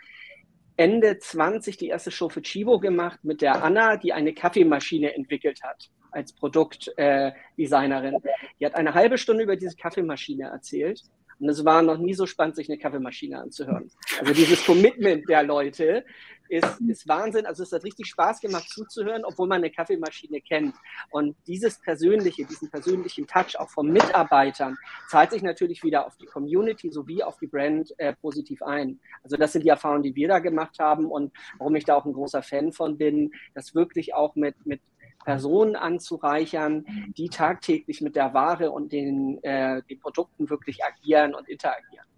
Ende 0.81 1.19
20 1.19 1.77
die 1.77 1.89
erste 1.89 2.11
Show 2.11 2.31
für 2.31 2.41
Chivo 2.41 2.81
gemacht 2.81 3.21
mit 3.23 3.43
der 3.43 3.63
Anna, 3.63 3.99
die 3.99 4.15
eine 4.15 4.33
Kaffeemaschine 4.33 5.15
entwickelt 5.15 5.63
hat 5.63 5.91
als 6.11 6.33
Produktdesignerin. 6.33 8.15
Äh, 8.15 8.21
die 8.59 8.65
hat 8.65 8.75
eine 8.75 8.95
halbe 8.95 9.19
Stunde 9.19 9.45
über 9.45 9.57
diese 9.57 9.77
Kaffeemaschine 9.77 10.45
erzählt. 10.45 11.03
Und 11.39 11.51
es 11.51 11.67
war 11.67 11.83
noch 11.83 11.99
nie 11.99 12.15
so 12.15 12.25
spannend, 12.25 12.57
sich 12.57 12.71
eine 12.71 12.79
Kaffeemaschine 12.79 13.39
anzuhören. 13.39 13.91
Also 14.21 14.33
dieses 14.33 14.65
Commitment 14.65 15.29
der 15.29 15.43
Leute 15.43 16.03
ist, 16.51 16.81
ist 16.81 17.09
Wahnsinn. 17.09 17.47
Also 17.47 17.63
es 17.63 17.73
hat 17.73 17.85
richtig 17.85 18.07
Spaß 18.09 18.41
gemacht 18.41 18.69
zuzuhören, 18.69 19.25
obwohl 19.25 19.49
man 19.49 19.59
eine 19.59 19.71
Kaffeemaschine 19.71 20.41
kennt. 20.41 20.75
Und 21.11 21.37
dieses 21.47 21.79
Persönliche, 21.81 22.45
diesen 22.45 22.71
persönlichen 22.71 23.27
Touch 23.27 23.59
auch 23.59 23.71
von 23.71 23.91
Mitarbeitern 23.91 24.77
zahlt 25.09 25.31
sich 25.31 25.43
natürlich 25.43 25.83
wieder 25.83 26.07
auf 26.07 26.17
die 26.17 26.27
Community 26.27 26.91
sowie 26.91 27.23
auf 27.23 27.39
die 27.39 27.47
Brand 27.47 27.93
äh, 27.99 28.15
positiv 28.15 28.63
ein. 28.63 29.01
Also 29.23 29.37
das 29.37 29.53
sind 29.53 29.65
die 29.65 29.69
Erfahrungen, 29.69 30.03
die 30.03 30.15
wir 30.15 30.29
da 30.29 30.39
gemacht 30.39 30.79
haben 30.79 31.07
und 31.07 31.33
warum 31.59 31.77
ich 31.77 31.85
da 31.85 31.95
auch 31.95 32.05
ein 32.05 32.13
großer 32.13 32.43
Fan 32.43 32.73
von 32.73 32.99
bin, 32.99 33.33
das 33.55 33.75
wirklich 33.75 34.15
auch 34.15 34.35
mit, 34.35 34.67
mit 34.67 34.81
Personen 35.25 35.77
anzureichern, 35.77 36.85
die 37.17 37.29
tagtäglich 37.29 38.01
mit 38.01 38.17
der 38.17 38.33
Ware 38.35 38.71
und 38.71 38.93
den, 38.93 39.43
äh, 39.43 39.83
den 39.83 40.01
Produkten 40.01 40.49
wirklich 40.49 40.85
agieren 40.85 41.35
und 41.35 41.49
interagieren. 41.49 42.10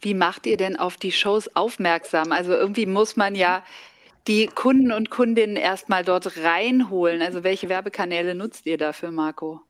Wie 0.00 0.14
macht 0.14 0.46
ihr 0.46 0.56
denn 0.56 0.76
auf 0.76 0.96
die 0.96 1.12
Shows 1.12 1.54
aufmerksam? 1.54 2.32
Also 2.32 2.52
irgendwie 2.52 2.86
muss 2.86 3.16
man 3.16 3.34
ja 3.34 3.64
die 4.26 4.46
Kunden 4.46 4.92
und 4.92 5.10
Kundinnen 5.10 5.56
erstmal 5.56 6.04
dort 6.04 6.38
reinholen. 6.38 7.22
Also 7.22 7.44
welche 7.44 7.68
Werbekanäle 7.68 8.34
nutzt 8.34 8.66
ihr 8.66 8.78
dafür, 8.78 9.10
Marco? 9.10 9.60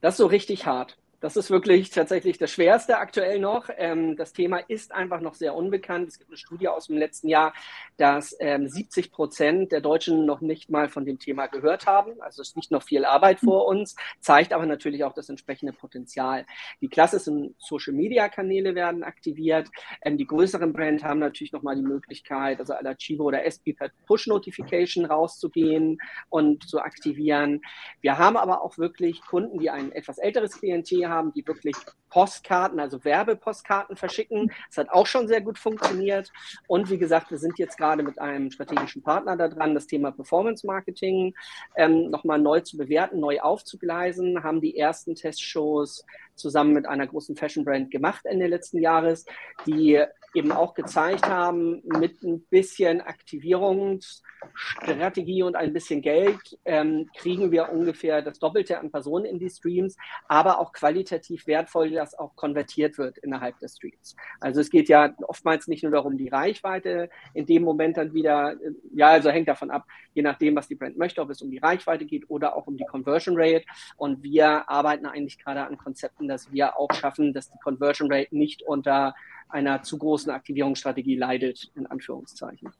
Das 0.00 0.14
ist 0.14 0.18
so 0.18 0.26
richtig 0.26 0.66
hart. 0.66 0.96
Das 1.20 1.36
ist 1.36 1.50
wirklich 1.50 1.88
tatsächlich 1.90 2.36
das 2.36 2.50
Schwerste 2.50 2.98
aktuell 2.98 3.38
noch. 3.38 3.70
Ähm, 3.74 4.16
das 4.16 4.34
Thema 4.34 4.58
ist 4.58 4.92
einfach 4.92 5.20
noch 5.22 5.32
sehr 5.32 5.54
unbekannt. 5.54 6.08
Es 6.08 6.18
gibt 6.18 6.28
eine 6.28 6.36
Studie 6.36 6.68
aus 6.68 6.88
dem 6.88 6.98
letzten 6.98 7.28
Jahr, 7.28 7.54
dass 7.96 8.36
ähm, 8.38 8.68
70 8.68 9.12
Prozent 9.12 9.72
der 9.72 9.80
Deutschen 9.80 10.26
noch 10.26 10.42
nicht 10.42 10.68
mal 10.68 10.90
von 10.90 11.06
dem 11.06 11.18
Thema 11.18 11.46
gehört 11.46 11.86
haben. 11.86 12.20
Also 12.20 12.42
es 12.42 12.54
liegt 12.54 12.70
noch 12.70 12.82
viel 12.82 13.06
Arbeit 13.06 13.40
vor 13.40 13.66
uns, 13.66 13.96
zeigt 14.20 14.52
aber 14.52 14.66
natürlich 14.66 15.04
auch 15.04 15.14
das 15.14 15.30
entsprechende 15.30 15.72
Potenzial. 15.72 16.44
Die 16.82 16.88
klassischen 16.88 17.54
Social-Media-Kanäle 17.58 18.74
werden 18.74 19.02
aktiviert. 19.02 19.70
Ähm, 20.02 20.18
die 20.18 20.26
größeren 20.26 20.74
Brands 20.74 21.02
haben 21.02 21.20
natürlich 21.20 21.52
nochmal 21.52 21.76
die 21.76 21.82
Möglichkeit, 21.82 22.60
also 22.60 22.74
aller 22.74 22.94
Chivo 22.94 23.24
oder 23.24 23.46
SP 23.48 23.72
per 23.72 23.90
Push-Notification 24.06 25.06
rauszugehen 25.06 25.96
und 26.28 26.68
zu 26.68 26.78
aktivieren. 26.78 27.62
Wir 28.02 28.18
haben 28.18 28.36
aber 28.36 28.60
auch 28.60 28.76
wirklich 28.76 29.22
Kunden, 29.22 29.58
die 29.58 29.70
ein 29.70 29.92
etwas 29.92 30.18
älteres 30.18 30.58
Klientel 30.58 31.05
haben, 31.08 31.32
die 31.32 31.46
wirklich 31.46 31.76
Postkarten, 32.10 32.80
also 32.80 33.04
Werbepostkarten 33.04 33.96
verschicken. 33.96 34.52
Das 34.68 34.78
hat 34.78 34.90
auch 34.90 35.06
schon 35.06 35.28
sehr 35.28 35.40
gut 35.40 35.58
funktioniert. 35.58 36.30
Und 36.66 36.90
wie 36.90 36.98
gesagt, 36.98 37.30
wir 37.30 37.38
sind 37.38 37.58
jetzt 37.58 37.76
gerade 37.76 38.02
mit 38.02 38.18
einem 38.18 38.50
strategischen 38.50 39.02
Partner 39.02 39.36
da 39.36 39.48
dran, 39.48 39.74
das 39.74 39.86
Thema 39.86 40.12
Performance 40.12 40.66
Marketing 40.66 41.34
ähm, 41.76 42.10
nochmal 42.10 42.38
neu 42.38 42.60
zu 42.60 42.76
bewerten, 42.76 43.20
neu 43.20 43.40
aufzugleisen, 43.40 44.42
haben 44.42 44.60
die 44.60 44.78
ersten 44.78 45.14
Testshows 45.14 46.04
zusammen 46.34 46.72
mit 46.72 46.86
einer 46.86 47.06
großen 47.06 47.36
Fashion 47.36 47.64
Brand 47.64 47.90
gemacht 47.90 48.24
Ende 48.26 48.46
letzten 48.46 48.78
Jahres, 48.78 49.24
die 49.66 50.04
eben 50.36 50.52
auch 50.52 50.74
gezeigt 50.74 51.26
haben, 51.26 51.82
mit 51.84 52.22
ein 52.22 52.42
bisschen 52.50 53.00
Aktivierungsstrategie 53.00 55.42
und 55.42 55.56
ein 55.56 55.72
bisschen 55.72 56.02
Geld 56.02 56.58
ähm, 56.64 57.08
kriegen 57.16 57.50
wir 57.50 57.72
ungefähr 57.72 58.20
das 58.20 58.38
Doppelte 58.38 58.78
an 58.78 58.90
Personen 58.90 59.24
in 59.24 59.38
die 59.38 59.48
Streams, 59.48 59.96
aber 60.28 60.60
auch 60.60 60.72
qualitativ 60.72 61.46
wertvoll, 61.46 61.90
dass 61.90 62.18
auch 62.18 62.36
konvertiert 62.36 62.98
wird 62.98 63.16
innerhalb 63.18 63.58
des 63.60 63.76
Streams. 63.76 64.14
Also 64.40 64.60
es 64.60 64.68
geht 64.70 64.90
ja 64.90 65.14
oftmals 65.26 65.68
nicht 65.68 65.82
nur 65.82 65.92
darum, 65.92 66.18
die 66.18 66.28
Reichweite 66.28 67.08
in 67.32 67.46
dem 67.46 67.62
Moment 67.62 67.96
dann 67.96 68.12
wieder, 68.12 68.52
äh, 68.52 68.72
ja, 68.94 69.08
also 69.08 69.30
hängt 69.30 69.48
davon 69.48 69.70
ab, 69.70 69.86
je 70.12 70.20
nachdem, 70.22 70.54
was 70.54 70.68
die 70.68 70.74
Brand 70.74 70.98
möchte, 70.98 71.22
ob 71.22 71.30
es 71.30 71.40
um 71.40 71.50
die 71.50 71.56
Reichweite 71.58 72.04
geht 72.04 72.28
oder 72.28 72.56
auch 72.56 72.66
um 72.66 72.76
die 72.76 72.84
Conversion 72.84 73.36
Rate. 73.38 73.64
Und 73.96 74.22
wir 74.22 74.68
arbeiten 74.68 75.06
eigentlich 75.06 75.38
gerade 75.38 75.64
an 75.64 75.78
Konzepten, 75.78 76.28
dass 76.28 76.52
wir 76.52 76.78
auch 76.78 76.92
schaffen, 76.92 77.32
dass 77.32 77.50
die 77.50 77.58
Conversion 77.62 78.12
Rate 78.12 78.36
nicht 78.36 78.62
unter 78.62 79.14
einer 79.48 79.82
zu 79.82 79.98
großen 79.98 80.30
Aktivierungsstrategie 80.30 81.16
leidet, 81.16 81.70
in 81.74 81.86
Anführungszeichen. 81.86 82.72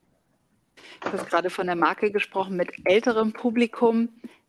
Du 1.00 1.12
hast 1.12 1.28
gerade 1.28 1.50
von 1.50 1.66
der 1.66 1.76
Marke 1.76 2.10
gesprochen 2.10 2.56
mit 2.56 2.70
älterem 2.84 3.32
Publikum. 3.32 4.08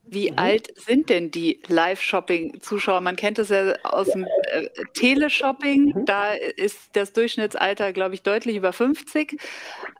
Wie 0.09 0.31
mhm. 0.31 0.39
alt 0.39 0.79
sind 0.79 1.09
denn 1.09 1.31
die 1.31 1.61
Live-Shopping-Zuschauer? 1.67 3.01
Man 3.01 3.17
kennt 3.17 3.39
es 3.39 3.49
ja 3.49 3.73
aus 3.83 4.09
dem 4.09 4.25
äh, 4.25 4.67
Teleshopping. 4.93 5.93
Mhm. 5.93 6.05
Da 6.05 6.33
ist 6.33 6.95
das 6.95 7.11
Durchschnittsalter, 7.11 7.91
glaube 7.91 8.15
ich, 8.15 8.23
deutlich 8.23 8.55
über 8.55 8.71
50. 8.71 9.37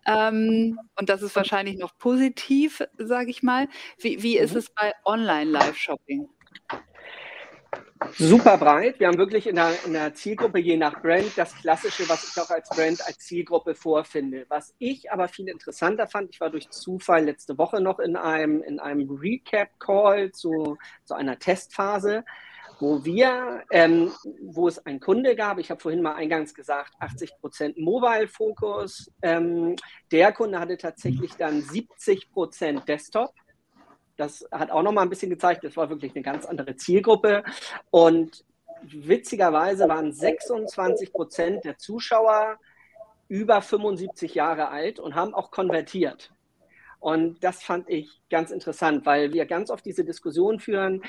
Ähm, 0.05 0.79
und 0.97 1.09
das 1.09 1.21
ist 1.21 1.35
wahrscheinlich 1.35 1.77
noch 1.77 1.97
positiv, 1.97 2.81
sage 2.97 3.29
ich 3.29 3.43
mal. 3.43 3.67
Wie, 3.99 4.23
wie 4.23 4.37
ist 4.37 4.53
mhm. 4.53 4.59
es 4.59 4.69
bei 4.69 4.93
Online-Live-Shopping? 5.03 6.29
Super 8.17 8.57
breit. 8.57 8.99
Wir 8.99 9.07
haben 9.07 9.17
wirklich 9.17 9.47
in 9.47 9.55
der, 9.55 9.73
in 9.85 9.93
der, 9.93 10.13
Zielgruppe 10.13 10.59
je 10.59 10.77
nach 10.77 11.01
Brand 11.01 11.31
das 11.35 11.55
Klassische, 11.55 12.07
was 12.09 12.29
ich 12.29 12.41
auch 12.41 12.49
als 12.49 12.69
Brand 12.69 13.05
als 13.05 13.19
Zielgruppe 13.19 13.75
vorfinde. 13.75 14.45
Was 14.49 14.73
ich 14.79 15.11
aber 15.11 15.27
viel 15.27 15.47
interessanter 15.47 16.07
fand, 16.07 16.29
ich 16.31 16.41
war 16.41 16.49
durch 16.49 16.69
Zufall 16.69 17.25
letzte 17.25 17.57
Woche 17.57 17.81
noch 17.81 17.99
in 17.99 18.15
einem, 18.15 18.61
in 18.63 18.79
einem 18.79 19.09
Recap-Call 19.09 20.31
zu, 20.31 20.77
zu 21.05 21.13
einer 21.13 21.39
Testphase, 21.39 22.23
wo 22.79 23.03
wir, 23.03 23.63
ähm, 23.71 24.11
wo 24.41 24.67
es 24.67 24.85
einen 24.85 24.99
Kunde 24.99 25.35
gab, 25.35 25.57
ich 25.57 25.71
habe 25.71 25.81
vorhin 25.81 26.01
mal 26.01 26.15
eingangs 26.15 26.53
gesagt, 26.53 26.93
80 26.99 27.31
Prozent 27.39 27.77
Mobile-Fokus. 27.77 29.11
Ähm, 29.21 29.75
der 30.11 30.31
Kunde 30.31 30.59
hatte 30.59 30.77
tatsächlich 30.77 31.33
dann 31.35 31.61
70 31.61 32.31
Prozent 32.31 32.87
Desktop 32.87 33.33
Das 34.17 34.47
hat 34.51 34.71
auch 34.71 34.83
nochmal 34.83 35.05
ein 35.05 35.09
bisschen 35.09 35.29
gezeigt, 35.29 35.63
das 35.63 35.77
war 35.77 35.89
wirklich 35.89 36.13
eine 36.15 36.23
ganz 36.23 36.45
andere 36.45 36.75
Zielgruppe. 36.75 37.43
Und 37.91 38.43
witzigerweise 38.81 39.87
waren 39.87 40.11
26 40.11 41.11
Prozent 41.11 41.65
der 41.65 41.77
Zuschauer 41.77 42.57
über 43.27 43.61
75 43.61 44.35
Jahre 44.35 44.69
alt 44.69 44.99
und 44.99 45.15
haben 45.15 45.33
auch 45.33 45.51
konvertiert. 45.51 46.31
Und 46.99 47.43
das 47.43 47.63
fand 47.63 47.89
ich 47.89 48.09
ganz 48.29 48.51
interessant, 48.51 49.05
weil 49.05 49.31
wir 49.31 49.45
ganz 49.45 49.69
oft 49.69 49.85
diese 49.85 50.03
Diskussion 50.03 50.59
führen, 50.59 51.03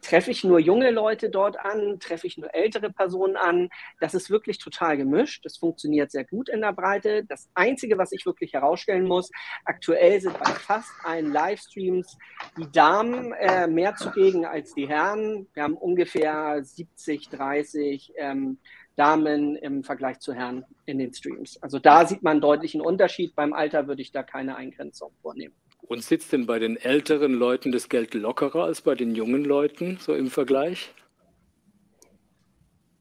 treffe 0.00 0.30
ich 0.30 0.42
nur 0.44 0.58
junge 0.58 0.90
Leute 0.90 1.30
dort 1.30 1.58
an, 1.58 2.00
treffe 2.00 2.26
ich 2.26 2.38
nur 2.38 2.52
ältere 2.54 2.90
Personen 2.90 3.36
an. 3.36 3.68
Das 4.00 4.14
ist 4.14 4.30
wirklich 4.30 4.58
total 4.58 4.96
gemischt. 4.96 5.44
Das 5.44 5.58
funktioniert 5.58 6.10
sehr 6.10 6.24
gut 6.24 6.48
in 6.48 6.62
der 6.62 6.72
Breite. 6.72 7.24
Das 7.24 7.48
Einzige, 7.54 7.98
was 7.98 8.12
ich 8.12 8.26
wirklich 8.26 8.54
herausstellen 8.54 9.06
muss, 9.06 9.30
aktuell 9.64 10.20
sind 10.20 10.38
bei 10.38 10.50
fast 10.50 10.90
allen 11.04 11.32
Livestreams 11.32 12.16
die 12.56 12.70
Damen 12.72 13.32
äh, 13.34 13.66
mehr 13.66 13.94
zugegen 13.94 14.46
als 14.46 14.74
die 14.74 14.88
Herren. 14.88 15.46
Wir 15.54 15.62
haben 15.62 15.76
ungefähr 15.76 16.64
70, 16.64 17.28
30 17.28 18.14
ähm, 18.16 18.58
Damen 19.00 19.56
im 19.56 19.82
Vergleich 19.82 20.20
zu 20.20 20.34
Herren 20.34 20.66
in 20.84 20.98
den 20.98 21.14
Streams. 21.14 21.56
Also 21.62 21.78
da 21.78 22.04
sieht 22.04 22.22
man 22.22 22.32
einen 22.32 22.40
deutlichen 22.42 22.82
Unterschied. 22.82 23.34
Beim 23.34 23.54
Alter 23.54 23.88
würde 23.88 24.02
ich 24.02 24.12
da 24.12 24.22
keine 24.22 24.56
Eingrenzung 24.56 25.10
vornehmen. 25.22 25.54
Und 25.80 26.04
sitzt 26.04 26.34
denn 26.34 26.44
bei 26.44 26.58
den 26.58 26.76
älteren 26.76 27.32
Leuten 27.32 27.72
das 27.72 27.88
Geld 27.88 28.12
lockerer 28.12 28.64
als 28.64 28.82
bei 28.82 28.94
den 28.94 29.14
jungen 29.14 29.42
Leuten, 29.42 29.96
so 30.02 30.14
im 30.14 30.28
Vergleich? 30.28 30.92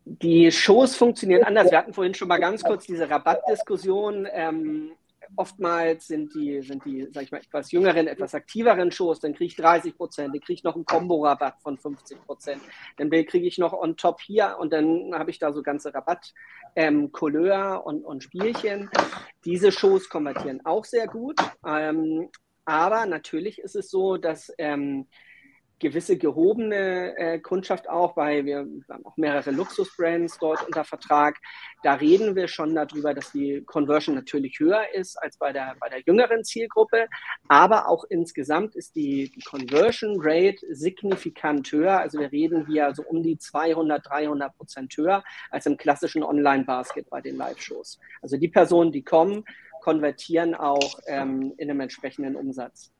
Die 0.05 0.49
Shows 0.53 0.95
funktionieren 0.95 1.43
anders. 1.43 1.69
Wir 1.69 1.79
hatten 1.79 1.93
vorhin 1.93 2.13
schon 2.13 2.29
mal 2.29 2.39
ganz 2.39 2.63
kurz 2.63 2.85
diese 2.85 3.09
Rabattdiskussion. 3.09 4.25
Ähm, 4.31 4.91
oftmals 5.35 6.07
sind 6.07 6.33
die, 6.35 6.61
sind 6.61 6.83
die, 6.85 7.07
sag 7.11 7.23
ich 7.23 7.31
mal, 7.31 7.39
etwas 7.39 7.71
jüngeren, 7.71 8.07
etwas 8.07 8.33
aktiveren 8.35 8.91
Shows, 8.91 9.19
dann 9.19 9.33
kriege 9.33 9.47
ich 9.47 9.55
30 9.55 9.95
Prozent, 9.95 10.33
dann 10.33 10.41
kriege 10.41 10.53
ich 10.53 10.63
noch 10.63 10.75
einen 10.75 10.85
Kombo-Rabatt 10.85 11.61
von 11.61 11.77
50 11.77 12.25
Prozent, 12.25 12.61
dann 12.97 13.09
kriege 13.09 13.47
ich 13.47 13.57
noch 13.57 13.73
on 13.73 13.97
top 13.97 14.21
hier 14.21 14.57
und 14.59 14.73
dann 14.73 15.13
habe 15.13 15.31
ich 15.31 15.39
da 15.39 15.51
so 15.53 15.63
ganze 15.63 15.93
Rabatt, 15.93 16.33
ähm, 16.75 17.11
Couleur 17.11 17.85
und, 17.85 18.03
und 18.05 18.23
Spielchen. 18.23 18.89
Diese 19.45 19.71
Shows 19.71 20.09
konvertieren 20.09 20.65
auch 20.65 20.85
sehr 20.85 21.07
gut, 21.07 21.39
ähm, 21.65 22.29
aber 22.65 23.05
natürlich 23.05 23.59
ist 23.59 23.75
es 23.75 23.89
so, 23.89 24.17
dass 24.17 24.53
ähm, 24.57 25.07
gewisse 25.79 26.17
gehobene 26.17 27.17
äh, 27.17 27.39
Kundschaft 27.39 27.89
auch, 27.89 28.15
weil 28.17 28.45
wir 28.45 28.59
haben 28.59 29.05
auch 29.05 29.17
mehrere 29.17 29.51
Luxusbrands 29.51 30.37
dort 30.39 30.65
unter 30.65 30.83
Vertrag. 30.83 31.37
Da 31.83 31.93
reden 31.95 32.35
wir 32.35 32.47
schon 32.47 32.75
darüber, 32.75 33.13
dass 33.13 33.31
die 33.31 33.63
Conversion 33.65 34.15
natürlich 34.15 34.59
höher 34.59 34.83
ist 34.93 35.15
als 35.17 35.37
bei 35.37 35.53
der, 35.53 35.75
bei 35.79 35.89
der 35.89 36.01
jüngeren 36.01 36.43
Zielgruppe. 36.43 37.07
Aber 37.47 37.87
auch 37.87 38.03
insgesamt 38.09 38.75
ist 38.75 38.95
die, 38.95 39.31
die 39.31 39.41
Conversion 39.41 40.17
Rate 40.19 40.59
signifikant 40.69 41.71
höher. 41.71 41.99
Also 41.99 42.19
wir 42.19 42.31
reden 42.31 42.67
hier 42.67 42.93
so 42.93 43.03
um 43.03 43.23
die 43.23 43.37
200, 43.37 44.05
300 44.05 44.55
Prozent 44.57 44.95
höher 44.97 45.23
als 45.49 45.65
im 45.65 45.77
klassischen 45.77 46.23
Online-Basket 46.23 47.09
bei 47.09 47.21
den 47.21 47.37
Live-Shows. 47.37 47.99
Also 48.21 48.37
die 48.37 48.49
Personen, 48.49 48.91
die 48.91 49.03
kommen, 49.03 49.45
konvertieren 49.81 50.55
auch 50.55 50.99
ähm, 51.07 51.53
in 51.57 51.69
einem 51.69 51.79
entsprechenden 51.79 52.35
Umsatz. 52.35 52.91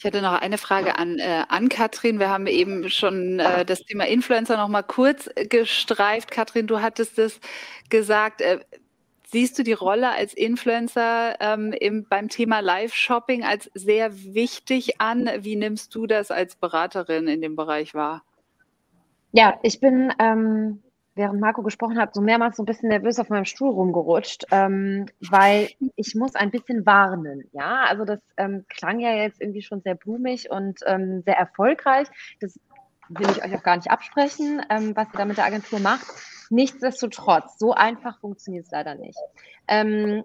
Ich 0.00 0.04
hätte 0.06 0.22
noch 0.22 0.32
eine 0.32 0.56
Frage 0.56 0.98
an, 0.98 1.18
äh, 1.18 1.44
an 1.50 1.68
Katrin. 1.68 2.18
Wir 2.18 2.30
haben 2.30 2.46
eben 2.46 2.88
schon 2.88 3.38
äh, 3.38 3.66
das 3.66 3.82
Thema 3.82 4.06
Influencer 4.06 4.56
noch 4.56 4.68
mal 4.68 4.80
kurz 4.80 5.28
gestreift. 5.50 6.30
Katrin, 6.30 6.66
du 6.66 6.80
hattest 6.80 7.18
es 7.18 7.38
gesagt. 7.90 8.40
Äh, 8.40 8.60
siehst 9.26 9.58
du 9.58 9.62
die 9.62 9.74
Rolle 9.74 10.10
als 10.10 10.32
Influencer 10.32 11.36
ähm, 11.38 11.74
im, 11.78 12.06
beim 12.08 12.30
Thema 12.30 12.60
Live-Shopping 12.60 13.44
als 13.44 13.70
sehr 13.74 14.16
wichtig 14.16 15.02
an? 15.02 15.28
Wie 15.40 15.56
nimmst 15.56 15.94
du 15.94 16.06
das 16.06 16.30
als 16.30 16.56
Beraterin 16.56 17.28
in 17.28 17.42
dem 17.42 17.54
Bereich 17.54 17.92
wahr? 17.92 18.22
Ja, 19.32 19.58
ich 19.62 19.80
bin 19.80 20.14
ähm, 20.18 20.82
während 21.14 21.40
Marco 21.40 21.62
gesprochen 21.62 21.98
hat, 21.98 22.14
so 22.14 22.20
mehrmals 22.20 22.56
so 22.56 22.62
ein 22.62 22.66
bisschen 22.66 22.88
nervös 22.88 23.18
auf 23.18 23.28
meinem 23.28 23.44
Stuhl 23.44 23.70
rumgerutscht, 23.70 24.44
ähm, 24.50 25.06
weil 25.28 25.68
ich 25.96 26.14
muss 26.14 26.34
ein 26.34 26.50
bisschen 26.50 26.86
warnen. 26.86 27.44
Ja, 27.52 27.84
also 27.88 28.04
das 28.04 28.20
ähm, 28.36 28.64
klang 28.68 29.00
ja 29.00 29.12
jetzt 29.14 29.40
irgendwie 29.40 29.62
schon 29.62 29.82
sehr 29.82 29.94
blumig 29.94 30.50
und 30.50 30.80
ähm, 30.86 31.22
sehr 31.24 31.36
erfolgreich. 31.36 32.08
Das 32.40 32.58
will 33.08 33.28
ich 33.30 33.44
euch 33.44 33.54
auch 33.54 33.62
gar 33.62 33.76
nicht 33.76 33.90
absprechen, 33.90 34.62
ähm, 34.70 34.94
was 34.94 35.08
ihr 35.08 35.18
da 35.18 35.24
mit 35.24 35.36
der 35.36 35.44
Agentur 35.44 35.80
macht. 35.80 36.06
Nichtsdestotrotz, 36.48 37.58
so 37.58 37.72
einfach 37.72 38.18
funktioniert 38.20 38.66
es 38.66 38.70
leider 38.70 38.94
nicht. 38.94 39.18
Ähm, 39.68 40.22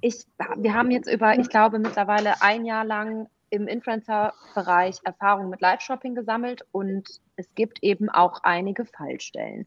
ich, 0.00 0.26
wir 0.56 0.74
haben 0.74 0.90
jetzt 0.90 1.10
über, 1.10 1.38
ich 1.38 1.48
glaube, 1.48 1.78
mittlerweile 1.78 2.42
ein 2.42 2.64
Jahr 2.64 2.84
lang 2.84 3.28
im 3.50 3.66
Influencer-Bereich 3.68 4.98
Erfahrung 5.04 5.50
mit 5.50 5.60
Live-Shopping 5.60 6.14
gesammelt 6.14 6.64
und 6.72 7.08
es 7.36 7.54
gibt 7.54 7.82
eben 7.82 8.08
auch 8.08 8.40
einige 8.42 8.84
Fallstellen. 8.84 9.66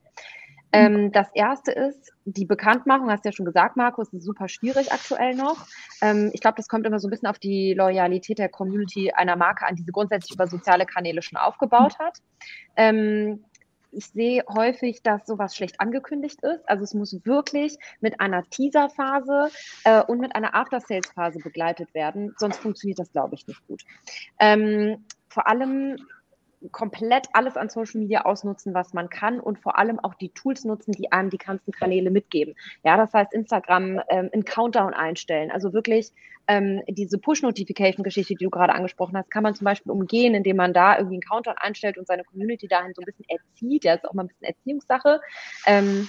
Ähm, 0.74 1.12
das 1.14 1.28
erste 1.34 1.72
ist, 1.72 2.12
die 2.26 2.46
Bekanntmachung, 2.46 3.10
hast 3.10 3.24
du 3.24 3.30
ja 3.30 3.34
schon 3.34 3.46
gesagt, 3.46 3.78
Markus, 3.78 4.12
ist 4.12 4.24
super 4.24 4.50
schwierig 4.50 4.92
aktuell 4.92 5.34
noch. 5.34 5.66
Ähm, 6.02 6.30
ich 6.34 6.42
glaube, 6.42 6.56
das 6.58 6.68
kommt 6.68 6.86
immer 6.86 7.00
so 7.00 7.08
ein 7.08 7.12
bisschen 7.12 7.30
auf 7.30 7.40
die 7.40 7.74
Loyalität 7.74 8.38
der 8.38 8.50
Community 8.50 9.12
einer 9.12 9.38
Marke 9.38 9.66
an, 9.66 9.76
die 9.76 9.84
sie 9.84 9.92
grundsätzlich 9.92 10.36
über 10.36 10.48
soziale 10.48 10.86
Kanäle 10.86 11.22
schon 11.22 11.38
aufgebaut 11.38 11.98
hat. 12.00 12.20
Ähm, 12.76 13.46
ich 13.92 14.08
sehe 14.08 14.44
häufig, 14.48 15.02
dass 15.04 15.26
sowas 15.26 15.56
schlecht 15.56 15.80
angekündigt 15.80 16.42
ist. 16.44 16.68
Also 16.68 16.84
es 16.84 16.94
muss 16.94 17.26
wirklich 17.26 17.78
mit 18.02 18.20
einer 18.20 18.44
Teaser-Phase 18.50 19.50
äh, 19.84 20.04
und 20.04 20.20
mit 20.20 20.36
einer 20.36 20.56
After-Sales-Phase 20.56 21.40
begleitet 21.40 21.94
werden, 21.94 22.34
sonst 22.38 22.58
funktioniert 22.58 23.00
das, 23.00 23.12
glaube 23.12 23.36
ich, 23.36 23.48
nicht 23.48 23.66
gut. 23.68 23.84
Ähm, 24.40 25.06
vor 25.30 25.48
allem 25.48 25.98
komplett 26.72 27.28
alles 27.34 27.58
an 27.58 27.70
Social 27.70 28.02
Media 28.02 28.26
ausnutzen, 28.26 28.74
was 28.74 28.94
man 28.94 29.10
kann 29.10 29.40
und 29.40 29.60
vor 29.60 29.78
allem 29.78 30.00
auch 30.00 30.16
die 30.16 30.30
Tools 30.30 30.66
nutzen, 30.66 30.92
die 30.92 31.12
einem 31.12 31.30
die 31.30 31.38
ganzen 31.38 31.72
Kanäle 31.72 32.12
mitgeben. 32.12 32.56
Ja, 32.84 32.98
das 32.98 33.14
heißt 33.14 33.34
Instagram 33.34 34.02
ähm, 34.10 34.30
einen 34.32 34.46
Countdown 34.46 34.94
einstellen. 34.94 35.52
Also 35.52 35.74
wirklich 35.74 36.12
ähm, 36.48 36.82
diese 36.88 37.18
Push-Notification-Geschichte, 37.18 38.36
die 38.36 38.46
du 38.46 38.50
gerade 38.50 38.74
angesprochen 38.74 39.18
hast, 39.18 39.30
kann 39.30 39.44
man 39.44 39.54
zum 39.54 39.66
Beispiel 39.66 39.92
umgehen, 39.92 40.34
indem 40.34 40.56
man 40.56 40.74
da 40.74 40.98
irgendwie 40.98 41.16
einen 41.16 41.22
Countdown 41.22 41.58
einstellt 41.58 41.98
und 41.98 42.08
seine 42.08 42.24
Community 42.24 42.68
dahin 42.68 42.94
so 42.94 43.02
ein 43.02 43.06
bisschen 43.06 43.26
erzieht. 43.28 43.84
Ja, 43.84 43.96
ist 43.96 44.08
auch 44.08 44.14
mal 44.14 44.24
ein 44.24 44.28
bisschen 44.28 44.48
Erziehungssache, 44.48 45.20
ähm, 45.66 46.08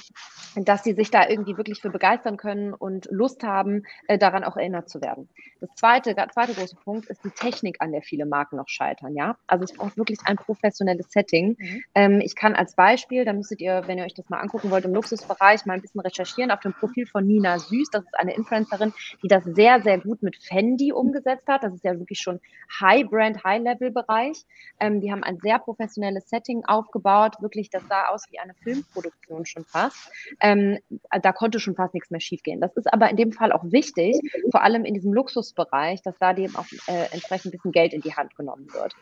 dass 0.54 0.84
sie 0.84 0.92
sich 0.92 1.10
da 1.10 1.28
irgendwie 1.28 1.56
wirklich 1.56 1.80
für 1.80 1.90
begeistern 1.90 2.36
können 2.36 2.72
und 2.72 3.08
Lust 3.10 3.42
haben, 3.42 3.82
äh, 4.06 4.18
daran 4.18 4.44
auch 4.44 4.56
erinnert 4.56 4.88
zu 4.88 5.00
werden. 5.00 5.28
Das 5.60 5.70
zweite, 5.74 6.14
zweite 6.32 6.54
große 6.54 6.76
Punkt 6.76 7.06
ist 7.06 7.24
die 7.24 7.30
Technik, 7.30 7.78
an 7.80 7.92
der 7.92 8.02
viele 8.02 8.26
Marken 8.26 8.56
noch 8.56 8.68
scheitern. 8.68 9.16
Ja, 9.16 9.36
also 9.46 9.64
es 9.64 9.72
braucht 9.72 9.96
wirklich 9.96 10.20
ein 10.24 10.36
professionelles 10.48 11.10
Setting. 11.10 11.56
Mhm. 11.58 11.84
Ähm, 11.94 12.20
ich 12.22 12.34
kann 12.34 12.54
als 12.54 12.74
Beispiel, 12.74 13.26
da 13.26 13.34
müsstet 13.34 13.60
ihr, 13.60 13.82
wenn 13.86 13.98
ihr 13.98 14.04
euch 14.04 14.14
das 14.14 14.30
mal 14.30 14.40
angucken 14.40 14.70
wollt, 14.70 14.86
im 14.86 14.94
Luxusbereich 14.94 15.66
mal 15.66 15.74
ein 15.74 15.82
bisschen 15.82 16.00
recherchieren 16.00 16.50
auf 16.50 16.60
dem 16.60 16.72
Profil 16.72 17.06
von 17.06 17.26
Nina 17.26 17.58
Süß. 17.58 17.90
Das 17.90 18.04
ist 18.04 18.18
eine 18.18 18.34
Influencerin, 18.34 18.94
die 19.22 19.28
das 19.28 19.44
sehr, 19.44 19.82
sehr 19.82 19.98
gut 19.98 20.22
mit 20.22 20.36
Fendi 20.36 20.92
umgesetzt 20.92 21.46
hat. 21.48 21.62
Das 21.62 21.74
ist 21.74 21.84
ja 21.84 21.98
wirklich 21.98 22.20
schon 22.20 22.40
High-Brand, 22.80 23.44
High-Level-Bereich. 23.44 24.44
Ähm, 24.80 25.02
die 25.02 25.12
haben 25.12 25.22
ein 25.22 25.38
sehr 25.38 25.58
professionelles 25.58 26.30
Setting 26.30 26.64
aufgebaut. 26.64 27.36
Wirklich, 27.40 27.68
das 27.68 27.86
sah 27.86 28.08
aus 28.08 28.24
wie 28.30 28.38
eine 28.38 28.54
Filmproduktion 28.54 29.44
schon 29.44 29.64
fast. 29.64 30.10
Ähm, 30.40 30.78
da 31.22 31.32
konnte 31.32 31.60
schon 31.60 31.74
fast 31.74 31.92
nichts 31.92 32.10
mehr 32.10 32.20
schiefgehen. 32.20 32.60
Das 32.60 32.74
ist 32.74 32.90
aber 32.90 33.10
in 33.10 33.16
dem 33.16 33.32
Fall 33.32 33.52
auch 33.52 33.64
wichtig, 33.64 34.18
vor 34.50 34.62
allem 34.62 34.86
in 34.86 34.94
diesem 34.94 35.12
Luxusbereich, 35.12 36.00
dass 36.00 36.16
da 36.18 36.32
dem 36.32 36.56
auch 36.56 36.66
äh, 36.86 37.12
entsprechend 37.12 37.46
ein 37.46 37.50
bisschen 37.52 37.72
Geld 37.72 37.92
in 37.92 38.00
die 38.00 38.14
Hand 38.14 38.34
genommen 38.34 38.72
wird. 38.72 38.94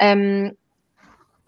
Ähm, 0.00 0.56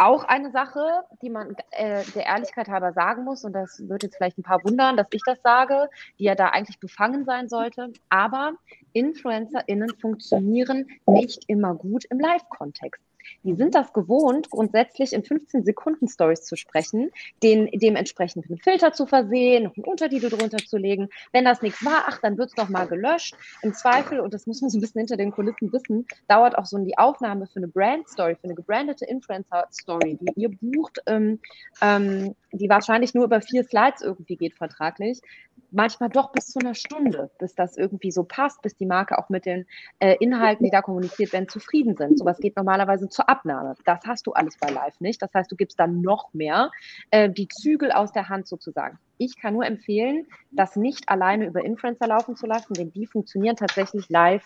auch 0.01 0.24
eine 0.24 0.51
Sache, 0.51 1.05
die 1.20 1.28
man 1.28 1.55
äh, 1.72 2.03
der 2.14 2.26
Ehrlichkeit 2.26 2.68
halber 2.68 2.92
sagen 2.92 3.24
muss, 3.24 3.44
und 3.44 3.53
das 3.53 3.86
wird 3.86 4.03
jetzt 4.03 4.16
vielleicht 4.16 4.38
ein 4.38 4.42
paar 4.42 4.64
wundern, 4.64 4.96
dass 4.96 5.09
ich 5.11 5.22
das 5.26 5.38
sage, 5.42 5.90
die 6.18 6.24
ja 6.24 6.34
da 6.34 6.48
eigentlich 6.48 6.80
befangen 6.80 7.24
sein 7.26 7.48
sollte, 7.48 7.92
aber 8.09 8.55
InfluencerInnen 8.94 9.90
funktionieren 10.01 10.86
nicht 11.07 11.44
immer 11.48 11.74
gut 11.74 12.07
im 12.07 12.18
Live-Kontext. 12.18 13.09
Die 13.42 13.54
sind 13.54 13.74
das 13.74 13.92
gewohnt, 13.92 14.50
grundsätzlich 14.50 15.12
in 15.12 15.24
15 15.24 15.64
Sekunden 15.64 16.08
Stories 16.08 16.44
zu 16.44 16.56
sprechen, 16.56 17.10
den 17.42 17.68
dementsprechend 17.72 18.46
einen 18.48 18.58
Filter 18.58 18.92
zu 18.92 19.06
versehen, 19.06 19.64
noch 19.64 19.76
einen 19.76 19.84
Untertitel 19.84 20.28
drunter 20.28 20.58
zu 20.58 20.76
legen. 20.76 21.08
Wenn 21.32 21.44
das 21.44 21.62
nichts 21.62 21.84
war, 21.84 22.04
ach, 22.06 22.18
dann 22.20 22.38
wird 22.38 22.50
es 22.50 22.56
noch 22.56 22.68
mal 22.68 22.86
gelöscht. 22.86 23.34
Im 23.62 23.74
Zweifel, 23.74 24.20
und 24.20 24.34
das 24.34 24.46
muss 24.46 24.60
man 24.60 24.70
so 24.70 24.78
ein 24.78 24.80
bisschen 24.80 25.00
hinter 25.00 25.16
den 25.16 25.30
Kulissen 25.30 25.72
wissen, 25.72 26.06
dauert 26.28 26.56
auch 26.56 26.66
so 26.66 26.78
die 26.78 26.98
Aufnahme 26.98 27.46
für 27.46 27.58
eine 27.58 27.68
Brand-Story, 27.68 28.36
für 28.36 28.44
eine 28.44 28.54
gebrandete 28.54 29.04
Influencer-Story, 29.04 30.18
die 30.20 30.40
ihr 30.40 30.50
bucht, 30.50 31.00
ähm, 31.06 31.38
ähm, 31.80 32.34
die 32.52 32.68
wahrscheinlich 32.68 33.14
nur 33.14 33.24
über 33.24 33.40
vier 33.40 33.64
Slides 33.64 34.02
irgendwie 34.02 34.36
geht 34.36 34.54
vertraglich, 34.54 35.20
manchmal 35.70 36.08
doch 36.08 36.32
bis 36.32 36.48
zu 36.48 36.58
einer 36.58 36.74
Stunde, 36.74 37.30
bis 37.38 37.54
das 37.54 37.76
irgendwie 37.76 38.10
so 38.10 38.24
passt, 38.24 38.62
bis 38.62 38.76
die 38.76 38.86
Marke 38.86 39.18
auch 39.18 39.28
mit 39.28 39.46
den 39.46 39.66
äh, 39.98 40.16
Inhalten, 40.20 40.64
die 40.64 40.70
da 40.70 40.82
kommuniziert 40.82 41.32
werden, 41.32 41.48
zufrieden 41.48 41.96
sind. 41.96 42.18
Sowas 42.18 42.38
geht 42.38 42.56
normalerweise 42.56 43.08
zur 43.11 43.28
Abnahme. 43.28 43.74
Das 43.84 44.00
hast 44.06 44.26
du 44.26 44.32
alles 44.32 44.56
bei 44.58 44.70
Live 44.70 44.98
nicht. 45.00 45.20
Das 45.22 45.32
heißt, 45.34 45.50
du 45.50 45.56
gibst 45.56 45.78
dann 45.78 46.00
noch 46.00 46.32
mehr 46.32 46.70
äh, 47.11 47.30
die 47.30 47.48
Zügel 47.48 47.92
aus 47.92 48.12
der 48.12 48.28
Hand 48.28 48.48
sozusagen. 48.48 48.98
Ich 49.18 49.36
kann 49.40 49.54
nur 49.54 49.66
empfehlen, 49.66 50.26
das 50.52 50.76
nicht 50.76 51.08
alleine 51.08 51.46
über 51.46 51.64
Influencer 51.64 52.06
laufen 52.06 52.36
zu 52.36 52.46
lassen, 52.46 52.74
denn 52.74 52.92
die 52.92 53.06
funktionieren 53.06 53.56
tatsächlich 53.56 54.08
live 54.08 54.44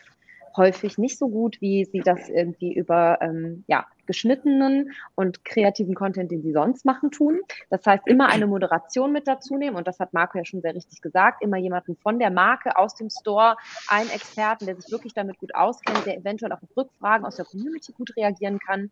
häufig 0.56 0.98
nicht 0.98 1.18
so 1.18 1.28
gut, 1.28 1.60
wie 1.60 1.84
sie 1.84 2.00
das 2.00 2.28
irgendwie 2.28 2.72
über 2.74 3.18
ähm, 3.20 3.64
ja, 3.66 3.86
geschnittenen 4.06 4.92
und 5.14 5.44
kreativen 5.44 5.94
Content, 5.94 6.30
den 6.30 6.42
sie 6.42 6.52
sonst 6.52 6.84
machen, 6.84 7.10
tun. 7.10 7.40
Das 7.70 7.84
heißt, 7.86 8.06
immer 8.06 8.28
eine 8.28 8.46
Moderation 8.46 9.12
mit 9.12 9.26
dazu 9.26 9.56
nehmen 9.56 9.76
und 9.76 9.86
das 9.86 10.00
hat 10.00 10.12
Marco 10.12 10.38
ja 10.38 10.44
schon 10.44 10.60
sehr 10.60 10.74
richtig 10.74 11.00
gesagt, 11.00 11.42
immer 11.42 11.56
jemanden 11.56 11.96
von 11.96 12.18
der 12.18 12.30
Marke 12.30 12.76
aus 12.76 12.94
dem 12.94 13.10
Store, 13.10 13.56
einen 13.88 14.10
Experten, 14.10 14.66
der 14.66 14.76
sich 14.76 14.90
wirklich 14.90 15.14
damit 15.14 15.38
gut 15.38 15.54
auskennt, 15.54 16.06
der 16.06 16.16
eventuell 16.18 16.52
auch 16.52 16.62
auf 16.62 16.76
Rückfragen 16.76 17.26
aus 17.26 17.36
der 17.36 17.44
Community 17.44 17.92
gut 17.92 18.16
reagieren 18.16 18.58
kann. 18.58 18.90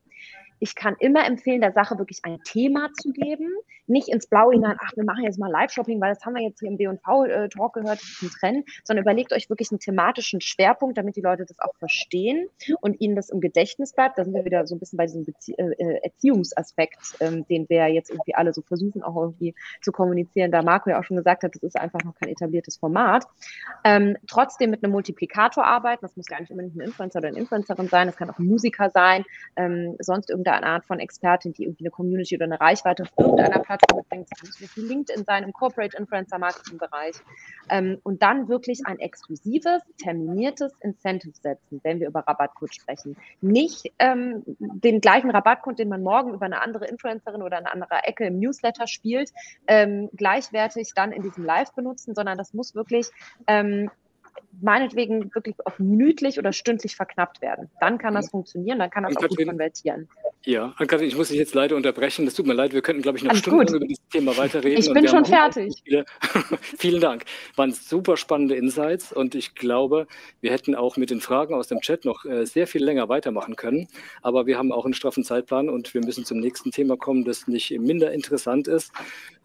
Ich 0.58 0.76
kann 0.76 0.94
immer 1.00 1.26
empfehlen, 1.26 1.60
der 1.60 1.72
Sache 1.72 1.98
wirklich 1.98 2.20
ein 2.22 2.40
Thema 2.44 2.88
zu 2.92 3.12
geben, 3.12 3.50
nicht 3.88 4.08
ins 4.08 4.28
Blaue 4.28 4.52
hinein, 4.52 4.76
ach, 4.80 4.92
wir 4.94 5.02
machen 5.02 5.24
jetzt 5.24 5.38
mal 5.38 5.50
Live-Shopping, 5.50 6.00
weil 6.00 6.14
das 6.14 6.24
haben 6.24 6.34
wir 6.34 6.42
jetzt 6.42 6.60
hier 6.60 6.68
im 6.68 6.76
B&V-Talk 6.76 7.72
gehört, 7.72 8.00
das 8.00 8.08
ist 8.08 8.22
ein 8.22 8.30
Trend, 8.30 8.68
sondern 8.84 9.02
überlegt 9.02 9.32
euch 9.32 9.50
wirklich 9.50 9.72
einen 9.72 9.80
thematischen 9.80 10.40
Schwerpunkt, 10.40 10.96
damit 10.96 11.16
die 11.16 11.20
Leute 11.20 11.44
das 11.46 11.58
auch 11.58 11.74
verstehen 11.74 12.48
und 12.80 13.00
ihnen 13.00 13.16
das 13.16 13.30
im 13.30 13.40
Gedächtnis 13.40 13.92
bleibt. 13.92 14.18
Da 14.18 14.24
sind 14.24 14.34
wir 14.34 14.44
wieder 14.44 14.64
so 14.66 14.76
ein 14.76 14.78
bisschen 14.78 14.96
bei 14.98 15.01
diesem 15.06 15.24
Bezie 15.24 15.54
äh, 15.58 15.72
äh, 15.78 16.00
Erziehungsaspekt, 16.02 17.16
ähm, 17.20 17.46
den 17.46 17.68
wir 17.68 17.88
jetzt 17.88 18.10
irgendwie 18.10 18.34
alle 18.34 18.52
so 18.52 18.62
versuchen, 18.62 19.02
auch 19.02 19.16
irgendwie 19.16 19.54
zu 19.80 19.92
kommunizieren. 19.92 20.50
Da 20.50 20.62
Marco 20.62 20.90
ja 20.90 21.00
auch 21.00 21.04
schon 21.04 21.16
gesagt 21.16 21.42
hat, 21.42 21.54
das 21.54 21.62
ist 21.62 21.76
einfach 21.76 22.02
noch 22.04 22.14
kein 22.14 22.28
etabliertes 22.28 22.76
Format. 22.76 23.26
Ähm, 23.84 24.16
trotzdem 24.26 24.70
mit 24.70 24.82
einem 24.82 24.92
Multiplikator 24.92 25.64
arbeiten, 25.64 26.02
das 26.02 26.16
muss 26.16 26.26
gar 26.26 26.40
nicht 26.40 26.50
unbedingt 26.50 26.76
ein 26.76 26.80
Influencer 26.80 27.18
oder 27.18 27.28
eine 27.28 27.38
Influencerin 27.38 27.88
sein, 27.88 28.06
das 28.06 28.16
kann 28.16 28.30
auch 28.30 28.38
ein 28.38 28.46
Musiker 28.46 28.90
sein, 28.90 29.24
ähm, 29.56 29.96
sonst 30.00 30.30
irgendeine 30.30 30.66
Art 30.66 30.84
von 30.84 30.98
Expertin, 30.98 31.52
die 31.52 31.64
irgendwie 31.64 31.84
eine 31.84 31.90
Community 31.90 32.36
oder 32.36 32.44
eine 32.44 32.60
Reichweite 32.60 33.04
auf 33.04 33.12
irgendeiner 33.16 33.60
Plattform 33.60 33.98
mitbringt. 33.98 34.28
Das 34.30 34.40
kann 34.40 34.50
nicht 34.60 34.76
LinkedIn 34.76 35.24
sein, 35.24 35.44
im 35.44 35.52
Corporate 35.52 35.96
Influencer 35.96 36.38
Marketing 36.38 36.78
Bereich. 36.78 37.16
Ähm, 37.68 37.98
und 38.02 38.22
dann 38.22 38.48
wirklich 38.48 38.80
ein 38.86 38.98
exklusives, 38.98 39.82
terminiertes 39.98 40.72
Incentive 40.80 41.34
setzen, 41.40 41.80
wenn 41.82 42.00
wir 42.00 42.08
über 42.08 42.20
Rabattcode 42.20 42.74
sprechen. 42.74 43.16
Nicht 43.40 43.92
ähm, 43.98 44.42
den 44.58 44.91
gleichen 45.00 45.30
Rabattcode, 45.30 45.78
den 45.78 45.88
man 45.88 46.02
morgen 46.02 46.34
über 46.34 46.46
eine 46.46 46.60
andere 46.60 46.86
Influencerin 46.86 47.42
oder 47.42 47.58
eine 47.58 47.72
andere 47.72 48.04
Ecke 48.04 48.26
im 48.26 48.38
Newsletter 48.38 48.86
spielt, 48.86 49.30
ähm, 49.66 50.10
gleichwertig 50.14 50.92
dann 50.94 51.12
in 51.12 51.22
diesem 51.22 51.44
Live 51.44 51.72
benutzen, 51.74 52.14
sondern 52.14 52.38
das 52.38 52.52
muss 52.52 52.74
wirklich 52.74 53.08
ähm, 53.46 53.90
meinetwegen 54.60 55.34
wirklich 55.34 55.56
auf 55.64 55.78
minütlich 55.78 56.38
oder 56.38 56.52
stündlich 56.52 56.96
verknappt 56.96 57.42
werden. 57.42 57.68
Dann 57.80 57.98
kann 57.98 58.14
das 58.14 58.30
funktionieren, 58.30 58.78
dann 58.78 58.90
kann 58.90 59.04
das 59.04 59.16
auch 59.16 59.28
gut 59.28 59.46
konvertieren. 59.46 60.08
Ja, 60.44 60.74
Ann-Kathrin, 60.76 61.06
ich 61.06 61.16
muss 61.16 61.28
dich 61.28 61.38
jetzt 61.38 61.54
leider 61.54 61.76
unterbrechen. 61.76 62.24
Das 62.24 62.34
tut 62.34 62.46
mir 62.46 62.54
leid, 62.54 62.72
wir 62.72 62.82
könnten, 62.82 63.02
glaube 63.02 63.18
ich, 63.18 63.24
noch 63.24 63.34
Stunden 63.36 63.76
über 63.76 63.86
dieses 63.86 64.08
Thema 64.08 64.36
weiterreden. 64.36 64.78
Ich 64.78 64.92
bin 64.92 65.06
schon 65.06 65.24
fertig. 65.24 65.82
Viele, 65.84 66.04
vielen 66.78 67.00
Dank. 67.00 67.24
Waren 67.54 67.72
super 67.72 68.16
spannende 68.16 68.56
Insights 68.56 69.12
und 69.12 69.34
ich 69.34 69.54
glaube, 69.54 70.06
wir 70.40 70.50
hätten 70.50 70.74
auch 70.74 70.96
mit 70.96 71.10
den 71.10 71.20
Fragen 71.20 71.54
aus 71.54 71.68
dem 71.68 71.80
Chat 71.80 72.04
noch 72.04 72.24
äh, 72.24 72.44
sehr 72.44 72.66
viel 72.66 72.84
länger 72.84 73.08
weitermachen 73.08 73.54
können. 73.54 73.88
Aber 74.20 74.46
wir 74.46 74.58
haben 74.58 74.72
auch 74.72 74.84
einen 74.84 74.94
straffen 74.94 75.22
Zeitplan 75.22 75.68
und 75.68 75.94
wir 75.94 76.04
müssen 76.04 76.24
zum 76.24 76.40
nächsten 76.40 76.72
Thema 76.72 76.96
kommen, 76.96 77.24
das 77.24 77.46
nicht 77.46 77.70
minder 77.78 78.12
interessant 78.12 78.66
ist. 78.66 78.92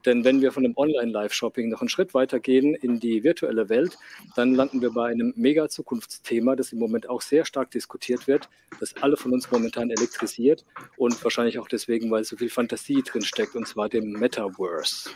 Denn 0.08 0.24
wenn 0.24 0.42
wir 0.42 0.54
von 0.54 0.64
dem 0.64 0.72
Online-Live-Shopping 0.78 1.68
noch 1.68 1.82
einen 1.82 1.90
Schritt 1.90 2.14
weiter 2.14 2.40
gehen 2.40 2.76
in 2.76 3.02
die 3.02 3.26
virtuelle 3.26 3.68
Welt, 3.68 3.98
dann 4.38 4.56
landen 4.56 4.82
wir 4.82 4.92
bei 4.92 5.10
einem 5.10 5.34
Mega-Zukunftsthema, 5.36 6.56
das 6.56 6.72
im 6.72 6.80
Moment 6.80 7.10
auch 7.10 7.20
sehr 7.20 7.44
stark 7.44 7.72
diskutiert 7.72 8.26
wird, 8.26 8.48
das 8.80 8.96
alle 9.02 9.18
von 9.18 9.34
uns 9.34 9.52
momentan 9.52 9.90
elektrisiert 9.90 10.64
und 10.96 11.22
wahrscheinlich 11.26 11.60
auch 11.60 11.68
deswegen, 11.68 12.10
weil 12.10 12.24
so 12.24 12.38
viel 12.38 12.50
Fantasie 12.50 13.04
drin 13.04 13.22
steckt, 13.22 13.58
und 13.58 13.68
zwar 13.68 13.90
dem 13.90 14.14
Metaverse. 14.14 15.10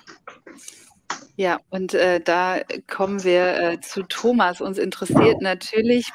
Ja, 1.37 1.59
und 1.69 1.93
äh, 1.93 2.19
da 2.19 2.59
kommen 2.89 3.23
wir 3.23 3.57
äh, 3.57 3.79
zu 3.79 4.03
Thomas. 4.03 4.59
Uns 4.59 4.77
interessiert 4.77 5.41
natürlich 5.41 6.11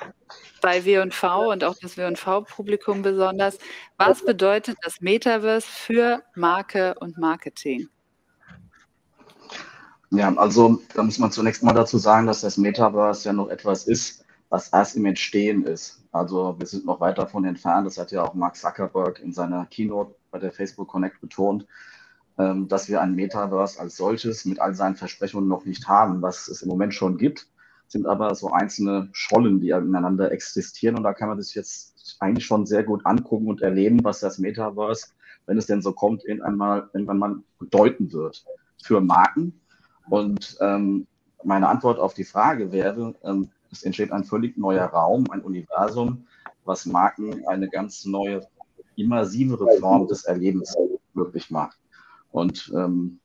bei 0.61 0.85
W&V 0.85 1.51
und 1.51 1.65
auch 1.65 1.77
das 1.81 1.97
W&V-Publikum 1.97 3.01
besonders, 3.01 3.57
was 3.97 4.23
bedeutet 4.23 4.77
das 4.83 5.01
Metaverse 5.01 5.67
für 5.67 6.23
Marke 6.35 6.95
und 7.01 7.17
Marketing? 7.17 7.89
Ja, 10.17 10.35
also 10.35 10.81
da 10.95 11.03
muss 11.03 11.19
man 11.19 11.31
zunächst 11.31 11.63
mal 11.63 11.75
dazu 11.75 11.99
sagen, 11.99 12.27
dass 12.27 12.41
das 12.41 12.57
Metaverse 12.57 13.27
ja 13.29 13.33
noch 13.35 13.51
etwas 13.51 13.87
ist, 13.87 14.25
was 14.49 14.71
erst 14.71 14.97
im 14.97 15.05
Entstehen 15.05 15.65
ist. 15.65 16.03
Also 16.11 16.57
wir 16.59 16.67
sind 16.67 16.87
noch 16.87 17.01
weit 17.01 17.19
davon 17.19 17.45
entfernt, 17.45 17.87
das 17.87 17.99
hat 17.99 18.13
ja 18.13 18.23
auch 18.25 18.33
Mark 18.33 18.57
Zuckerberg 18.57 19.21
in 19.21 19.35
seiner 19.35 19.67
Keynote 19.67 20.15
bei 20.31 20.39
der 20.39 20.53
Facebook 20.53 20.89
Connect 20.89 21.21
betont, 21.21 21.67
ähm, 22.39 22.67
dass 22.67 22.89
wir 22.89 23.03
ein 23.03 23.15
Metaverse 23.15 23.79
als 23.79 23.99
solches 23.99 24.47
mit 24.47 24.59
all 24.59 24.75
seinen 24.75 24.97
Versprechungen 24.97 25.49
noch 25.49 25.67
nicht 25.67 25.87
haben. 25.87 26.23
Was 26.23 26.49
es 26.49 26.63
im 26.63 26.71
Moment 26.71 26.95
schon 26.95 27.19
gibt, 27.19 27.49
sind 27.87 28.07
aber 28.07 28.35
so 28.35 28.51
einzelne 28.51 29.11
Schollen, 29.13 29.61
die 29.61 29.69
ineinander 29.69 30.33
existieren. 30.33 30.97
Und 30.97 31.03
da 31.03 31.13
kann 31.13 31.29
man 31.29 31.43
sich 31.43 31.55
jetzt 31.55 32.17
eigentlich 32.21 32.47
schon 32.47 32.65
sehr 32.65 32.85
gut 32.85 33.05
angucken 33.05 33.49
und 33.49 33.61
erleben, 33.61 34.03
was 34.03 34.21
das 34.21 34.39
Metaverse, 34.39 35.09
wenn 35.45 35.59
es 35.59 35.67
denn 35.67 35.83
so 35.83 35.93
kommt, 35.93 36.25
irgendwann 36.25 36.57
mal, 36.57 36.91
irgendwann 36.95 37.19
mal 37.19 37.37
bedeuten 37.59 38.13
wird 38.13 38.47
für 38.83 39.03
Marken, 39.03 39.61
und 40.09 40.57
ähm, 40.61 41.07
meine 41.45 41.69
Antwort 41.69 41.99
auf 41.99 42.15
die 42.15 42.25
Frage 42.25 42.73
wäre, 42.73 43.15
ähm, 43.25 43.51
es 43.71 43.83
entsteht 43.83 44.13
ein 44.13 44.25
völlig 44.25 44.57
neuer 44.57 44.87
Raum, 44.87 45.27
ein 45.31 45.43
Universum, 45.43 46.27
was 46.65 46.87
Marken 46.87 47.47
eine 47.47 47.69
ganz 47.69 48.05
neue, 48.05 48.47
immersivere 48.97 49.79
Form 49.79 50.07
des 50.07 50.25
Erlebens 50.25 50.75
möglich 51.15 51.51
macht. 51.51 51.79
Und 52.31 52.73
ähm, 52.75 53.21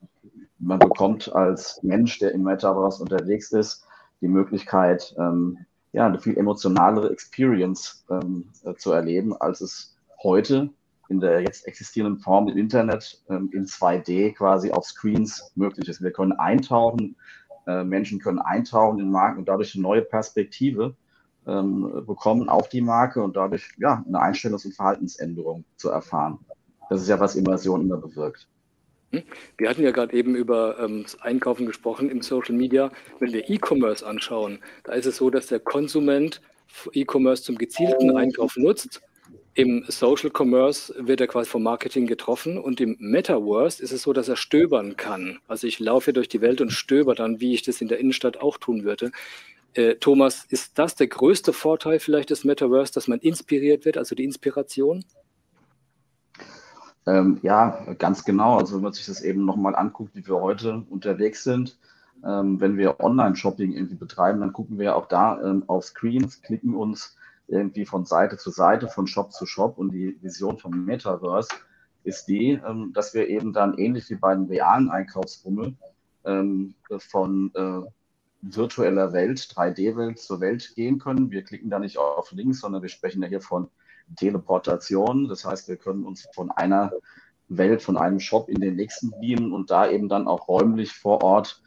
man 0.59 0.79
bekommt 0.79 1.33
als 1.33 1.81
Mensch, 1.83 2.19
der 2.19 2.33
im 2.33 2.43
Metaverse 2.43 3.01
unterwegs 3.01 3.51
ist, 3.51 3.85
die 4.21 4.27
Möglichkeit, 4.27 5.15
ähm, 5.17 5.57
ja, 5.93 6.05
eine 6.05 6.19
viel 6.19 6.37
emotionalere 6.37 7.11
Experience 7.11 8.05
ähm, 8.09 8.49
äh, 8.63 8.75
zu 8.75 8.91
erleben, 8.91 9.35
als 9.35 9.61
es 9.61 9.97
heute 10.21 10.69
in 11.11 11.19
der 11.19 11.41
jetzt 11.41 11.67
existierenden 11.67 12.21
Form 12.21 12.47
im 12.47 12.57
Internet 12.57 13.21
ähm, 13.29 13.49
in 13.53 13.65
2D 13.65 14.33
quasi 14.33 14.71
auf 14.71 14.85
Screens 14.85 15.51
möglich 15.55 15.89
ist. 15.89 16.01
Wir 16.01 16.11
können 16.11 16.31
eintauchen, 16.31 17.17
äh, 17.67 17.83
Menschen 17.83 18.19
können 18.19 18.39
eintauchen 18.39 18.99
in 18.99 19.11
Marken 19.11 19.39
und 19.39 19.49
dadurch 19.49 19.75
eine 19.75 19.83
neue 19.83 20.01
Perspektive 20.01 20.95
ähm, 21.45 22.03
bekommen 22.07 22.47
auf 22.47 22.69
die 22.69 22.81
Marke 22.81 23.21
und 23.21 23.35
dadurch 23.35 23.69
ja, 23.77 24.03
eine 24.07 24.19
Einstellungs- 24.19 24.65
und 24.65 24.73
Verhaltensänderung 24.73 25.65
zu 25.75 25.89
erfahren. 25.89 26.39
Das 26.89 27.01
ist 27.01 27.09
ja, 27.09 27.19
was 27.19 27.35
Immersion 27.35 27.81
immer 27.81 27.97
bewirkt. 27.97 28.47
Hm? 29.11 29.23
Wir 29.57 29.69
hatten 29.69 29.83
ja 29.83 29.91
gerade 29.91 30.13
eben 30.13 30.35
über 30.35 30.79
ähm, 30.79 31.03
das 31.03 31.19
Einkaufen 31.19 31.65
gesprochen 31.65 32.09
im 32.09 32.21
Social 32.21 32.55
Media. 32.55 32.89
Wenn 33.19 33.33
wir 33.33 33.49
E-Commerce 33.49 34.05
anschauen, 34.05 34.59
da 34.85 34.93
ist 34.93 35.05
es 35.05 35.17
so, 35.17 35.29
dass 35.29 35.47
der 35.47 35.59
Konsument 35.59 36.41
E-Commerce 36.93 37.43
zum 37.43 37.57
gezielten 37.57 38.15
Einkauf 38.15 38.55
nutzt 38.55 39.01
im 39.53 39.83
Social 39.87 40.31
Commerce 40.33 40.93
wird 40.97 41.19
er 41.19 41.27
quasi 41.27 41.49
vom 41.49 41.63
Marketing 41.63 42.07
getroffen 42.07 42.57
und 42.57 42.79
im 42.79 42.95
Metaverse 42.99 43.83
ist 43.83 43.91
es 43.91 44.03
so, 44.03 44.13
dass 44.13 44.29
er 44.29 44.37
stöbern 44.37 44.95
kann. 44.95 45.39
Also 45.47 45.67
ich 45.67 45.79
laufe 45.79 46.13
durch 46.13 46.29
die 46.29 46.39
Welt 46.41 46.61
und 46.61 46.71
stöber 46.71 47.15
dann, 47.15 47.41
wie 47.41 47.53
ich 47.53 47.61
das 47.61 47.81
in 47.81 47.89
der 47.89 47.99
Innenstadt 47.99 48.37
auch 48.37 48.57
tun 48.57 48.83
würde. 48.83 49.11
Äh, 49.73 49.95
Thomas, 49.95 50.45
ist 50.45 50.79
das 50.79 50.95
der 50.95 51.07
größte 51.07 51.51
Vorteil 51.51 51.99
vielleicht 51.99 52.29
des 52.29 52.45
Metaverse, 52.45 52.93
dass 52.93 53.07
man 53.07 53.19
inspiriert 53.19 53.83
wird, 53.83 53.97
also 53.97 54.15
die 54.15 54.23
Inspiration? 54.23 55.03
Ähm, 57.05 57.39
ja, 57.41 57.93
ganz 57.97 58.23
genau. 58.23 58.57
Also 58.57 58.75
wenn 58.75 58.83
man 58.83 58.93
sich 58.93 59.05
das 59.05 59.21
eben 59.21 59.43
nochmal 59.43 59.75
anguckt, 59.75 60.15
wie 60.15 60.25
wir 60.25 60.39
heute 60.39 60.85
unterwegs 60.89 61.43
sind, 61.43 61.77
ähm, 62.25 62.61
wenn 62.61 62.77
wir 62.77 62.99
Online-Shopping 62.99 63.73
irgendwie 63.73 63.95
betreiben, 63.95 64.39
dann 64.39 64.53
gucken 64.53 64.77
wir 64.79 64.95
auch 64.95 65.07
da 65.07 65.41
ähm, 65.41 65.63
auf 65.67 65.85
Screens, 65.85 66.41
klicken 66.41 66.75
uns 66.75 67.17
irgendwie 67.51 67.85
von 67.85 68.05
Seite 68.05 68.37
zu 68.37 68.49
Seite, 68.49 68.87
von 68.87 69.07
Shop 69.07 69.31
zu 69.31 69.45
Shop. 69.45 69.77
Und 69.77 69.91
die 69.91 70.17
Vision 70.21 70.57
vom 70.57 70.85
Metaverse 70.85 71.49
ist 72.03 72.27
die, 72.27 72.59
ähm, 72.65 72.91
dass 72.93 73.13
wir 73.13 73.27
eben 73.27 73.53
dann 73.53 73.77
ähnlich 73.77 74.09
wie 74.09 74.15
bei 74.15 74.33
den 74.33 74.45
realen 74.45 74.89
Einkaufsbummel 74.89 75.75
ähm, 76.25 76.73
von 76.99 77.51
äh, 77.53 77.81
virtueller 78.41 79.13
Welt, 79.13 79.39
3D-Welt 79.39 80.19
zur 80.19 80.39
Welt 80.39 80.73
gehen 80.75 80.97
können. 80.97 81.29
Wir 81.29 81.43
klicken 81.43 81.69
da 81.69 81.79
nicht 81.79 81.97
auf 81.97 82.31
Links, 82.31 82.61
sondern 82.61 82.81
wir 82.81 82.89
sprechen 82.89 83.21
ja 83.21 83.27
hier 83.27 83.41
von 83.41 83.69
Teleportation. 84.15 85.27
Das 85.27 85.45
heißt, 85.45 85.67
wir 85.67 85.77
können 85.77 86.05
uns 86.05 86.27
von 86.33 86.49
einer 86.51 86.91
Welt, 87.49 87.81
von 87.81 87.97
einem 87.97 88.19
Shop 88.19 88.49
in 88.49 88.59
den 88.59 88.75
nächsten 88.75 89.11
beamen 89.19 89.51
und 89.51 89.69
da 89.69 89.89
eben 89.89 90.09
dann 90.09 90.27
auch 90.27 90.47
räumlich 90.47 90.93
vor 90.93 91.21
Ort 91.23 91.61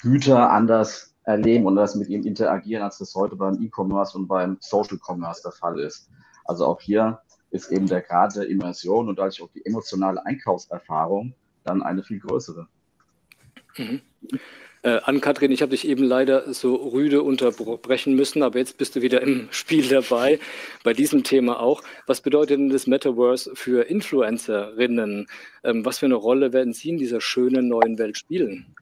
Güter 0.00 0.50
anders 0.50 1.09
erleben 1.30 1.66
und 1.66 1.76
das 1.76 1.94
mit 1.94 2.08
ihm 2.08 2.24
interagieren, 2.24 2.82
als 2.82 2.98
das 2.98 3.14
heute 3.14 3.36
beim 3.36 3.62
E-Commerce 3.62 4.16
und 4.16 4.28
beim 4.28 4.58
Social 4.60 4.98
Commerce 4.98 5.42
der 5.42 5.52
Fall 5.52 5.78
ist. 5.80 6.10
Also 6.44 6.66
auch 6.66 6.80
hier 6.80 7.20
ist 7.50 7.70
eben 7.70 7.86
der 7.86 8.02
Grad 8.02 8.36
der 8.36 8.48
Immersion 8.48 9.08
und 9.08 9.18
dadurch 9.18 9.42
auch 9.42 9.50
die 9.54 9.64
emotionale 9.64 10.24
Einkaufserfahrung 10.24 11.34
dann 11.64 11.82
eine 11.82 12.02
viel 12.02 12.20
größere. 12.20 12.66
Mhm. 13.76 14.00
Äh, 14.82 15.00
Ann-Kathrin, 15.04 15.50
ich 15.50 15.60
habe 15.60 15.72
dich 15.72 15.86
eben 15.86 16.04
leider 16.04 16.54
so 16.54 16.74
rüde 16.74 17.22
unterbrechen 17.22 18.14
müssen, 18.14 18.42
aber 18.42 18.58
jetzt 18.58 18.78
bist 18.78 18.96
du 18.96 19.02
wieder 19.02 19.20
im 19.20 19.48
Spiel 19.50 19.86
dabei, 19.86 20.38
bei 20.84 20.94
diesem 20.94 21.22
Thema 21.22 21.60
auch. 21.60 21.82
Was 22.06 22.22
bedeutet 22.22 22.58
denn 22.58 22.70
das 22.70 22.86
Metaverse 22.86 23.54
für 23.54 23.82
Influencerinnen? 23.90 25.26
Ähm, 25.64 25.84
was 25.84 25.98
für 25.98 26.06
eine 26.06 26.14
Rolle 26.14 26.54
werden 26.54 26.72
sie 26.72 26.88
in 26.88 26.98
dieser 26.98 27.20
schönen 27.20 27.68
neuen 27.68 27.98
Welt 27.98 28.16
spielen? 28.16 28.74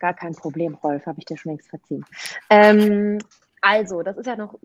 Gar 0.00 0.14
kein 0.14 0.34
Problem, 0.34 0.74
Rolf, 0.74 1.06
habe 1.06 1.18
ich 1.18 1.26
dir 1.26 1.36
schon 1.36 1.52
längst 1.52 1.68
verziehen. 1.68 2.04
Ähm, 2.48 3.18
Also, 3.62 4.02
das 4.02 4.16
ist 4.16 4.26
ja 4.26 4.36
noch 4.36 4.58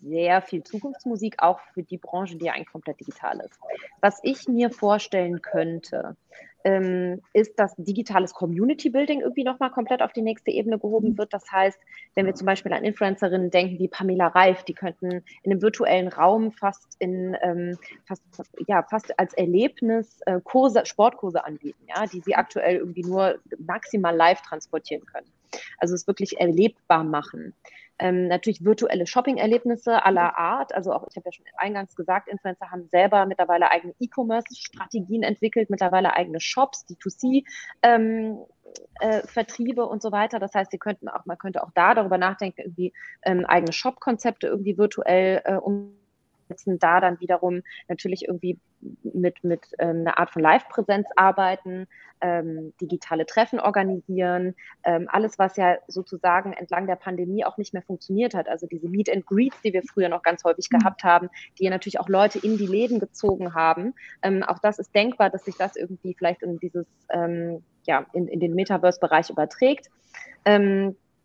sehr 0.00 0.40
viel 0.40 0.64
Zukunftsmusik, 0.64 1.42
auch 1.42 1.60
für 1.74 1.82
die 1.82 1.98
Branche, 1.98 2.36
die 2.36 2.46
ja 2.46 2.54
eigentlich 2.54 2.72
komplett 2.72 2.98
digital 2.98 3.40
ist. 3.40 3.58
Was 4.00 4.20
ich 4.22 4.48
mir 4.48 4.70
vorstellen 4.70 5.42
könnte, 5.42 6.16
ähm, 6.64 7.20
ist, 7.32 7.58
dass 7.58 7.74
digitales 7.76 8.34
Community 8.34 8.90
Building 8.90 9.20
irgendwie 9.20 9.44
nochmal 9.44 9.70
komplett 9.70 10.02
auf 10.02 10.12
die 10.12 10.22
nächste 10.22 10.50
Ebene 10.50 10.78
gehoben 10.78 11.16
wird. 11.18 11.32
Das 11.32 11.50
heißt, 11.50 11.78
wenn 12.14 12.26
wir 12.26 12.34
zum 12.34 12.46
Beispiel 12.46 12.72
an 12.72 12.84
Influencerinnen 12.84 13.50
denken 13.50 13.78
wie 13.78 13.88
Pamela 13.88 14.28
Reif, 14.28 14.62
die 14.64 14.74
könnten 14.74 15.22
in 15.42 15.52
einem 15.52 15.62
virtuellen 15.62 16.08
Raum 16.08 16.52
fast 16.52 16.96
in 16.98 17.36
ähm, 17.42 17.76
fast, 18.04 18.22
ja, 18.66 18.82
fast 18.82 19.18
als 19.18 19.34
Erlebnis 19.34 20.20
äh, 20.26 20.40
Kurse, 20.42 20.84
Sportkurse 20.86 21.44
anbieten, 21.44 21.84
ja, 21.88 22.06
die 22.06 22.20
sie 22.20 22.34
aktuell 22.34 22.76
irgendwie 22.76 23.02
nur 23.02 23.38
maximal 23.58 24.14
live 24.14 24.40
transportieren 24.42 25.04
können. 25.06 25.26
Also 25.78 25.94
es 25.94 26.06
wirklich 26.06 26.40
erlebbar 26.40 27.04
machen. 27.04 27.54
Ähm, 28.02 28.26
natürlich 28.26 28.64
virtuelle 28.64 29.06
Shopping-Erlebnisse 29.06 30.04
aller 30.04 30.36
Art. 30.36 30.74
Also 30.74 30.92
auch, 30.92 31.06
ich 31.08 31.14
habe 31.14 31.28
ja 31.28 31.32
schon 31.32 31.46
eingangs 31.56 31.94
gesagt, 31.94 32.28
Influencer 32.28 32.72
haben 32.72 32.88
selber 32.88 33.26
mittlerweile 33.26 33.70
eigene 33.70 33.94
E-Commerce-Strategien 34.00 35.22
entwickelt, 35.22 35.70
mittlerweile 35.70 36.12
eigene 36.14 36.40
Shops, 36.40 36.84
D2C. 36.88 37.44
Ähm, 37.82 38.38
äh, 38.98 39.24
Vertriebe 39.26 39.86
und 39.86 40.02
so 40.02 40.10
weiter. 40.10 40.40
Das 40.40 40.52
heißt, 40.52 40.72
sie 40.72 40.78
könnten 40.78 41.08
auch, 41.08 41.26
man 41.26 41.38
könnte 41.38 41.62
auch 41.62 41.70
da 41.76 41.94
darüber 41.94 42.18
nachdenken, 42.18 42.62
irgendwie 42.62 42.92
ähm, 43.22 43.44
eigene 43.46 43.72
Shop-Konzepte 43.72 44.48
irgendwie 44.48 44.76
virtuell 44.76 45.42
äh, 45.44 45.54
um 45.54 45.94
setzen, 46.52 46.78
da 46.78 47.00
dann 47.00 47.20
wiederum 47.20 47.62
natürlich 47.88 48.26
irgendwie 48.28 48.58
mit, 49.02 49.42
mit 49.44 49.60
ähm, 49.78 50.00
einer 50.00 50.18
Art 50.18 50.30
von 50.30 50.42
Live-Präsenz 50.42 51.08
arbeiten, 51.16 51.86
ähm, 52.20 52.72
digitale 52.80 53.26
Treffen 53.26 53.60
organisieren, 53.60 54.54
ähm, 54.84 55.08
alles, 55.10 55.38
was 55.38 55.56
ja 55.56 55.76
sozusagen 55.88 56.52
entlang 56.52 56.86
der 56.86 56.96
Pandemie 56.96 57.44
auch 57.44 57.58
nicht 57.58 57.72
mehr 57.72 57.82
funktioniert 57.82 58.34
hat. 58.34 58.48
Also 58.48 58.66
diese 58.66 58.88
Meet 58.88 59.10
and 59.10 59.26
Greets, 59.26 59.60
die 59.62 59.72
wir 59.72 59.82
früher 59.82 60.08
noch 60.08 60.22
ganz 60.22 60.44
häufig 60.44 60.68
mhm. 60.70 60.78
gehabt 60.78 61.04
haben, 61.04 61.28
die 61.58 61.64
ja 61.64 61.70
natürlich 61.70 62.00
auch 62.00 62.08
Leute 62.08 62.38
in 62.38 62.56
die 62.56 62.66
Läden 62.66 62.98
gezogen 62.98 63.54
haben. 63.54 63.94
Ähm, 64.22 64.42
auch 64.42 64.58
das 64.58 64.78
ist 64.78 64.94
denkbar, 64.94 65.30
dass 65.30 65.44
sich 65.44 65.56
das 65.56 65.76
irgendwie 65.76 66.14
vielleicht 66.14 66.42
in 66.42 66.58
dieses, 66.58 66.86
ähm, 67.10 67.62
ja, 67.86 68.06
in, 68.12 68.28
in 68.28 68.40
den 68.40 68.54
Metaverse-Bereich 68.54 69.30
überträgt. 69.30 69.88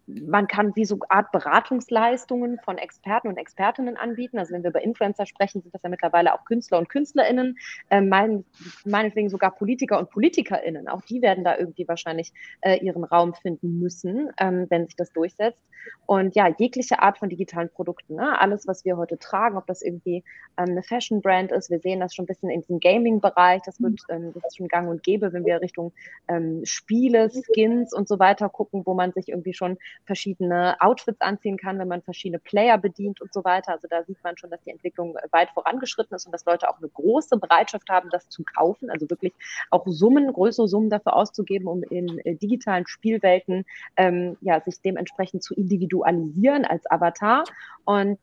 Man 0.07 0.47
kann 0.47 0.75
wie 0.75 0.85
so 0.85 0.99
Art 1.09 1.31
Beratungsleistungen 1.31 2.59
von 2.63 2.77
Experten 2.77 3.27
und 3.27 3.37
Expertinnen 3.37 3.97
anbieten. 3.97 4.39
Also 4.39 4.53
wenn 4.53 4.63
wir 4.63 4.69
über 4.69 4.81
Influencer 4.81 5.25
sprechen, 5.25 5.61
sind 5.61 5.73
das 5.73 5.83
ja 5.83 5.89
mittlerweile 5.89 6.33
auch 6.33 6.45
Künstler 6.45 6.79
und 6.79 6.87
Künstlerinnen, 6.89 7.57
äh, 7.89 8.01
mein, 8.01 8.45
meinetwegen 8.85 9.29
sogar 9.29 9.51
Politiker 9.51 9.99
und 9.99 10.09
Politikerinnen. 10.09 10.87
Auch 10.87 11.01
die 11.01 11.21
werden 11.21 11.43
da 11.43 11.57
irgendwie 11.57 11.87
wahrscheinlich 11.87 12.31
äh, 12.61 12.77
ihren 12.77 13.03
Raum 13.03 13.33
finden 13.33 13.79
müssen, 13.79 14.31
ähm, 14.39 14.67
wenn 14.69 14.85
sich 14.85 14.95
das 14.95 15.11
durchsetzt. 15.11 15.59
Und 16.05 16.35
ja, 16.35 16.47
jegliche 16.57 17.01
Art 17.01 17.17
von 17.17 17.29
digitalen 17.29 17.69
Produkten, 17.69 18.15
ne? 18.15 18.39
alles, 18.39 18.67
was 18.67 18.85
wir 18.85 18.97
heute 18.97 19.17
tragen, 19.17 19.57
ob 19.57 19.67
das 19.67 19.81
irgendwie 19.81 20.23
ähm, 20.57 20.69
eine 20.69 20.83
Fashion-Brand 20.83 21.51
ist, 21.51 21.69
wir 21.69 21.79
sehen 21.79 21.99
das 21.99 22.15
schon 22.15 22.23
ein 22.23 22.27
bisschen 22.27 22.49
in 22.49 22.61
diesem 22.61 22.79
Gaming-Bereich, 22.79 23.61
das 23.65 23.81
wird, 23.81 24.01
ähm, 24.09 24.31
das 24.33 24.43
ist 24.45 24.57
schon 24.57 24.67
gang 24.67 24.89
und 24.89 25.03
gäbe, 25.03 25.33
wenn 25.33 25.45
wir 25.45 25.61
Richtung 25.61 25.93
ähm, 26.27 26.61
Spiele, 26.63 27.29
Skins 27.29 27.93
und 27.93 28.07
so 28.07 28.19
weiter 28.19 28.49
gucken, 28.49 28.83
wo 28.85 28.93
man 28.93 29.11
sich 29.11 29.29
irgendwie 29.29 29.53
schon 29.53 29.77
verschiedene 30.05 30.75
Outfits 30.79 31.21
anziehen 31.21 31.57
kann, 31.57 31.79
wenn 31.79 31.87
man 31.87 32.01
verschiedene 32.01 32.39
Player 32.39 32.77
bedient 32.77 33.21
und 33.21 33.33
so 33.33 33.43
weiter. 33.43 33.73
Also 33.73 33.87
da 33.89 34.03
sieht 34.03 34.23
man 34.23 34.37
schon, 34.37 34.49
dass 34.49 34.61
die 34.63 34.71
Entwicklung 34.71 35.15
weit 35.31 35.49
vorangeschritten 35.51 36.15
ist 36.15 36.25
und 36.25 36.31
dass 36.31 36.45
Leute 36.45 36.69
auch 36.69 36.77
eine 36.77 36.89
große 36.89 37.37
Bereitschaft 37.37 37.89
haben, 37.89 38.09
das 38.09 38.29
zu 38.29 38.43
kaufen, 38.43 38.89
also 38.89 39.09
wirklich 39.09 39.33
auch 39.69 39.85
Summen, 39.87 40.31
größere 40.31 40.67
Summen 40.67 40.89
dafür 40.89 41.15
auszugeben, 41.15 41.67
um 41.67 41.83
in 41.83 42.19
äh, 42.19 42.35
digitalen 42.35 42.87
Spielwelten 42.87 43.65
ähm, 43.95 44.37
ja, 44.41 44.61
sich 44.61 44.81
dementsprechend 44.81 45.43
zu 45.43 45.53
individualisieren 45.53 46.65
als 46.65 46.89
Avatar. 46.89 47.43
Und 47.85 48.19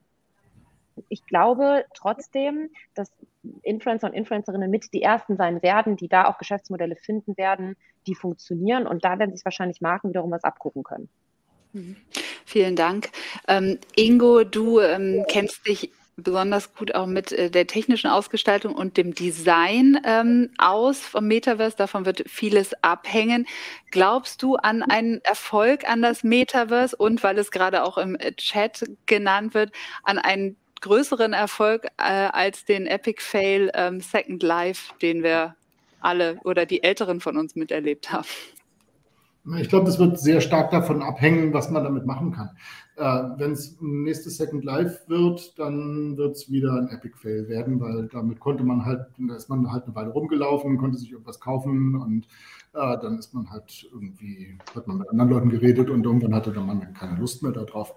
ich 1.08 1.26
glaube 1.26 1.84
trotzdem, 1.94 2.70
dass 2.94 3.10
Influencer 3.62 4.08
und 4.08 4.14
Influencerinnen 4.14 4.70
mit 4.70 4.92
die 4.92 5.02
ersten 5.02 5.36
sein 5.36 5.62
werden, 5.62 5.96
die 5.96 6.08
da 6.08 6.26
auch 6.28 6.38
Geschäftsmodelle 6.38 6.96
finden 6.96 7.36
werden, 7.36 7.76
die 8.06 8.14
funktionieren. 8.14 8.86
Und 8.86 9.04
da 9.04 9.18
werden 9.18 9.34
sich 9.34 9.44
wahrscheinlich 9.44 9.80
Marken 9.80 10.10
wiederum 10.10 10.30
was 10.30 10.44
abgucken 10.44 10.82
können. 10.82 11.08
Vielen 12.46 12.76
Dank. 12.76 13.10
Ähm, 13.48 13.78
Ingo, 13.96 14.44
du 14.44 14.80
ähm, 14.80 15.24
kennst 15.28 15.66
dich 15.66 15.90
besonders 16.16 16.74
gut 16.74 16.94
auch 16.94 17.06
mit 17.06 17.32
äh, 17.32 17.50
der 17.50 17.66
technischen 17.66 18.08
Ausgestaltung 18.08 18.74
und 18.74 18.96
dem 18.96 19.14
Design 19.14 19.98
ähm, 20.04 20.50
aus 20.58 21.00
vom 21.00 21.26
Metaverse. 21.26 21.76
Davon 21.76 22.06
wird 22.06 22.24
vieles 22.26 22.72
abhängen. 22.82 23.46
Glaubst 23.90 24.42
du 24.42 24.56
an 24.56 24.82
einen 24.82 25.20
Erfolg 25.24 25.88
an 25.88 26.02
das 26.02 26.22
Metaverse 26.22 26.94
und, 26.96 27.22
weil 27.22 27.38
es 27.38 27.50
gerade 27.50 27.82
auch 27.84 27.98
im 27.98 28.16
äh, 28.16 28.32
Chat 28.32 28.84
genannt 29.06 29.54
wird, 29.54 29.72
an 30.02 30.18
einen 30.18 30.56
größeren 30.80 31.32
Erfolg 31.32 31.86
äh, 31.96 32.02
als 32.02 32.64
den 32.64 32.86
Epic 32.86 33.22
Fail 33.22 33.70
ähm, 33.74 34.00
Second 34.00 34.42
Life, 34.42 34.92
den 35.00 35.22
wir 35.22 35.56
alle 36.00 36.38
oder 36.44 36.66
die 36.66 36.82
Älteren 36.82 37.20
von 37.20 37.38
uns 37.38 37.56
miterlebt 37.56 38.12
haben? 38.12 38.28
Ich 39.58 39.68
glaube, 39.68 39.84
das 39.84 39.98
wird 39.98 40.18
sehr 40.18 40.40
stark 40.40 40.70
davon 40.70 41.02
abhängen, 41.02 41.52
was 41.52 41.70
man 41.70 41.84
damit 41.84 42.06
machen 42.06 42.32
kann. 42.32 42.50
Äh, 42.96 43.38
Wenn 43.38 43.52
es 43.52 43.76
nächstes 43.80 44.38
Second 44.38 44.64
Life 44.64 45.00
wird, 45.06 45.58
dann 45.58 46.16
wird 46.16 46.36
es 46.36 46.50
wieder 46.50 46.72
ein 46.72 46.88
Epic 46.88 47.14
Fail 47.18 47.46
werden, 47.46 47.78
weil 47.78 48.08
damit 48.08 48.40
konnte 48.40 48.64
man 48.64 48.86
halt, 48.86 49.06
da 49.18 49.34
ist 49.36 49.50
man 49.50 49.70
halt 49.70 49.84
eine 49.84 49.94
Weile 49.94 50.10
rumgelaufen, 50.10 50.78
konnte 50.78 50.96
sich 50.96 51.12
irgendwas 51.12 51.40
kaufen 51.40 51.94
und 51.94 52.26
äh, 52.72 52.98
dann 53.02 53.18
ist 53.18 53.34
man 53.34 53.50
halt 53.50 53.86
irgendwie, 53.92 54.56
hat 54.74 54.88
man 54.88 54.98
mit 54.98 55.10
anderen 55.10 55.30
Leuten 55.30 55.50
geredet 55.50 55.90
und 55.90 56.04
irgendwann 56.06 56.34
hatte 56.34 56.50
dann 56.50 56.66
man 56.66 56.94
keine 56.94 57.18
Lust 57.20 57.42
mehr 57.42 57.52
darauf. 57.52 57.94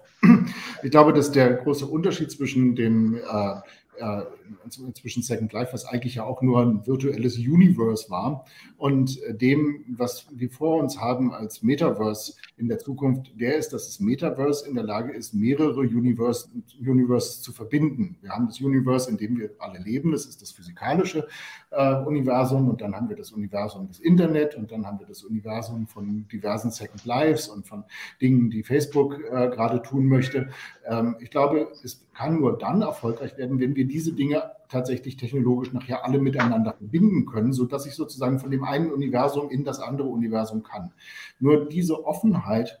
Ich 0.82 0.90
glaube, 0.90 1.14
dass 1.14 1.32
der 1.32 1.54
große 1.54 1.86
Unterschied 1.86 2.30
zwischen 2.30 2.76
dem 2.76 3.14
äh, 3.14 3.54
äh, 3.98 4.22
inzwischen 4.64 5.22
Second 5.22 5.52
Life, 5.52 5.72
was 5.72 5.84
eigentlich 5.84 6.16
ja 6.16 6.24
auch 6.24 6.42
nur 6.42 6.60
ein 6.60 6.86
virtuelles 6.86 7.36
Universe 7.36 8.10
war, 8.10 8.44
und 8.76 9.18
dem, 9.40 9.84
was 9.96 10.26
wir 10.30 10.50
vor 10.50 10.80
uns 10.80 11.00
haben 11.00 11.32
als 11.32 11.62
Metaverse 11.62 12.34
in 12.56 12.68
der 12.68 12.78
Zukunft, 12.78 13.32
der 13.38 13.56
ist, 13.56 13.72
dass 13.72 13.86
das 13.86 14.00
Metaverse 14.00 14.68
in 14.68 14.74
der 14.74 14.84
Lage 14.84 15.12
ist, 15.12 15.34
mehrere 15.34 15.80
Universe, 15.80 16.48
Universes 16.80 17.42
zu 17.42 17.52
verbinden. 17.52 18.16
Wir 18.20 18.30
haben 18.30 18.46
das 18.46 18.60
Universe, 18.60 19.10
in 19.10 19.16
dem 19.16 19.38
wir 19.38 19.50
alle 19.58 19.78
leben, 19.78 20.12
das 20.12 20.26
ist 20.26 20.42
das 20.42 20.50
physikalische 20.50 21.26
äh, 21.70 21.94
Universum, 22.02 22.68
und 22.68 22.80
dann 22.80 22.94
haben 22.94 23.08
wir 23.08 23.16
das 23.16 23.32
Universum 23.32 23.88
des 23.88 23.98
Internet, 23.98 24.54
und 24.54 24.70
dann 24.70 24.86
haben 24.86 24.98
wir 24.98 25.06
das 25.06 25.24
Universum 25.24 25.86
von 25.86 26.26
diversen 26.28 26.70
Second 26.70 27.04
Lives 27.04 27.48
und 27.48 27.66
von 27.66 27.84
Dingen, 28.20 28.50
die 28.50 28.62
Facebook 28.62 29.18
äh, 29.24 29.48
gerade 29.48 29.82
tun 29.82 30.06
möchte. 30.06 30.50
Ähm, 30.86 31.16
ich 31.20 31.30
glaube, 31.30 31.68
es 31.82 32.06
kann 32.14 32.40
nur 32.40 32.58
dann 32.58 32.82
erfolgreich 32.82 33.36
werden, 33.38 33.60
wenn 33.60 33.76
wir 33.76 33.86
diese 33.88 34.12
Dinge 34.12 34.52
tatsächlich 34.68 35.16
technologisch 35.16 35.72
nachher 35.72 36.04
alle 36.04 36.18
miteinander 36.18 36.74
verbinden 36.74 37.26
können, 37.26 37.52
sodass 37.52 37.86
ich 37.86 37.94
sozusagen 37.94 38.38
von 38.38 38.50
dem 38.50 38.64
einen 38.64 38.92
Universum 38.92 39.50
in 39.50 39.64
das 39.64 39.80
andere 39.80 40.08
Universum 40.08 40.62
kann. 40.62 40.92
Nur 41.40 41.68
diese 41.68 42.04
Offenheit 42.04 42.80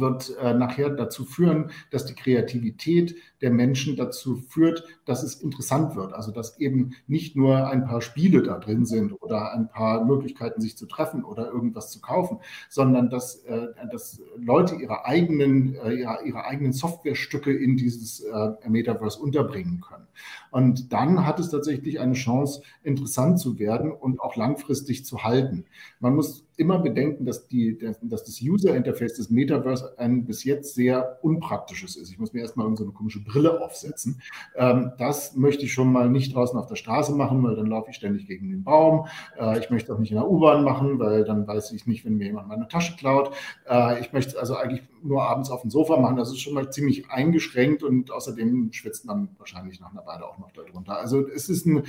wird 0.00 0.36
äh, 0.38 0.54
nachher 0.54 0.90
dazu 0.90 1.24
führen, 1.24 1.70
dass 1.90 2.06
die 2.06 2.14
Kreativität 2.14 3.14
der 3.40 3.50
Menschen 3.50 3.96
dazu 3.96 4.36
führt, 4.36 4.84
dass 5.04 5.22
es 5.22 5.34
interessant 5.34 5.96
wird. 5.96 6.12
Also 6.12 6.32
dass 6.32 6.58
eben 6.58 6.94
nicht 7.06 7.36
nur 7.36 7.68
ein 7.68 7.84
paar 7.84 8.00
Spiele 8.00 8.42
da 8.42 8.58
drin 8.58 8.84
sind 8.84 9.12
oder 9.12 9.52
ein 9.52 9.68
paar 9.68 10.04
Möglichkeiten, 10.04 10.60
sich 10.60 10.76
zu 10.76 10.86
treffen 10.86 11.24
oder 11.24 11.48
irgendwas 11.48 11.90
zu 11.90 12.00
kaufen, 12.00 12.38
sondern 12.68 13.10
dass, 13.10 13.36
äh, 13.44 13.68
dass 13.90 14.22
Leute 14.38 14.76
ihre 14.76 15.04
eigenen, 15.04 15.74
äh, 15.74 15.94
ihre, 15.94 16.24
ihre 16.24 16.44
eigenen 16.44 16.72
Softwarestücke 16.72 17.52
in 17.52 17.76
dieses 17.76 18.20
äh, 18.20 18.50
Metaverse 18.68 19.20
unterbringen 19.20 19.80
können. 19.80 20.06
Und 20.50 20.92
dann 20.92 21.26
hat 21.26 21.40
es 21.40 21.50
tatsächlich 21.50 22.00
eine 22.00 22.14
Chance, 22.14 22.62
interessant 22.82 23.38
zu 23.38 23.58
werden 23.58 23.90
und 23.90 24.20
auch 24.20 24.36
langfristig 24.36 25.04
zu 25.04 25.24
halten. 25.24 25.64
Man 26.00 26.14
muss 26.14 26.44
immer 26.56 26.78
bedenken, 26.78 27.24
dass, 27.24 27.48
die, 27.48 27.78
dass 27.78 28.24
das 28.24 28.40
User-Interface 28.42 29.14
des 29.14 29.30
Metaverse 29.30 29.98
ein 29.98 30.24
bis 30.24 30.44
jetzt 30.44 30.74
sehr 30.74 31.18
unpraktisches 31.22 31.96
ist. 31.96 32.10
Ich 32.10 32.18
muss 32.18 32.32
mir 32.32 32.40
erstmal 32.40 32.74
so 32.76 32.84
eine 32.84 32.92
komische 32.92 33.22
Brille 33.22 33.60
aufsetzen. 33.60 34.20
Ähm, 34.56 34.92
das 34.98 35.34
möchte 35.34 35.64
ich 35.64 35.72
schon 35.72 35.92
mal 35.92 36.10
nicht 36.10 36.34
draußen 36.34 36.58
auf 36.58 36.66
der 36.66 36.76
Straße 36.76 37.14
machen, 37.14 37.42
weil 37.42 37.56
dann 37.56 37.66
laufe 37.66 37.90
ich 37.90 37.96
ständig 37.96 38.26
gegen 38.26 38.50
den 38.50 38.64
Baum. 38.64 39.06
Äh, 39.38 39.58
ich 39.58 39.70
möchte 39.70 39.94
auch 39.94 39.98
nicht 39.98 40.10
in 40.10 40.16
der 40.16 40.28
U-Bahn 40.28 40.64
machen, 40.64 40.98
weil 40.98 41.24
dann 41.24 41.46
weiß 41.46 41.72
ich 41.72 41.86
nicht, 41.86 42.04
wenn 42.04 42.16
mir 42.16 42.26
jemand 42.26 42.48
meine 42.48 42.68
Tasche 42.68 42.96
klaut. 42.96 43.34
Äh, 43.68 44.00
ich 44.00 44.12
möchte 44.12 44.38
also 44.38 44.56
eigentlich 44.56 44.82
nur 45.02 45.22
abends 45.22 45.50
auf 45.50 45.62
dem 45.62 45.70
Sofa 45.70 45.98
machen. 45.98 46.16
Das 46.16 46.30
ist 46.30 46.40
schon 46.40 46.54
mal 46.54 46.70
ziemlich 46.70 47.10
eingeschränkt 47.10 47.82
und 47.82 48.10
außerdem 48.10 48.72
schwitzt 48.72 49.04
man 49.04 49.28
wahrscheinlich 49.38 49.80
nach 49.80 49.90
einer 49.90 50.06
Weile 50.06 50.26
auch 50.26 50.38
noch 50.38 50.52
darunter. 50.52 50.98
Also 50.98 51.26
es 51.26 51.48
ist 51.48 51.66
ein, 51.66 51.84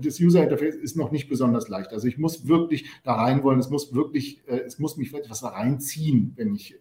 das 0.00 0.20
User-Interface 0.20 0.74
ist 0.74 0.96
noch 0.96 1.10
nicht 1.10 1.28
besonders 1.28 1.68
leicht. 1.68 1.92
Also 1.92 2.06
ich 2.06 2.18
muss 2.18 2.46
wirklich 2.46 2.86
da 3.04 3.14
rein 3.14 3.42
wollen. 3.42 3.58
Es 3.58 3.70
muss 3.70 3.94
wirklich, 3.94 4.07
äh, 4.14 4.60
es 4.66 4.78
muss 4.78 4.96
mich 4.96 5.14
etwas 5.14 5.42
reinziehen, 5.42 6.32
wenn 6.36 6.54
ich 6.54 6.78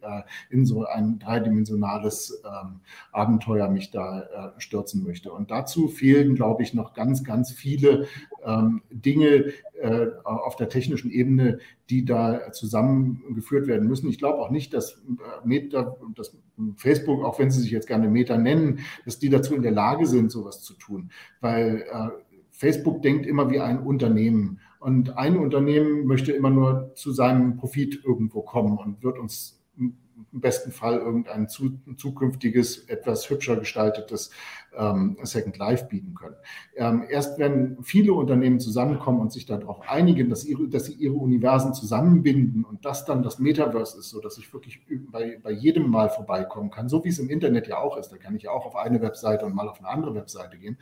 in 0.50 0.66
so 0.66 0.86
ein 0.86 1.20
dreidimensionales 1.20 2.42
ähm, 2.46 2.82
Abenteuer 3.12 3.70
mich 3.70 3.92
da 3.92 4.22
äh, 4.22 4.60
stürzen 4.60 5.04
möchte. 5.04 5.32
Und 5.32 5.52
dazu 5.52 5.88
fehlen, 5.88 6.36
glaube 6.36 6.64
ich, 6.64 6.74
noch 6.74 6.94
ganz, 6.94 7.24
ganz 7.24 7.52
viele 7.52 8.08
ähm, 8.46 8.82
Dinge 8.92 9.54
äh, 9.82 10.08
auf 10.24 10.56
der 10.56 10.70
technischen 10.70 11.12
Ebene, 11.12 11.60
die 11.90 12.06
da 12.06 12.52
zusammengeführt 12.52 13.68
werden 13.68 13.88
müssen. 13.88 14.10
Ich 14.10 14.18
glaube 14.18 14.40
auch 14.40 14.50
nicht, 14.50 14.74
dass, 14.74 14.94
äh, 14.94 15.46
Meta, 15.46 15.98
dass 16.16 16.36
Facebook, 16.76 17.24
auch 17.24 17.40
wenn 17.40 17.52
sie 17.52 17.62
sich 17.62 17.72
jetzt 17.72 17.88
gerne 17.88 18.08
Meta 18.08 18.38
nennen, 18.38 18.80
dass 19.06 19.20
die 19.20 19.30
dazu 19.30 19.56
in 19.56 19.62
der 19.62 19.72
Lage 19.72 20.06
sind, 20.06 20.32
sowas 20.32 20.62
zu 20.62 20.74
tun. 20.74 21.12
Weil 21.42 21.86
äh, 21.92 22.10
Facebook 22.52 23.02
denkt 23.02 23.26
immer 23.26 23.50
wie 23.50 23.60
ein 23.60 23.80
Unternehmen. 23.80 24.60
Und 24.88 25.18
ein 25.18 25.36
Unternehmen 25.36 26.06
möchte 26.06 26.32
immer 26.32 26.50
nur 26.50 26.94
zu 26.96 27.12
seinem 27.12 27.58
Profit 27.58 28.06
irgendwo 28.06 28.42
kommen 28.42 28.78
und 28.78 29.04
wird 29.04 29.20
uns 29.20 29.62
im 29.78 29.98
besten 30.32 30.72
Fall 30.72 30.98
irgendein 30.98 31.50
zu, 31.50 31.78
zukünftiges, 31.98 32.88
etwas 32.88 33.30
hübscher 33.30 33.58
gestaltetes 33.58 34.32
ähm, 34.78 35.18
Second 35.24 35.58
Life 35.58 35.88
bieten 35.88 36.16
können. 36.16 36.38
Ähm, 36.78 37.04
erst 37.10 37.38
wenn 37.38 37.84
viele 37.84 38.14
Unternehmen 38.14 38.62
zusammenkommen 38.62 39.20
und 39.20 39.34
sich 39.34 39.46
darauf 39.46 39.82
einigen, 39.90 40.30
dass, 40.30 40.46
ihre, 40.46 40.70
dass 40.70 40.86
sie 40.86 40.94
ihre 40.94 41.16
Universen 41.16 41.74
zusammenbinden 41.74 42.64
und 42.64 42.86
das 42.86 43.04
dann 43.04 43.24
das 43.24 43.40
Metaverse 43.40 44.00
ist, 44.00 44.10
so 44.10 44.22
dass 44.22 44.38
ich 44.38 44.54
wirklich 44.54 44.80
bei, 45.12 45.38
bei 45.44 45.52
jedem 45.52 45.92
Mal 45.92 46.10
vorbeikommen 46.10 46.72
kann, 46.72 46.88
so 46.88 47.04
wie 47.04 47.10
es 47.10 47.20
im 47.20 47.30
Internet 47.30 47.68
ja 47.68 47.78
auch 47.78 47.98
ist, 47.98 48.08
da 48.14 48.16
kann 48.16 48.38
ich 48.38 48.44
ja 48.44 48.52
auch 48.52 48.66
auf 48.66 48.78
eine 48.78 49.02
Webseite 49.02 49.46
und 49.46 49.54
mal 49.54 49.68
auf 49.68 49.80
eine 49.80 49.90
andere 49.90 50.16
Webseite 50.16 50.58
gehen, 50.58 50.78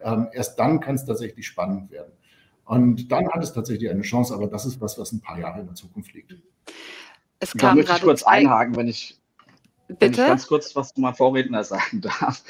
ähm, 0.00 0.28
erst 0.32 0.58
dann 0.58 0.80
kann 0.80 0.94
es 0.94 1.04
tatsächlich 1.04 1.46
spannend 1.46 1.90
werden. 1.90 2.12
Und 2.70 3.10
dann 3.10 3.28
hat 3.28 3.42
es 3.42 3.52
tatsächlich 3.52 3.90
eine 3.90 4.02
Chance, 4.02 4.32
aber 4.32 4.46
das 4.46 4.64
ist 4.64 4.80
was, 4.80 4.96
was 4.96 5.10
ein 5.10 5.20
paar 5.20 5.40
Jahre 5.40 5.58
in 5.58 5.66
der 5.66 5.74
Zukunft 5.74 6.14
liegt. 6.14 6.36
Es 7.40 7.52
kam 7.52 7.70
da 7.70 7.74
möchte 7.74 7.92
ich 7.96 8.02
kurz 8.02 8.22
einhaken, 8.22 8.76
wenn 8.76 8.86
ich, 8.86 9.18
wenn 9.88 10.12
ich 10.12 10.16
ganz 10.16 10.46
kurz 10.46 10.76
was 10.76 10.94
zu 10.94 11.00
meinem 11.00 11.16
Vorredner 11.16 11.64
sagen 11.64 12.00
darf. 12.00 12.44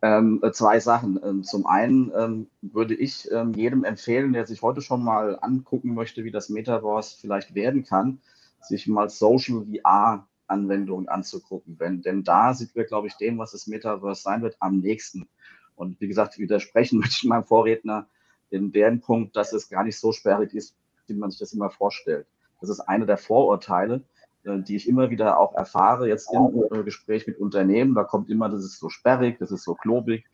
Ähm, 0.00 0.40
äh, 0.42 0.52
zwei 0.52 0.80
Sachen. 0.80 1.20
Ähm, 1.22 1.44
zum 1.44 1.66
einen 1.66 2.10
ähm, 2.16 2.46
würde 2.62 2.94
ich 2.94 3.30
ähm, 3.30 3.52
jedem 3.52 3.84
empfehlen, 3.84 4.32
der 4.32 4.46
sich 4.46 4.62
heute 4.62 4.80
schon 4.80 5.04
mal 5.04 5.38
angucken 5.42 5.92
möchte, 5.92 6.24
wie 6.24 6.30
das 6.30 6.48
Metaverse 6.48 7.18
vielleicht 7.20 7.54
werden 7.54 7.84
kann, 7.84 8.22
sich 8.62 8.86
mal 8.86 9.10
Social 9.10 9.66
VR 9.66 10.26
Anwendungen 10.46 11.10
anzugucken. 11.10 11.76
Wenn, 11.78 12.00
denn 12.00 12.24
da 12.24 12.54
sind 12.54 12.74
wir, 12.74 12.84
glaube 12.84 13.08
ich, 13.08 13.18
dem, 13.18 13.36
was 13.36 13.52
das 13.52 13.66
Metaverse 13.66 14.22
sein 14.22 14.40
wird, 14.40 14.56
am 14.60 14.78
nächsten. 14.78 15.28
Und 15.74 16.00
wie 16.00 16.08
gesagt, 16.08 16.38
widersprechen 16.38 16.98
möchte 17.00 17.16
ich 17.20 17.28
meinem 17.28 17.44
Vorredner 17.44 18.06
in 18.50 18.72
dem 18.72 19.00
Punkt, 19.00 19.36
dass 19.36 19.52
es 19.52 19.68
gar 19.68 19.84
nicht 19.84 19.98
so 19.98 20.12
sperrig 20.12 20.54
ist, 20.54 20.76
wie 21.06 21.14
man 21.14 21.30
sich 21.30 21.40
das 21.40 21.52
immer 21.52 21.70
vorstellt. 21.70 22.26
Das 22.60 22.70
ist 22.70 22.80
eine 22.80 23.06
der 23.06 23.18
Vorurteile. 23.18 24.02
Äh, 24.48 24.62
die 24.62 24.76
ich 24.76 24.88
immer 24.88 25.10
wieder 25.10 25.38
auch 25.38 25.54
erfahre, 25.54 26.08
jetzt 26.08 26.32
im 26.32 26.64
äh, 26.70 26.82
Gespräch 26.82 27.26
mit 27.26 27.38
Unternehmen. 27.38 27.94
Da 27.94 28.04
kommt 28.04 28.30
immer, 28.30 28.48
das 28.48 28.64
ist 28.64 28.78
so 28.78 28.88
sperrig, 28.88 29.38
das 29.38 29.50
ist 29.50 29.64
so 29.64 29.74
klobig. 29.74 30.24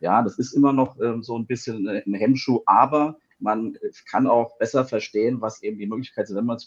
Ja, 0.00 0.22
das 0.22 0.38
ist 0.38 0.52
immer 0.52 0.72
noch 0.72 1.00
ähm, 1.00 1.22
so 1.22 1.38
ein 1.38 1.46
bisschen 1.46 1.88
ein 1.88 2.14
Hemmschuh, 2.14 2.62
aber 2.66 3.16
man 3.38 3.76
kann 4.10 4.26
auch 4.26 4.58
besser 4.58 4.84
verstehen, 4.84 5.40
was 5.40 5.62
eben 5.62 5.78
die 5.78 5.86
Möglichkeit 5.86 6.28
ist, 6.28 6.34
wenn 6.34 6.44
man 6.44 6.58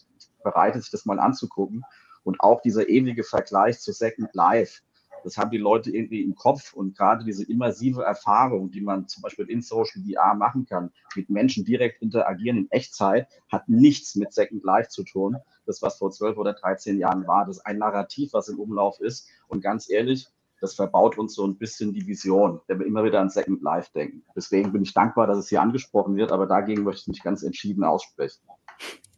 bereit 0.43 0.75
ist, 0.75 0.85
sich 0.85 0.91
das 0.91 1.05
mal 1.05 1.19
anzugucken. 1.19 1.83
Und 2.23 2.41
auch 2.41 2.61
dieser 2.61 2.89
ewige 2.89 3.23
Vergleich 3.23 3.79
zu 3.79 3.93
Second 3.93 4.33
Life, 4.33 4.81
das 5.27 5.37
haben 5.37 5.51
die 5.51 5.57
Leute 5.57 5.91
irgendwie 5.91 6.21
im 6.21 6.35
Kopf 6.35 6.71
und 6.71 6.97
gerade 6.97 7.25
diese 7.25 7.43
immersive 7.43 8.01
Erfahrung, 8.01 8.71
die 8.71 8.79
man 8.79 9.09
zum 9.09 9.23
Beispiel 9.23 9.49
in 9.49 9.61
Social 9.61 10.01
VR 10.01 10.35
machen 10.35 10.65
kann, 10.65 10.89
mit 11.17 11.29
Menschen 11.29 11.65
direkt 11.65 12.01
interagieren 12.01 12.57
in 12.59 12.71
Echtzeit, 12.71 13.27
hat 13.49 13.67
nichts 13.67 14.15
mit 14.15 14.33
Second 14.33 14.63
Life 14.63 14.89
zu 14.89 15.03
tun. 15.03 15.35
Das, 15.65 15.81
was 15.81 15.97
vor 15.97 16.11
zwölf 16.11 16.37
oder 16.37 16.53
13 16.53 16.97
Jahren 16.97 17.27
war, 17.27 17.45
das 17.45 17.57
ist 17.57 17.65
ein 17.65 17.77
Narrativ, 17.77 18.31
was 18.31 18.47
im 18.47 18.57
Umlauf 18.57 19.01
ist. 19.01 19.27
Und 19.49 19.61
ganz 19.61 19.89
ehrlich, 19.89 20.27
das 20.61 20.75
verbaut 20.75 21.17
uns 21.17 21.35
so 21.35 21.45
ein 21.45 21.57
bisschen 21.57 21.91
die 21.91 22.07
Vision, 22.07 22.61
wenn 22.67 22.79
wir 22.79 22.85
immer 22.85 23.03
wieder 23.03 23.19
an 23.19 23.29
Second 23.29 23.61
Life 23.61 23.91
denken. 23.93 24.23
Deswegen 24.33 24.71
bin 24.71 24.83
ich 24.83 24.93
dankbar, 24.93 25.27
dass 25.27 25.39
es 25.39 25.49
hier 25.49 25.61
angesprochen 25.61 26.15
wird, 26.15 26.31
aber 26.31 26.47
dagegen 26.47 26.83
möchte 26.83 27.01
ich 27.01 27.07
mich 27.07 27.21
ganz 27.21 27.43
entschieden 27.43 27.83
aussprechen 27.83 28.47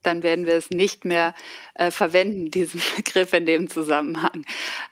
dann 0.03 0.23
werden 0.23 0.45
wir 0.45 0.55
es 0.55 0.69
nicht 0.69 1.05
mehr 1.05 1.33
äh, 1.75 1.91
verwenden, 1.91 2.51
diesen 2.51 2.81
Begriff 2.95 3.33
in 3.33 3.45
dem 3.45 3.69
Zusammenhang. 3.69 4.45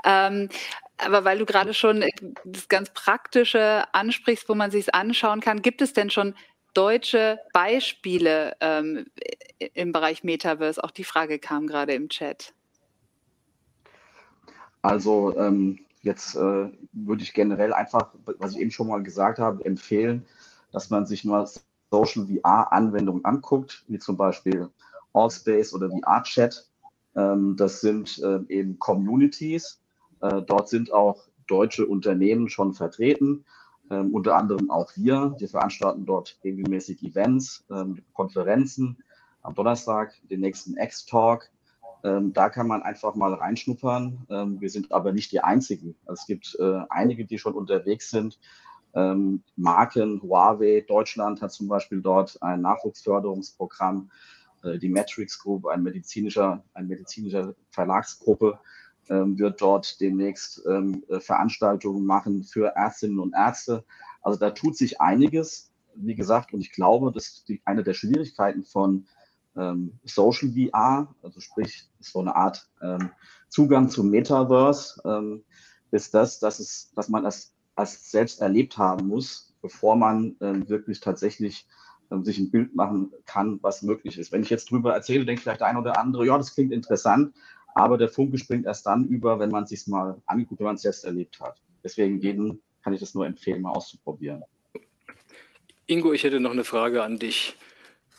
Ähm, 0.03 0.49
aber 0.97 1.25
weil 1.25 1.39
du 1.39 1.45
gerade 1.45 1.73
schon 1.73 2.01
äh, 2.01 2.09
das 2.45 2.67
ganz 2.67 2.89
Praktische 2.91 3.83
ansprichst, 3.93 4.49
wo 4.49 4.55
man 4.55 4.71
sich 4.71 4.87
es 4.87 4.89
anschauen 4.89 5.41
kann, 5.41 5.61
gibt 5.61 5.81
es 5.81 5.93
denn 5.93 6.09
schon 6.09 6.35
deutsche 6.73 7.39
Beispiele 7.53 8.55
ähm, 8.59 9.05
im 9.73 9.91
Bereich 9.91 10.23
Metaverse? 10.23 10.83
Auch 10.83 10.91
die 10.91 11.03
Frage 11.03 11.39
kam 11.39 11.67
gerade 11.67 11.93
im 11.93 12.09
Chat. 12.09 12.53
Also 14.81 15.37
ähm, 15.37 15.79
jetzt 16.01 16.35
äh, 16.35 16.69
würde 16.91 17.23
ich 17.23 17.33
generell 17.33 17.73
einfach, 17.73 18.13
was 18.25 18.53
ich 18.53 18.59
eben 18.59 18.71
schon 18.71 18.87
mal 18.87 19.03
gesagt 19.03 19.39
habe, 19.39 19.65
empfehlen, 19.65 20.25
dass 20.71 20.89
man 20.89 21.05
sich 21.05 21.25
nur 21.25 21.49
Social 21.91 22.27
VR-Anwendungen 22.27 23.25
anguckt, 23.25 23.83
wie 23.87 23.99
zum 23.99 24.17
Beispiel 24.17 24.69
Allspace 25.13 25.73
oder 25.73 25.89
VR-Chat. 25.89 26.69
Ähm, 27.15 27.55
das 27.57 27.81
sind 27.81 28.19
äh, 28.19 28.39
eben 28.49 28.77
Communities, 28.79 29.81
dort 30.19 30.69
sind 30.69 30.91
auch 30.91 31.27
deutsche 31.47 31.85
Unternehmen 31.85 32.49
schon 32.49 32.73
vertreten, 32.73 33.45
ähm, 33.89 34.13
unter 34.13 34.35
anderem 34.35 34.69
auch 34.69 34.91
wir. 34.95 35.35
Wir 35.37 35.47
veranstalten 35.47 36.05
dort 36.05 36.37
regelmäßig 36.43 37.03
Events, 37.03 37.65
ähm, 37.71 38.03
Konferenzen. 38.13 38.97
Am 39.41 39.55
Donnerstag 39.55 40.13
den 40.29 40.41
nächsten 40.41 40.77
X-Talk. 40.77 41.49
Ähm, 42.03 42.33
da 42.33 42.49
kann 42.49 42.67
man 42.67 42.83
einfach 42.83 43.15
mal 43.15 43.33
reinschnuppern. 43.33 44.25
Ähm, 44.29 44.61
wir 44.61 44.69
sind 44.69 44.91
aber 44.91 45.13
nicht 45.13 45.31
die 45.31 45.39
Einzigen. 45.39 45.95
Also 46.05 46.21
es 46.21 46.27
gibt 46.27 46.57
äh, 46.59 46.81
einige, 46.89 47.25
die 47.25 47.39
schon 47.39 47.53
unterwegs 47.53 48.09
sind. 48.09 48.39
Ähm, 48.93 49.43
Marken, 49.55 50.21
Huawei, 50.21 50.83
Deutschland 50.87 51.41
hat 51.41 51.51
zum 51.51 51.67
Beispiel 51.67 52.01
dort 52.01 52.41
ein 52.41 52.61
Nachwuchsförderungsprogramm. 52.61 54.11
Äh, 54.63 54.79
die 54.79 54.89
Matrix 54.89 55.39
Group, 55.39 55.65
ein 55.67 55.81
medizinischer, 55.81 56.63
eine 56.73 56.87
medizinische 56.87 57.55
Verlagsgruppe, 57.69 58.59
wird 59.09 59.61
dort 59.61 59.99
demnächst 60.01 60.63
ähm, 60.67 61.03
äh, 61.09 61.19
Veranstaltungen 61.19 62.05
machen 62.05 62.43
für 62.43 62.67
Ärztinnen 62.75 63.19
und 63.19 63.33
Ärzte. 63.33 63.83
Also 64.21 64.39
da 64.39 64.51
tut 64.51 64.77
sich 64.77 64.99
einiges, 65.01 65.71
wie 65.95 66.15
gesagt, 66.15 66.53
und 66.53 66.61
ich 66.61 66.71
glaube, 66.71 67.11
dass 67.11 67.43
die, 67.45 67.61
eine 67.65 67.83
der 67.83 67.93
Schwierigkeiten 67.93 68.63
von 68.63 69.07
ähm, 69.55 69.99
Social 70.03 70.51
VR, 70.51 71.15
also 71.23 71.39
sprich 71.39 71.89
so 71.99 72.19
eine 72.19 72.35
Art 72.35 72.69
ähm, 72.81 73.09
Zugang 73.49 73.89
zum 73.89 74.09
Metaverse, 74.09 75.01
ähm, 75.05 75.43
ist 75.91 76.13
das, 76.13 76.39
dass, 76.39 76.59
es, 76.59 76.91
dass 76.95 77.09
man 77.09 77.23
das 77.23 77.53
als 77.75 78.11
selbst 78.11 78.41
erlebt 78.41 78.77
haben 78.77 79.07
muss, 79.07 79.53
bevor 79.61 79.95
man 79.95 80.35
ähm, 80.41 80.67
wirklich 80.67 80.99
tatsächlich 80.99 81.67
sich 82.21 82.39
ein 82.39 82.51
Bild 82.51 82.73
machen 82.73 83.11
kann, 83.25 83.59
was 83.61 83.81
möglich 83.81 84.17
ist. 84.17 84.31
Wenn 84.31 84.41
ich 84.41 84.49
jetzt 84.49 84.71
drüber 84.71 84.93
erzähle, 84.93 85.25
denkt 85.25 85.41
vielleicht 85.41 85.59
der 85.59 85.67
ein 85.67 85.75
oder 85.75 85.99
andere, 85.99 86.25
ja, 86.25 86.37
das 86.37 86.53
klingt 86.53 86.71
interessant, 86.71 87.35
aber 87.77 87.97
der 87.99 88.09
Funke 88.09 88.39
springt 88.39 88.65
erst 88.65 88.87
dann 88.87 89.07
über, 89.07 89.39
wenn 89.39 89.51
man 89.51 89.63
es 89.63 89.69
sich 89.69 89.85
mal 89.85 90.19
anguckt, 90.25 90.59
wenn 90.59 90.65
man 90.65 90.75
es 90.75 90.81
selbst 90.81 91.05
erlebt 91.05 91.39
hat. 91.39 91.61
Deswegen 91.83 92.19
jedem 92.19 92.59
kann 92.83 92.93
ich 92.93 92.99
das 92.99 93.13
nur 93.13 93.27
empfehlen, 93.27 93.61
mal 93.61 93.71
auszuprobieren. 93.71 94.43
Ingo, 95.85 96.11
ich 96.11 96.23
hätte 96.23 96.39
noch 96.39 96.51
eine 96.51 96.63
Frage 96.63 97.03
an 97.03 97.19
dich. 97.19 97.55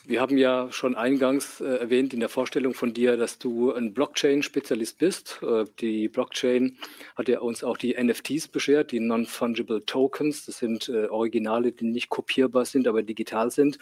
Wir 0.04 0.20
haben 0.20 0.38
ja 0.38 0.70
schon 0.70 0.94
eingangs 0.94 1.60
äh, 1.60 1.64
erwähnt 1.64 2.14
in 2.14 2.20
der 2.20 2.28
Vorstellung 2.28 2.72
von 2.72 2.94
dir, 2.94 3.16
dass 3.16 3.38
du 3.38 3.72
ein 3.72 3.92
Blockchain-Spezialist 3.92 4.96
bist. 4.96 5.40
Äh, 5.42 5.64
die 5.80 6.08
Blockchain 6.08 6.78
hat 7.16 7.28
ja 7.28 7.40
uns 7.40 7.64
auch 7.64 7.76
die 7.76 7.94
NFTs 8.00 8.48
beschert, 8.48 8.92
die 8.92 9.00
Non-Fungible 9.00 9.84
Tokens. 9.84 10.46
Das 10.46 10.58
sind 10.58 10.88
äh, 10.88 11.08
Originale, 11.08 11.72
die 11.72 11.84
nicht 11.84 12.08
kopierbar 12.10 12.64
sind, 12.64 12.86
aber 12.86 13.02
digital 13.02 13.50
sind. 13.50 13.78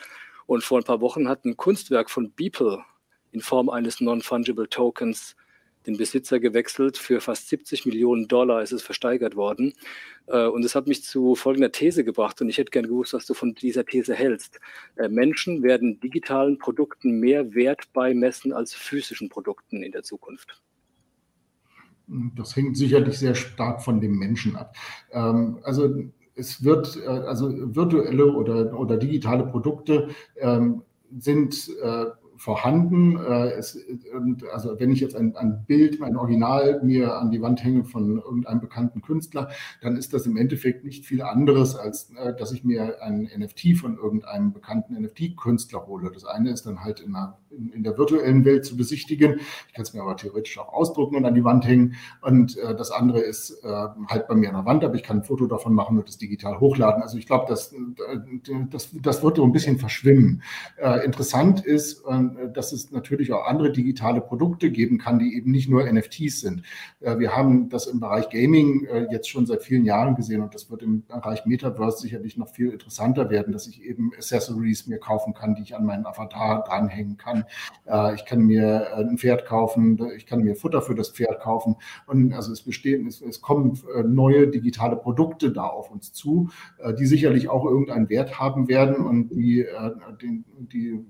Und 0.47 0.65
vor 0.65 0.79
ein 0.79 0.85
paar 0.85 1.03
Wochen 1.03 1.29
hat 1.29 1.45
ein 1.45 1.57
Kunstwerk 1.57 2.11
von 2.11 2.31
Beeple 2.33 2.83
in 3.31 3.41
Form 3.41 3.69
eines 3.69 4.01
Non-Fungible 4.01 4.69
Tokens 4.69 5.37
den 5.87 5.97
Besitzer 5.97 6.41
gewechselt. 6.41 6.99
Für 6.99 7.21
fast 7.21 7.49
70 7.49 7.87
Millionen 7.87 8.29
Dollar 8.29 8.63
ist 8.63 8.73
es 8.73 8.83
versteigert 8.83 9.37
worden. 9.37 9.73
Äh, 10.27 10.47
und 10.47 10.65
es 10.65 10.75
hat 10.75 10.87
mich 10.87 11.05
zu 11.05 11.35
folgender 11.35 11.73
These 11.73 12.05
gebracht. 12.05 12.41
Und 12.41 12.49
ich 12.49 12.59
hätte 12.59 12.71
gerne 12.71 12.89
gewusst, 12.89 13.15
was 13.15 13.27
du 13.27 13.35
von 13.35 13.55
dieser 13.55 13.85
These 13.85 14.15
hältst. 14.15 14.61
Äh, 14.97 15.09
Menschen 15.09 15.63
werden 15.63 16.01
digitalen 16.01 16.59
Produkten 16.59 17.21
mehr 17.21 17.55
Wert 17.55 17.93
beimessen 17.93 18.53
als 18.53 18.75
physischen 18.75 19.29
Produkten 19.29 19.83
in 19.83 19.93
der 19.93 20.03
Zukunft. 20.03 20.61
Das 22.37 22.55
hängt 22.55 22.77
sicherlich 22.77 23.19
sehr 23.19 23.35
stark 23.35 23.83
von 23.83 24.01
dem 24.01 24.17
Menschen 24.19 24.57
ab. 24.57 24.77
Ähm, 25.11 25.59
also 25.63 25.95
es 26.35 26.63
wird, 26.63 26.97
äh, 27.03 27.07
also 27.09 27.51
virtuelle 27.75 28.33
oder, 28.33 28.79
oder 28.79 28.97
digitale 28.97 29.47
Produkte 29.47 30.09
ähm, 30.37 30.83
sind 31.19 31.71
vorhanden. 32.37 33.17
Äh, 33.17 33.53
es, 33.53 33.79
also 34.53 34.79
wenn 34.79 34.91
ich 34.91 35.01
jetzt 35.01 35.17
ein, 35.17 35.37
ein, 35.37 35.65
Bild, 35.67 36.01
mein 36.01 36.17
Original 36.17 36.81
mir 36.83 37.17
an 37.19 37.31
die 37.31 37.41
Wand 37.41 37.65
hänge 37.65 37.85
von 37.85 38.19
irgendeinem 38.19 38.61
bekannten 38.61 39.03
Künstler, 39.03 39.49
dann 39.81 39.97
ist 39.97 40.13
das 40.13 40.27
im 40.27 40.37
Endeffekt 40.37 40.85
nicht 40.85 41.05
viel 41.05 41.23
anderes, 41.23 41.77
als 41.77 42.11
äh, 42.17 42.35
dass 42.35 42.53
ich 42.53 42.65
mir 42.65 43.03
ein 43.03 43.29
NFT 43.37 43.77
von 43.77 43.97
irgendeinem 43.97 44.53
bekannten 44.53 44.95
NFT-Künstler 45.01 45.87
hole. 45.87 46.11
Das 46.13 46.25
eine 46.25 46.51
ist 46.51 46.67
dann 46.67 46.85
halt 46.85 47.01
in 47.01 47.15
einer 47.15 47.39
in, 47.57 47.73
in, 47.73 47.83
der 47.83 47.97
virtuellen 47.99 48.45
Welt 48.45 48.65
zu 48.65 48.77
besichtigen. 48.77 49.41
Ich 49.69 49.75
kann 49.75 49.83
es 49.83 49.95
mir 49.95 50.03
aber 50.03 50.17
theoretisch 50.17 50.59
auch 50.59 50.73
ausdrucken 50.73 51.17
und 51.17 51.25
an 51.25 51.35
die 51.35 51.45
Wand 51.45 51.67
hängen. 51.67 51.95
Und 52.23 52.57
äh, 52.59 52.75
das 52.75 52.91
andere 52.91 53.21
ist 53.21 53.63
äh, 53.65 53.87
halt 54.09 54.29
bei 54.29 54.35
mir 54.35 54.49
an 54.49 54.57
der 54.57 54.65
Wand, 54.65 54.85
aber 54.85 54.95
ich 54.95 55.03
kann 55.03 55.19
ein 55.19 55.25
Foto 55.25 55.47
davon 55.47 55.75
machen 55.75 55.99
und 55.99 56.09
es 56.09 56.19
digital 56.19 56.61
hochladen. 56.61 57.03
Also 57.03 57.19
ich 57.19 57.27
glaube, 57.27 57.47
das, 57.49 57.75
das, 58.71 58.91
das 58.93 59.23
wird 59.23 59.37
so 59.37 59.45
ein 59.45 59.53
bisschen 59.53 59.79
verschwimmen. 59.79 60.43
Äh, 60.77 61.05
interessant 61.05 61.65
ist, 61.65 62.05
äh, 62.07 62.51
dass 62.53 62.73
es 62.73 62.91
natürlich 62.91 63.33
auch 63.33 63.47
andere 63.47 63.73
digitale 63.73 64.21
Produkte 64.21 64.71
geben 64.71 64.99
kann, 64.99 65.19
die 65.19 65.37
eben 65.37 65.51
nicht 65.51 65.69
nur 65.69 65.91
NFTs 65.91 66.41
sind. 66.41 66.63
Äh, 67.01 67.19
wir 67.19 67.37
haben 67.37 67.69
das 67.69 67.87
im 67.87 68.01
Bereich 68.01 68.29
Gaming 68.31 68.85
äh, 68.87 69.07
jetzt 69.11 69.29
schon 69.29 69.47
seit 69.47 69.63
vielen 69.63 69.85
Jahren 69.85 70.15
gesehen 70.15 70.43
und 70.43 70.55
das 70.55 70.71
wird 70.71 70.83
im 70.83 71.05
Bereich 71.07 71.47
Metaverse 71.47 72.03
sicherlich 72.03 72.37
noch 72.37 72.49
viel 72.49 72.71
interessanter 72.71 73.31
werden, 73.31 73.53
dass 73.53 73.67
ich 73.67 73.83
eben 73.83 74.13
Accessories 74.15 74.87
mir 74.87 74.99
kaufen 74.99 75.35
kann, 75.35 75.55
die 75.55 75.63
ich 75.63 75.77
an 75.77 75.87
meinen 75.87 76.07
Avatar 76.07 76.65
dranhängen 76.65 77.17
kann. 77.17 77.45
Äh, 77.87 78.15
ich 78.15 78.25
kann 78.25 78.41
mir 78.41 78.89
äh, 78.93 79.01
ein 79.01 79.19
Pferd 79.19 79.47
kaufen, 79.47 79.99
ich 80.17 80.27
kann 80.27 80.43
mir 80.43 80.57
Futter 80.57 80.83
für 80.83 80.95
das 80.95 81.11
Pferd 81.11 81.41
kaufen 81.41 81.77
und 82.07 82.33
also 82.33 82.53
es 82.53 82.63
bestehen, 82.63 83.07
es, 83.07 83.21
es 83.21 83.41
kommen 83.41 83.79
äh, 83.95 84.03
neue 84.03 84.49
digitale 84.49 84.97
Produkte 84.97 85.53
da 85.53 85.67
auf 85.67 85.91
uns 85.91 86.13
zu, 86.13 86.51
die 86.99 87.07
sicherlich 87.07 87.49
auch 87.49 87.65
irgendeinen 87.65 88.09
Wert 88.09 88.39
haben 88.39 88.69
werden 88.69 88.97
und 88.97 89.31
die, 89.31 89.67
die 90.73 91.05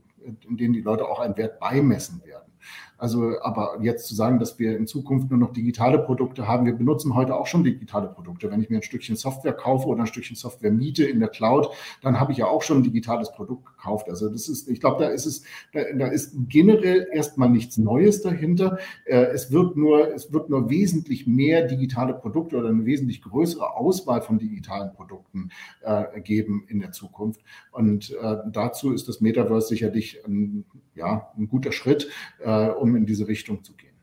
in 0.48 0.56
denen 0.56 0.74
die 0.74 0.80
Leute 0.80 1.06
auch 1.08 1.20
einen 1.20 1.36
Wert 1.36 1.60
beimessen 1.60 2.22
werden. 2.24 2.52
Also, 2.98 3.40
aber 3.42 3.78
jetzt 3.82 4.06
zu 4.06 4.14
sagen, 4.14 4.38
dass 4.38 4.58
wir 4.58 4.76
in 4.76 4.86
Zukunft 4.86 5.30
nur 5.30 5.38
noch 5.38 5.52
digitale 5.52 5.98
Produkte 5.98 6.48
haben, 6.48 6.66
wir 6.66 6.72
benutzen 6.72 7.14
heute 7.14 7.34
auch 7.34 7.46
schon 7.46 7.62
digitale 7.64 8.08
Produkte. 8.08 8.50
Wenn 8.50 8.62
ich 8.62 8.70
mir 8.70 8.76
ein 8.76 8.82
Stückchen 8.82 9.16
Software 9.16 9.52
kaufe 9.52 9.86
oder 9.88 10.00
ein 10.00 10.06
Stückchen 10.06 10.36
Software 10.36 10.70
miete 10.70 11.04
in 11.04 11.20
der 11.20 11.28
Cloud, 11.28 11.68
dann 12.02 12.18
habe 12.18 12.32
ich 12.32 12.38
ja 12.38 12.46
auch 12.46 12.62
schon 12.62 12.78
ein 12.78 12.82
digitales 12.82 13.30
Produkt 13.32 13.66
gekauft. 13.66 14.08
Also 14.08 14.28
das 14.28 14.48
ist, 14.48 14.68
ich 14.68 14.80
glaube, 14.80 15.02
da 15.02 15.10
ist 15.10 15.26
es, 15.26 15.42
da, 15.72 15.80
da 15.96 16.06
ist 16.08 16.34
generell 16.48 17.06
erstmal 17.12 17.50
nichts 17.50 17.76
Neues 17.76 18.22
dahinter. 18.22 18.78
Äh, 19.04 19.26
es 19.26 19.50
wird 19.52 19.76
nur, 19.76 20.14
es 20.14 20.32
wird 20.32 20.48
nur 20.48 20.70
wesentlich 20.70 21.26
mehr 21.26 21.66
digitale 21.66 22.14
Produkte 22.14 22.56
oder 22.56 22.68
eine 22.68 22.86
wesentlich 22.86 23.22
größere 23.22 23.74
Auswahl 23.74 24.22
von 24.22 24.38
digitalen 24.38 24.92
Produkten 24.92 25.50
äh, 25.82 26.20
geben 26.20 26.64
in 26.68 26.80
der 26.80 26.92
Zukunft. 26.92 27.42
Und 27.72 28.10
äh, 28.10 28.36
dazu 28.50 28.92
ist 28.92 29.08
das 29.08 29.20
Metaverse 29.20 29.68
sicherlich 29.68 30.24
ein, 30.26 30.64
ja, 30.94 31.30
ein 31.36 31.48
guter 31.48 31.72
Schritt, 31.72 32.08
äh, 32.42 32.70
um 32.86 32.96
in 32.96 33.06
diese 33.06 33.28
Richtung 33.28 33.62
zu 33.64 33.74
gehen. 33.74 33.96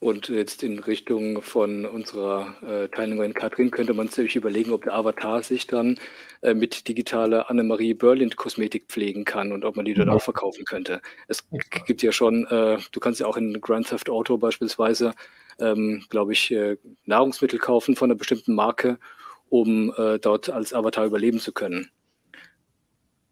Und 0.00 0.28
jetzt 0.28 0.62
in 0.62 0.78
Richtung 0.78 1.42
von 1.42 1.84
unserer 1.84 2.54
äh, 2.62 2.88
Teilnehmerin 2.88 3.34
Katrin 3.34 3.72
könnte 3.72 3.94
man 3.94 4.06
sich 4.06 4.36
überlegen, 4.36 4.72
ob 4.72 4.84
der 4.84 4.94
Avatar 4.94 5.42
sich 5.42 5.66
dann 5.66 5.98
äh, 6.40 6.54
mit 6.54 6.86
digitaler 6.86 7.50
Annemarie 7.50 7.94
Berlind 7.94 8.36
Kosmetik 8.36 8.84
pflegen 8.86 9.24
kann 9.24 9.50
und 9.50 9.64
ob 9.64 9.74
man 9.74 9.84
die 9.84 9.94
dort 9.94 10.06
ja. 10.06 10.14
auch 10.14 10.22
verkaufen 10.22 10.64
könnte. 10.64 11.00
Es 11.26 11.48
gibt 11.84 12.02
ja 12.02 12.12
schon, 12.12 12.46
äh, 12.46 12.78
du 12.92 13.00
kannst 13.00 13.18
ja 13.18 13.26
auch 13.26 13.36
in 13.36 13.60
Grand 13.60 13.88
Theft 13.88 14.08
Auto 14.08 14.38
beispielsweise, 14.38 15.14
ähm, 15.58 16.04
glaube 16.10 16.32
ich, 16.32 16.52
äh, 16.52 16.76
Nahrungsmittel 17.06 17.58
kaufen 17.58 17.96
von 17.96 18.08
einer 18.08 18.18
bestimmten 18.18 18.54
Marke, 18.54 19.00
um 19.48 19.92
äh, 19.96 20.20
dort 20.20 20.48
als 20.48 20.72
Avatar 20.72 21.06
überleben 21.06 21.40
zu 21.40 21.52
können. 21.52 21.90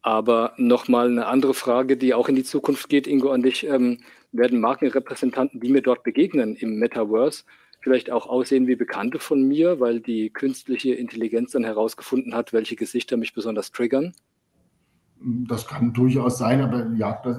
Aber 0.07 0.53
nochmal 0.57 1.09
eine 1.09 1.27
andere 1.27 1.53
Frage, 1.53 1.97
die 1.97 2.15
auch 2.15 2.29
in 2.29 2.37
die 2.37 2.45
Zukunft 2.45 2.89
geht, 2.89 3.09
Ingo, 3.09 3.33
an 3.33 3.43
dich. 3.43 3.67
Ähm, 3.67 3.99
werden 4.31 4.61
Markenrepräsentanten, 4.61 5.59
die 5.59 5.69
mir 5.69 5.83
dort 5.83 6.05
begegnen 6.05 6.55
im 6.55 6.77
Metaverse, 6.77 7.43
vielleicht 7.81 8.13
auch 8.13 8.29
aussehen 8.29 8.69
wie 8.69 8.77
Bekannte 8.77 9.19
von 9.19 9.43
mir, 9.43 9.81
weil 9.81 9.99
die 9.99 10.31
künstliche 10.31 10.95
Intelligenz 10.95 11.51
dann 11.53 11.65
herausgefunden 11.65 12.37
hat, 12.37 12.53
welche 12.53 12.77
Gesichter 12.77 13.17
mich 13.17 13.35
besonders 13.35 13.73
triggern? 13.73 14.15
Das 15.19 15.67
kann 15.67 15.95
durchaus 15.95 16.37
sein, 16.37 16.61
aber 16.61 16.89
ja, 16.95 17.19
das, 17.25 17.39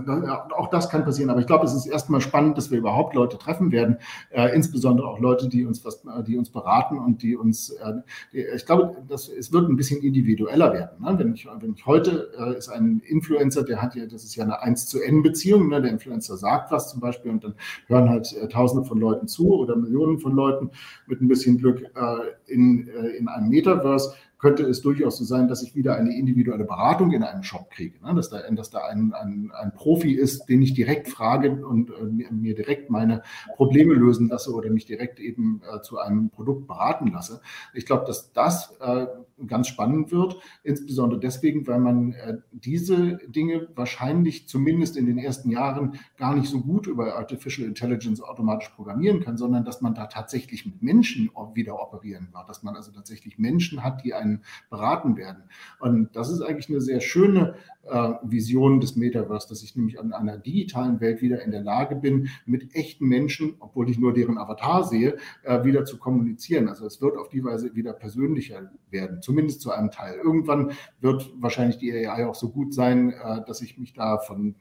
auch 0.55 0.69
das 0.69 0.89
kann 0.89 1.05
passieren. 1.05 1.29
Aber 1.29 1.39
ich 1.39 1.47
glaube, 1.47 1.65
es 1.65 1.75
ist 1.75 1.85
erstmal 1.85 2.21
spannend, 2.21 2.57
dass 2.57 2.71
wir 2.71 2.79
überhaupt 2.79 3.13
Leute 3.13 3.37
treffen 3.37 3.71
werden, 3.71 3.97
äh, 4.31 4.53
insbesondere 4.55 5.07
auch 5.07 5.19
Leute, 5.19 5.47
die 5.47 5.63
uns 5.63 5.85
was, 5.85 6.01
die 6.25 6.37
uns 6.37 6.49
beraten 6.49 6.97
und 6.97 7.21
die 7.21 7.37
uns. 7.37 7.69
Äh, 7.69 7.93
die, 8.33 8.45
ich 8.55 8.65
glaube, 8.65 8.97
das, 9.07 9.29
es 9.29 9.53
wird 9.53 9.69
ein 9.69 9.75
bisschen 9.75 10.01
individueller 10.01 10.73
werden. 10.73 11.03
Ne? 11.03 11.19
Wenn, 11.19 11.33
ich, 11.33 11.47
wenn 11.59 11.73
ich 11.73 11.85
heute 11.85 12.31
äh, 12.37 12.57
ist 12.57 12.69
ein 12.69 12.99
Influencer, 13.05 13.63
der 13.63 13.81
hat 13.81 13.95
ja, 13.95 14.05
das 14.07 14.23
ist 14.23 14.35
ja 14.35 14.43
eine 14.43 14.61
1 14.61 14.87
zu 14.87 14.99
N 14.99 15.21
Beziehung. 15.21 15.69
Ne? 15.69 15.81
Der 15.81 15.91
Influencer 15.91 16.35
sagt 16.35 16.71
was 16.71 16.89
zum 16.89 16.99
Beispiel 16.99 17.31
und 17.31 17.43
dann 17.43 17.53
hören 17.85 18.09
halt 18.09 18.35
äh, 18.35 18.47
Tausende 18.47 18.87
von 18.87 18.99
Leuten 18.99 19.27
zu 19.27 19.53
oder 19.53 19.75
Millionen 19.75 20.17
von 20.17 20.33
Leuten 20.33 20.71
mit 21.05 21.21
ein 21.21 21.27
bisschen 21.27 21.57
Glück 21.57 21.83
äh, 21.83 22.51
in, 22.51 22.87
äh, 22.87 23.09
in 23.17 23.27
einem 23.27 23.49
Metaverse 23.49 24.13
könnte 24.39 24.63
es 24.63 24.81
durchaus 24.81 25.17
so 25.17 25.23
sein, 25.23 25.47
dass 25.47 25.63
ich 25.63 25.75
wieder 25.75 25.95
eine 25.95 26.15
individuelle 26.15 26.63
Beratung 26.63 27.11
in 27.11 27.23
einem 27.23 27.43
Shop 27.43 27.69
kriege. 27.71 27.99
Ne? 28.05 28.13
Dass 28.13 28.29
da, 28.29 28.41
dass 28.51 28.69
da 28.69 28.85
ein, 28.85 29.13
ein, 29.13 29.51
ein 29.53 29.73
Profi 29.73 30.13
ist, 30.13 30.45
den 30.45 30.61
ich 30.61 30.73
direkt 30.73 31.07
frage 31.07 31.65
und 31.65 31.89
äh, 31.89 32.31
mir 32.31 32.53
direkt 32.53 32.89
meine 32.89 33.23
Probleme 33.55 33.93
lösen 33.93 34.29
lasse 34.29 34.53
oder 34.53 34.69
mich 34.69 34.85
direkt 34.85 35.19
eben 35.19 35.61
äh, 35.71 35.81
zu 35.81 35.97
einem 35.97 36.29
Produkt 36.29 36.67
beraten 36.67 37.11
lasse. 37.11 37.41
Ich 37.73 37.85
glaube, 37.85 38.05
dass 38.05 38.31
das 38.31 38.75
äh, 38.79 39.07
ganz 39.47 39.67
spannend 39.67 40.11
wird, 40.11 40.37
insbesondere 40.63 41.19
deswegen, 41.19 41.65
weil 41.67 41.79
man 41.79 42.13
äh, 42.13 42.37
diese 42.51 43.17
Dinge 43.27 43.67
wahrscheinlich 43.75 44.47
zumindest 44.47 44.97
in 44.97 45.05
den 45.05 45.17
ersten 45.17 45.49
Jahren 45.49 45.99
gar 46.17 46.35
nicht 46.35 46.47
so 46.47 46.61
gut 46.61 46.87
über 46.87 47.15
Artificial 47.15 47.67
Intelligence 47.67 48.21
automatisch 48.21 48.69
programmieren 48.69 49.21
kann, 49.21 49.37
sondern 49.37 49.65
dass 49.65 49.81
man 49.81 49.95
da 49.95 50.05
tatsächlich 50.05 50.65
mit 50.65 50.83
Menschen 50.83 51.29
wieder 51.53 51.81
operieren 51.81 52.29
wird, 52.31 52.47
dass 52.49 52.63
man 52.63 52.75
also 52.75 52.91
tatsächlich 52.91 53.37
Menschen 53.39 53.83
hat, 53.83 54.03
die 54.03 54.13
ein 54.13 54.27
einen 54.27 54.43
beraten 54.69 55.17
werden. 55.17 55.43
Und 55.79 56.15
das 56.15 56.29
ist 56.29 56.41
eigentlich 56.41 56.69
eine 56.69 56.81
sehr 56.81 57.01
schöne 57.01 57.55
äh, 57.83 58.13
Vision 58.23 58.79
des 58.79 58.95
Metaverse, 58.95 59.47
dass 59.49 59.63
ich 59.63 59.75
nämlich 59.75 59.99
an 59.99 60.13
einer 60.13 60.37
digitalen 60.37 60.99
Welt 60.99 61.21
wieder 61.21 61.43
in 61.43 61.51
der 61.51 61.61
Lage 61.61 61.95
bin, 61.95 62.29
mit 62.45 62.75
echten 62.75 63.07
Menschen, 63.07 63.55
obwohl 63.59 63.89
ich 63.89 63.97
nur 63.97 64.13
deren 64.13 64.37
Avatar 64.37 64.83
sehe, 64.83 65.17
äh, 65.43 65.63
wieder 65.63 65.85
zu 65.85 65.97
kommunizieren. 65.97 66.67
Also 66.67 66.85
es 66.85 67.01
wird 67.01 67.17
auf 67.17 67.29
die 67.29 67.43
Weise 67.43 67.75
wieder 67.75 67.93
persönlicher 67.93 68.71
werden, 68.89 69.21
zumindest 69.27 69.59
zu 69.59 69.71
einem 69.71 69.91
Teil. 69.91 70.15
Irgendwann 70.15 70.71
wird 71.01 71.29
wahrscheinlich 71.35 71.77
die 71.77 71.91
AI 71.91 72.25
auch 72.27 72.35
so 72.35 72.47
gut 72.49 72.73
sein, 72.73 73.11
äh, 73.11 73.41
dass 73.45 73.61
ich 73.61 73.77
mich 73.77 73.91
da 73.91 74.19
von 74.19 74.55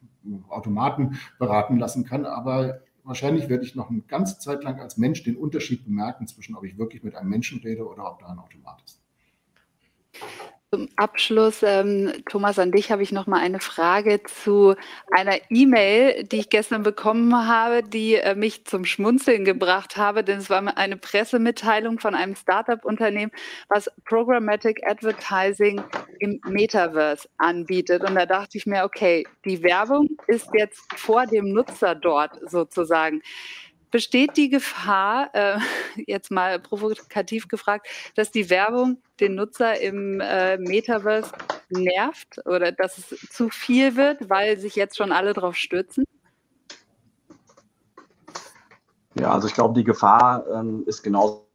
Automaten 0.49 1.21
beraten 1.39 1.79
lassen 1.79 2.05
kann. 2.05 2.27
Aber 2.27 2.81
wahrscheinlich 3.05 3.49
werde 3.49 3.63
ich 3.63 3.77
noch 3.77 3.91
eine 3.91 4.01
ganze 4.01 4.41
Zeit 4.41 4.65
lang 4.65 4.81
als 4.81 4.97
Mensch 4.97 5.23
den 5.23 5.37
Unterschied 5.37 5.85
bemerken 5.85 6.27
zwischen, 6.27 6.57
ob 6.57 6.65
ich 6.65 6.79
wirklich 6.79 7.05
mit 7.05 7.15
einem 7.15 7.31
Menschen 7.31 7.61
rede 7.61 7.87
oder 7.87 8.11
ob 8.11 8.19
da 8.19 8.27
ein 8.27 8.41
Automat 8.41 8.83
ist. 8.85 9.01
Zum 10.77 10.91
Abschluss, 10.97 11.63
ähm, 11.63 12.13
Thomas, 12.29 12.59
an 12.59 12.71
dich 12.71 12.93
habe 12.93 13.03
ich 13.03 13.11
noch 13.11 13.27
mal 13.27 13.41
eine 13.41 13.61
Frage 13.61 14.23
zu 14.25 14.75
einer 15.11 15.39
E-Mail, 15.49 16.25
die 16.25 16.41
ich 16.41 16.51
gestern 16.51 16.83
bekommen 16.83 17.35
habe, 17.35 17.83
die 17.83 18.17
äh, 18.17 18.35
mich 18.35 18.67
zum 18.67 18.85
Schmunzeln 18.85 19.47
gebracht 19.47 19.97
habe, 19.97 20.23
denn 20.23 20.37
es 20.37 20.51
war 20.51 20.77
eine 20.77 20.99
Pressemitteilung 20.99 21.99
von 21.99 22.15
einem 22.15 22.37
Startup-Unternehmen, 22.37 23.33
was 23.71 23.91
Programmatic 24.05 24.87
Advertising 24.87 25.83
im 26.19 26.43
Metaverse 26.45 27.27
anbietet. 27.39 28.05
Und 28.05 28.15
da 28.15 28.27
dachte 28.27 28.59
ich 28.59 28.67
mir, 28.67 28.85
okay, 28.85 29.25
die 29.47 29.63
Werbung 29.63 30.11
ist 30.27 30.51
jetzt 30.53 30.85
vor 30.95 31.25
dem 31.25 31.55
Nutzer 31.55 31.95
dort 31.95 32.39
sozusagen. 32.51 33.23
Besteht 33.97 34.37
die 34.37 34.51
Gefahr, 34.51 35.31
äh, 35.33 35.59
jetzt 36.07 36.31
mal 36.31 36.61
provokativ 36.61 37.49
gefragt, 37.49 37.89
dass 38.15 38.31
die 38.31 38.51
Werbung 38.51 38.99
den 39.21 39.37
Nutzer 39.37 39.81
im 39.81 40.21
äh, 40.21 40.59
Metaverse 40.59 41.33
nervt 41.71 42.45
oder 42.45 42.73
dass 42.73 42.99
es 42.99 43.19
zu 43.31 43.49
viel 43.49 43.97
wird, 43.97 44.29
weil 44.29 44.59
sich 44.59 44.77
jetzt 44.77 44.99
schon 44.99 45.13
alle 45.13 45.33
drauf 45.33 45.57
stürzen? 45.57 46.05
Ja, 49.19 49.33
also 49.33 49.49
ich 49.49 49.55
glaube, 49.55 49.73
die 49.73 49.85
Gefahr 49.85 50.45
ähm, 50.53 50.85
ist 50.85 51.03
genauso 51.03 51.47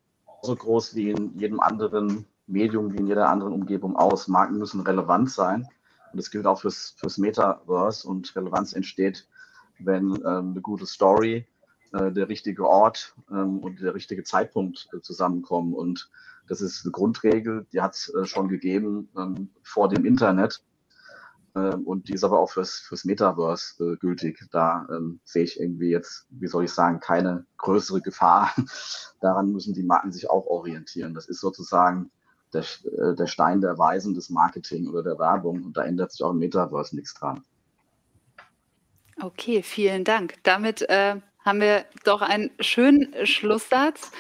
groß 0.42 0.96
wie 0.96 1.12
in 1.12 1.38
jedem 1.38 1.60
anderen 1.60 2.26
Medium, 2.48 2.92
wie 2.92 2.98
in 2.98 3.06
jeder 3.06 3.30
anderen 3.30 3.54
Umgebung 3.54 3.96
aus. 3.96 4.28
Marken 4.28 4.58
müssen 4.58 4.82
relevant 4.82 5.30
sein. 5.30 5.70
Und 6.12 6.18
das 6.18 6.32
gilt 6.32 6.48
auch 6.48 6.62
fürs, 6.62 6.96
fürs 6.98 7.20
Metaverse. 7.20 8.08
Und 8.08 8.36
Relevanz 8.36 8.74
entsteht, 8.74 9.28
wenn 9.78 10.16
ähm, 10.26 10.54
eine 10.54 10.62
gute 10.62 10.88
Story, 10.88 11.46
äh, 11.94 12.12
der 12.12 12.30
richtige 12.30 12.68
Ort 12.68 13.16
ähm, 13.30 13.60
und 13.60 13.82
der 13.82 13.94
richtige 13.94 14.24
Zeitpunkt 14.24 14.88
äh, 14.94 15.02
zusammenkommen. 15.02 15.74
Und 15.74 16.10
das 16.48 16.62
ist 16.62 16.86
eine 16.86 16.92
Grundregel, 16.92 17.66
die 17.72 17.82
hat 17.82 17.96
es 17.96 18.14
äh, 18.14 18.26
schon 18.26 18.48
gegeben 18.48 19.10
ähm, 19.18 19.50
vor 19.64 19.90
dem 19.90 20.06
Internet. 20.06 20.64
Ähm, 21.56 21.84
und 21.84 22.08
die 22.08 22.14
ist 22.14 22.24
aber 22.24 22.40
auch 22.40 22.52
fürs, 22.52 22.76
fürs 22.80 23.04
Metaverse 23.04 23.84
äh, 23.84 23.98
gültig. 23.98 24.40
Da 24.52 24.88
ähm, 24.90 25.20
sehe 25.26 25.44
ich 25.44 25.60
irgendwie 25.60 25.90
jetzt, 25.90 26.28
wie 26.30 26.48
soll 26.48 26.64
ich 26.64 26.72
sagen, 26.72 27.00
keine 27.00 27.46
größere 27.58 28.02
Gefahr. 28.02 28.54
Daran 29.22 29.52
müssen 29.52 29.74
die 29.74 29.84
Marken 29.84 30.12
sich 30.12 30.30
auch 30.30 30.46
orientieren. 30.46 31.14
Das 31.14 31.28
ist 31.28 31.42
sozusagen 31.42 32.10
der, 32.54 32.62
äh, 32.62 33.16
der 33.16 33.28
Stein 33.28 33.60
der 33.62 33.78
Weisen 33.78 34.14
des 34.14 34.30
Marketing 34.30 34.88
oder 34.88 35.04
der 35.04 35.20
Werbung. 35.20 35.64
Und 35.64 35.76
da 35.76 35.84
ändert 35.84 36.12
sich 36.12 36.24
auch 36.24 36.32
im 36.32 36.40
Metaverse 36.40 36.96
nichts 36.96 37.14
dran. 37.16 37.44
Okay, 39.22 39.62
vielen 39.62 40.04
Dank. 40.04 40.36
Damit 40.44 40.82
äh, 40.90 41.18
haben 41.44 41.62
wir 41.62 41.86
doch 42.04 42.22
einen 42.22 42.52
schönen 42.60 43.26
Schlusssatz. 43.26 44.12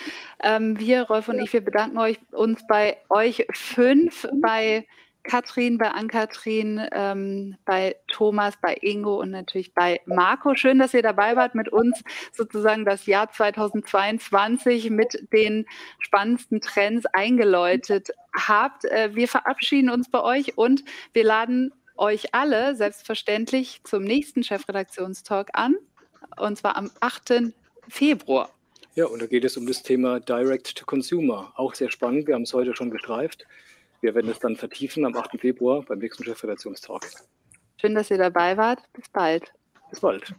Ähm, 0.43 0.80
wir, 0.80 1.03
Rolf 1.03 1.28
und 1.28 1.39
ich, 1.39 1.53
wir 1.53 1.61
bedanken 1.61 1.97
euch, 1.97 2.19
uns 2.32 2.65
bei 2.67 2.97
euch 3.09 3.45
fünf, 3.53 4.28
bei 4.41 4.86
Katrin, 5.24 5.78
bei 5.78 5.91
Ann-Kathrin, 5.91 6.88
ähm, 6.91 7.55
bei 7.65 7.95
Thomas, 8.07 8.55
bei 8.61 8.76
Ingo 8.82 9.19
und 9.19 9.32
natürlich 9.32 9.74
bei 9.74 10.01
Marco. 10.05 10.55
Schön, 10.55 10.80
dass 10.80 10.93
ihr 10.93 11.03
dabei 11.03 11.36
wart, 11.36 11.53
mit 11.53 11.69
uns 11.69 12.03
sozusagen 12.34 12.86
das 12.86 13.05
Jahr 13.05 13.32
2022 13.32 14.89
mit 14.89 15.28
den 15.32 15.65
spannendsten 15.99 16.59
Trends 16.61 17.05
eingeläutet 17.05 18.09
habt. 18.36 18.86
Äh, 18.86 19.15
wir 19.15 19.28
verabschieden 19.28 19.89
uns 19.89 20.09
bei 20.09 20.22
euch 20.24 20.57
und 20.57 20.84
wir 21.13 21.24
laden 21.24 21.72
euch 21.95 22.34
alle 22.34 22.76
selbstverständlich 22.76 23.82
zum 23.84 24.03
nächsten 24.03 24.43
Chefredaktionstalk 24.43 25.49
an, 25.53 25.76
und 26.38 26.57
zwar 26.57 26.76
am 26.76 26.91
8. 26.99 27.53
Februar. 27.88 28.49
Ja, 28.95 29.05
und 29.05 29.22
da 29.22 29.26
geht 29.26 29.45
es 29.45 29.55
um 29.55 29.65
das 29.65 29.84
Thema 29.84 30.19
Direct 30.19 30.76
to 30.76 30.86
Consumer. 30.86 31.53
Auch 31.55 31.76
sehr 31.76 31.89
spannend. 31.89 32.28
Wir 32.28 32.36
haben 32.36 32.43
es 32.43 32.53
heute 32.53 32.76
schon 32.76 32.89
gestreift. 32.89 33.45
Wir 34.01 34.13
werden 34.15 34.30
es 34.30 34.39
dann 34.39 34.55
vertiefen 34.55 35.05
am 35.05 35.15
8. 35.15 35.39
Februar 35.39 35.84
beim 35.84 35.99
nächsten 35.99 36.24
Chefredaktionstalk. 36.24 37.07
Schön, 37.80 37.95
dass 37.95 38.11
ihr 38.11 38.17
dabei 38.17 38.57
wart. 38.57 38.80
Bis 38.93 39.07
bald. 39.09 39.53
Bis 39.89 39.99
bald. 39.99 40.34